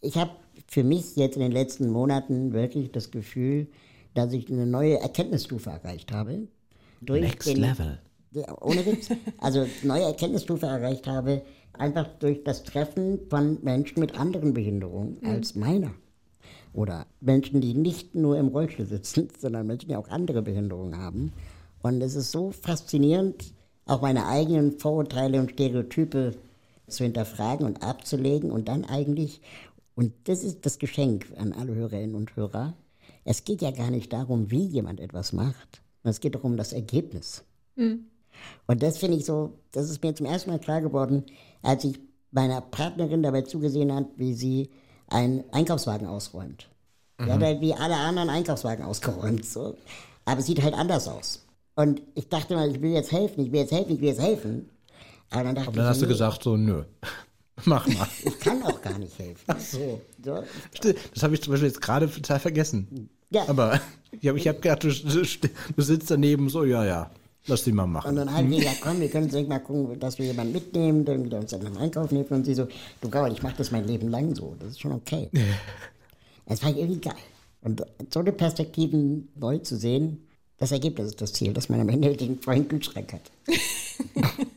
ich 0.00 0.16
habe 0.16 0.30
für 0.66 0.84
mich 0.84 1.16
jetzt 1.16 1.36
in 1.36 1.42
den 1.42 1.52
letzten 1.52 1.90
Monaten 1.90 2.52
wirklich 2.52 2.92
das 2.92 3.10
Gefühl, 3.10 3.68
dass 4.14 4.32
ich 4.32 4.50
eine 4.50 4.66
neue 4.66 4.98
Erkenntnisstufe 4.98 5.70
erreicht 5.70 6.12
habe. 6.12 6.48
Durch 7.00 7.20
Next 7.20 7.56
Level. 7.56 7.98
Ja, 8.32 8.60
ohne 8.60 8.84
Witz. 8.84 9.08
Also 9.38 9.66
neue 9.82 10.02
Erkenntnisstufe 10.02 10.66
erreicht 10.66 11.06
habe, 11.06 11.42
einfach 11.72 12.06
durch 12.18 12.44
das 12.44 12.64
Treffen 12.64 13.20
von 13.28 13.58
Menschen 13.62 14.00
mit 14.00 14.18
anderen 14.18 14.54
Behinderungen 14.54 15.18
als 15.24 15.54
meiner. 15.54 15.92
Oder 16.72 17.06
Menschen, 17.20 17.60
die 17.60 17.74
nicht 17.74 18.14
nur 18.14 18.38
im 18.38 18.48
Rollstuhl 18.48 18.86
sitzen, 18.86 19.28
sondern 19.38 19.66
Menschen, 19.66 19.88
die 19.88 19.96
auch 19.96 20.08
andere 20.08 20.42
Behinderungen 20.42 20.96
haben. 20.96 21.32
Und 21.82 22.02
es 22.02 22.14
ist 22.14 22.30
so 22.30 22.50
faszinierend, 22.50 23.52
auch 23.86 24.02
meine 24.02 24.26
eigenen 24.26 24.78
Vorurteile 24.78 25.40
und 25.40 25.52
Stereotype 25.52 26.34
zu 26.86 27.04
hinterfragen 27.04 27.66
und 27.66 27.82
abzulegen 27.82 28.50
und 28.50 28.68
dann 28.68 28.84
eigentlich, 28.84 29.40
und 29.94 30.12
das 30.24 30.42
ist 30.42 30.66
das 30.66 30.78
Geschenk 30.78 31.26
an 31.36 31.52
alle 31.52 31.74
Hörerinnen 31.74 32.14
und 32.14 32.36
Hörer, 32.36 32.74
es 33.24 33.44
geht 33.44 33.62
ja 33.62 33.70
gar 33.70 33.90
nicht 33.90 34.12
darum, 34.12 34.50
wie 34.50 34.64
jemand 34.64 35.00
etwas 35.00 35.32
macht, 35.32 35.82
es 36.02 36.20
geht 36.20 36.34
doch 36.34 36.44
um 36.44 36.56
das 36.56 36.72
Ergebnis. 36.72 37.44
Und 38.66 38.82
das 38.82 38.98
finde 38.98 39.16
ich 39.16 39.24
so, 39.24 39.54
das 39.72 39.90
ist 39.90 40.02
mir 40.02 40.14
zum 40.14 40.26
ersten 40.26 40.50
Mal 40.50 40.58
klar 40.58 40.80
geworden, 40.80 41.24
als 41.62 41.84
ich 41.84 41.98
meiner 42.30 42.60
Partnerin 42.60 43.22
dabei 43.22 43.42
zugesehen 43.42 43.92
habe, 43.92 44.08
wie 44.16 44.34
sie 44.34 44.70
einen 45.08 45.44
Einkaufswagen 45.52 46.06
ausräumt. 46.06 46.68
Sie 47.20 47.32
hat 47.32 47.42
halt 47.42 47.60
wie 47.60 47.74
alle 47.74 47.96
anderen 47.96 48.30
Einkaufswagen 48.30 48.84
ausgeräumt, 48.84 49.44
so. 49.44 49.76
Aber 50.24 50.40
es 50.40 50.46
sieht 50.46 50.62
halt 50.62 50.74
anders 50.74 51.08
aus. 51.08 51.44
Und 51.74 52.02
ich 52.14 52.28
dachte 52.28 52.54
mal, 52.54 52.70
ich 52.70 52.80
will 52.80 52.92
jetzt 52.92 53.10
helfen, 53.10 53.44
ich 53.44 53.52
will 53.52 53.60
jetzt 53.60 53.72
helfen, 53.72 53.94
ich 53.94 54.00
will 54.00 54.08
jetzt 54.08 54.20
helfen. 54.20 54.68
Aber 55.30 55.44
dann 55.44 55.54
dachte 55.54 55.68
Und 55.70 55.76
dann 55.76 55.84
ich, 55.86 55.90
hast 55.90 56.00
du 56.00 56.06
nee, 56.06 56.12
gesagt, 56.12 56.42
so, 56.42 56.56
nö, 56.56 56.84
mach 57.64 57.86
mal. 57.88 58.06
ich 58.24 58.38
kann 58.38 58.62
auch 58.62 58.80
gar 58.80 58.98
nicht 58.98 59.18
helfen. 59.18 59.44
Ach 59.46 59.58
so. 59.58 60.00
so. 60.24 60.44
Das 61.14 61.22
habe 61.22 61.34
ich 61.34 61.42
zum 61.42 61.52
Beispiel 61.52 61.68
jetzt 61.68 61.80
gerade 61.80 62.08
total 62.10 62.38
vergessen. 62.38 63.10
Ja. 63.30 63.48
Aber 63.48 63.80
ich 64.20 64.28
habe 64.28 64.38
ich 64.38 64.46
hab 64.46 64.62
gedacht, 64.62 64.84
du, 64.84 64.90
du, 64.90 65.22
du 65.76 65.82
sitzt 65.82 66.10
daneben 66.10 66.48
so, 66.48 66.64
ja, 66.64 66.84
ja, 66.84 67.10
lass 67.48 67.64
die 67.64 67.72
mal 67.72 67.84
Und 67.84 67.92
machen. 67.92 68.16
dann 68.16 68.32
haben 68.32 68.50
wir 68.50 68.58
gesagt, 68.58 68.80
komm, 68.80 69.00
wir 69.00 69.08
können 69.08 69.30
uns 69.30 69.48
mal 69.48 69.58
gucken, 69.58 69.98
dass 69.98 70.18
wir 70.18 70.26
jemanden 70.26 70.52
mitnehmen, 70.52 71.04
der 71.04 71.22
wieder 71.24 71.38
uns 71.38 71.50
dann 71.50 71.60
beim 71.60 71.76
Einkaufen 71.78 72.16
hilft. 72.16 72.30
Und 72.30 72.44
sie 72.44 72.54
so, 72.54 72.68
du 73.00 73.08
Gaul, 73.08 73.32
ich 73.32 73.42
mache 73.42 73.56
das 73.58 73.70
mein 73.70 73.86
Leben 73.86 74.08
lang 74.08 74.34
so. 74.34 74.54
Das 74.58 74.70
ist 74.70 74.80
schon 74.80 74.92
okay. 74.92 75.30
Es 76.46 76.62
war 76.62 76.70
irgendwie 76.70 77.00
geil. 77.00 77.14
Und 77.62 77.84
so 78.12 78.20
eine 78.20 78.32
Perspektiven 78.32 79.28
neu 79.34 79.58
zu 79.58 79.76
sehen, 79.76 80.26
das 80.58 80.72
Ergebnis 80.72 81.08
ist 81.08 81.20
das 81.20 81.32
Ziel, 81.32 81.52
dass 81.52 81.68
man 81.68 81.80
am 81.80 81.88
Ende 81.88 82.16
den 82.16 82.40
vollen 82.40 82.66
Kühlschrank 82.68 83.12
hat. 83.12 83.30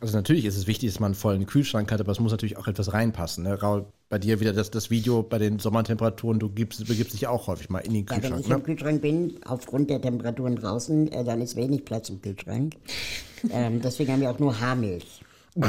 Also 0.00 0.16
natürlich 0.16 0.44
ist 0.44 0.56
es 0.56 0.66
wichtig, 0.68 0.90
dass 0.92 1.00
man 1.00 1.08
einen 1.08 1.14
vollen 1.16 1.46
Kühlschrank 1.46 1.90
hat, 1.90 2.00
aber 2.00 2.12
es 2.12 2.20
muss 2.20 2.30
natürlich 2.30 2.56
auch 2.56 2.68
etwas 2.68 2.92
reinpassen. 2.92 3.42
Ne? 3.44 3.60
Raul, 3.60 3.86
bei 4.08 4.18
dir 4.20 4.38
wieder 4.38 4.52
das, 4.52 4.70
das 4.70 4.90
Video 4.90 5.24
bei 5.24 5.38
den 5.38 5.58
Sommertemperaturen, 5.58 6.38
du 6.38 6.48
gibst, 6.50 6.86
begibst 6.86 7.14
dich 7.14 7.26
auch 7.26 7.48
häufig 7.48 7.68
mal 7.68 7.80
in 7.80 7.94
den 7.94 8.06
Ja, 8.06 8.12
wenn 8.12 8.20
Kühlschrank. 8.20 8.40
ich 8.44 8.46
im 8.50 8.56
Ne? 8.58 8.62
Kühlschrank 8.62 9.02
bin, 9.02 9.34
aufgrund 9.44 9.90
der 9.90 10.00
Temperaturen 10.00 10.54
draußen, 10.56 11.10
äh, 11.10 11.24
dann 11.24 11.40
ist 11.40 11.56
wenig 11.56 11.84
Platz 11.84 12.10
im 12.10 12.22
Kühlschrank. 12.22 12.74
ähm, 13.50 13.80
deswegen 13.82 14.12
haben 14.12 14.20
wir 14.20 14.30
auch 14.30 14.38
nur 14.38 14.60
Haarmilch. 14.60 15.22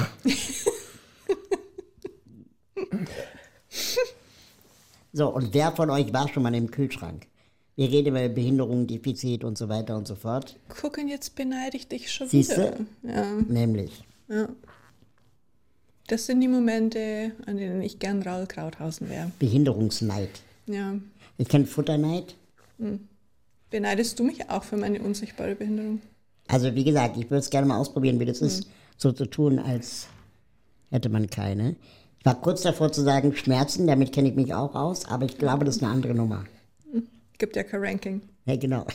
so, 5.12 5.30
und 5.30 5.54
wer 5.54 5.72
von 5.72 5.90
euch 5.90 6.14
war 6.14 6.28
schon 6.30 6.44
mal 6.44 6.54
im 6.54 6.70
Kühlschrank? 6.72 7.26
Wir 7.76 7.90
reden 7.90 8.10
über 8.10 8.28
Behinderung, 8.30 8.88
Defizit 8.88 9.44
und 9.44 9.58
so 9.58 9.70
weiter 9.70 9.96
und 9.96 10.08
so 10.08 10.16
fort. 10.16 10.58
Gucken, 10.82 11.08
jetzt 11.08 11.36
beneide 11.36 11.78
ich 11.78 11.88
dich 11.88 12.12
schon 12.12 12.28
Siehste? 12.28 12.78
wieder. 13.02 13.16
Ja, 13.16 13.26
Nämlich, 13.48 14.04
das 16.08 16.26
sind 16.26 16.42
die 16.42 16.48
Momente, 16.48 17.32
an 17.46 17.58
denen 17.58 17.82
ich 17.82 18.00
gern 18.00 18.22
Raul 18.22 18.48
Krauthausen 18.48 19.10
wäre. 19.10 19.32
Behinderungsneid. 19.40 20.30
Ja. 20.68 20.96
Ich 21.38 21.48
kenne 21.48 21.66
Futterneid. 21.66 22.36
Beneidest 23.70 24.20
du 24.20 24.24
mich 24.24 24.50
auch 24.50 24.64
für 24.64 24.78
meine 24.78 25.02
unsichtbare 25.02 25.56
Behinderung? 25.56 26.02
Also 26.48 26.74
wie 26.74 26.84
gesagt, 26.84 27.18
ich 27.18 27.26
würde 27.26 27.40
es 27.40 27.50
gerne 27.50 27.68
mal 27.68 27.78
ausprobieren, 27.78 28.20
wie 28.20 28.26
das 28.26 28.42
ist, 28.42 28.68
so 28.98 29.12
zu 29.12 29.26
tun, 29.26 29.60
als 29.60 30.08
hätte 30.90 31.10
man 31.10 31.30
keine. 31.30 31.76
Ich 32.20 32.26
war 32.26 32.42
kurz 32.42 32.64
davor 32.64 32.92
zu 32.92 33.02
sagen, 33.02 33.36
Schmerzen, 33.36 33.88
damit 33.88 34.12
kenne 34.12 34.30
ich 34.30 34.36
mich 34.36 34.54
auch 34.54 34.76
aus, 34.76 35.06
aber 35.06 35.26
ich 35.26 35.38
glaube, 35.38 35.64
das 35.66 35.78
ist 35.78 35.84
eine 35.84 35.92
andere 35.92 36.16
Nummer. 36.16 36.46
Gibt 37.38 37.56
ja 37.56 37.64
kein 37.64 37.82
Ranking. 37.82 38.22
Ja, 38.46 38.56
genau. 38.58 38.86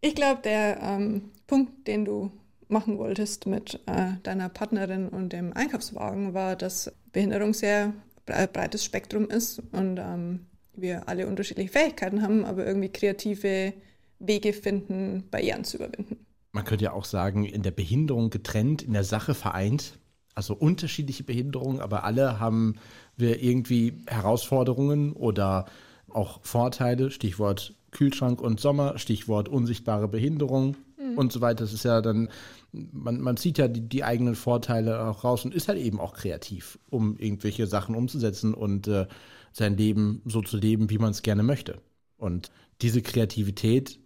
Ich 0.00 0.14
glaube, 0.14 0.40
der 0.42 0.80
ähm, 0.82 1.30
Punkt, 1.46 1.86
den 1.86 2.04
du 2.04 2.32
machen 2.68 2.98
wolltest 2.98 3.46
mit 3.46 3.80
äh, 3.86 4.12
deiner 4.22 4.48
Partnerin 4.48 5.08
und 5.08 5.32
dem 5.32 5.52
Einkaufswagen, 5.52 6.34
war, 6.34 6.54
dass 6.56 6.92
Behinderung 7.12 7.54
sehr 7.54 7.92
bre- 8.26 8.46
breites 8.46 8.84
Spektrum 8.84 9.28
ist 9.30 9.62
und 9.72 9.98
ähm, 9.98 10.46
wir 10.74 11.08
alle 11.08 11.26
unterschiedliche 11.26 11.72
Fähigkeiten 11.72 12.22
haben, 12.22 12.44
aber 12.44 12.66
irgendwie 12.66 12.90
kreative 12.90 13.72
Wege 14.20 14.52
finden, 14.52 15.24
Barrieren 15.30 15.64
zu 15.64 15.78
überwinden. 15.78 16.18
man 16.52 16.64
könnte 16.64 16.86
ja 16.86 16.92
auch 16.92 17.04
sagen, 17.04 17.44
in 17.44 17.62
der 17.62 17.70
Behinderung 17.70 18.30
getrennt, 18.30 18.82
in 18.82 18.92
der 18.92 19.04
Sache 19.04 19.34
vereint. 19.34 19.94
Also 20.34 20.54
unterschiedliche 20.54 21.24
Behinderungen, 21.24 21.80
aber 21.80 22.04
alle 22.04 22.38
haben 22.38 22.76
wir 23.16 23.42
irgendwie 23.42 23.94
Herausforderungen 24.06 25.12
oder 25.12 25.66
auch 26.08 26.40
Vorteile, 26.42 27.10
Stichwort 27.10 27.74
Kühlschrank 27.90 28.40
und 28.40 28.60
Sommer, 28.60 28.98
Stichwort 28.98 29.48
unsichtbare 29.48 30.06
Behinderung 30.06 30.76
mhm. 30.96 31.18
und 31.18 31.32
so 31.32 31.40
weiter. 31.40 31.64
Das 31.64 31.72
ist 31.72 31.84
ja 31.84 32.00
dann, 32.00 32.28
man, 32.72 33.20
man 33.20 33.36
zieht 33.36 33.58
ja 33.58 33.68
die, 33.68 33.80
die, 33.80 34.04
eigenen 34.04 34.34
Vorteile 34.34 35.02
auch 35.06 35.24
raus 35.24 35.44
und 35.44 35.54
ist 35.54 35.68
halt 35.68 35.78
eben 35.78 36.00
auch 36.00 36.14
kreativ, 36.14 36.78
um 36.90 37.16
irgendwelche 37.16 37.66
Sachen 37.66 37.94
umzusetzen 37.94 38.54
und 38.54 38.88
äh, 38.88 39.06
sein 39.52 39.76
Leben 39.76 40.22
so 40.26 40.42
zu 40.42 40.56
leben, 40.56 40.90
wie 40.90 40.98
man 40.98 41.10
es 41.10 41.22
gerne 41.22 41.42
möchte. 41.42 41.80
Und 42.16 42.50
diese 42.82 43.02
Kreativität 43.02 43.98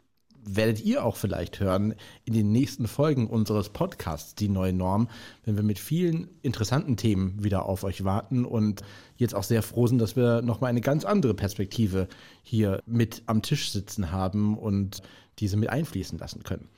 werdet 0.45 0.85
ihr 0.85 1.05
auch 1.05 1.17
vielleicht 1.17 1.61
hören 1.61 1.95
in 2.25 2.33
den 2.33 2.51
nächsten 2.51 2.89
Folgen 2.89 3.29
unseres 3.29 3.69
Podcasts 3.69 4.35
Die 4.35 4.49
neue 4.49 4.73
Norm, 4.73 5.09
wenn 5.45 5.57
wir 5.57 5.63
mit 5.63 5.79
vielen 5.79 6.29
interessanten 6.43 6.97
Themen 6.97 7.43
wieder 7.43 7.67
auf 7.67 7.85
euch 7.85 8.05
warten 8.05 8.45
und 8.45 8.83
jetzt 9.17 9.35
auch 9.35 9.45
sehr 9.45 9.63
froh 9.63 9.87
sind, 9.87 9.99
dass 9.99 10.17
wir 10.17 10.43
nochmal 10.43 10.71
eine 10.71 10.81
ganz 10.81 11.05
andere 11.05 11.35
Perspektive 11.35 12.09
hier 12.43 12.81
mit 12.87 13.23
am 13.27 13.43
Tisch 13.43 13.71
sitzen 13.71 14.11
haben 14.11 14.59
und 14.59 15.03
diese 15.39 15.57
mit 15.57 15.71
einfließen 15.71 16.19
lassen 16.19 16.43
können. 16.43 16.69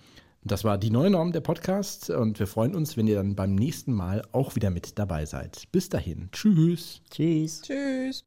Das 0.46 0.62
war 0.62 0.76
die 0.76 0.90
neue 0.90 1.08
Norm 1.08 1.32
der 1.32 1.40
Podcast 1.40 2.10
und 2.10 2.38
wir 2.38 2.46
freuen 2.46 2.74
uns, 2.74 2.98
wenn 2.98 3.06
ihr 3.06 3.16
dann 3.16 3.34
beim 3.34 3.54
nächsten 3.54 3.94
Mal 3.94 4.22
auch 4.32 4.56
wieder 4.56 4.68
mit 4.68 4.98
dabei 4.98 5.24
seid. 5.24 5.64
Bis 5.72 5.88
dahin. 5.88 6.28
Tschüss. 6.32 7.00
Tschüss. 7.10 7.62
Tschüss. 7.62 8.26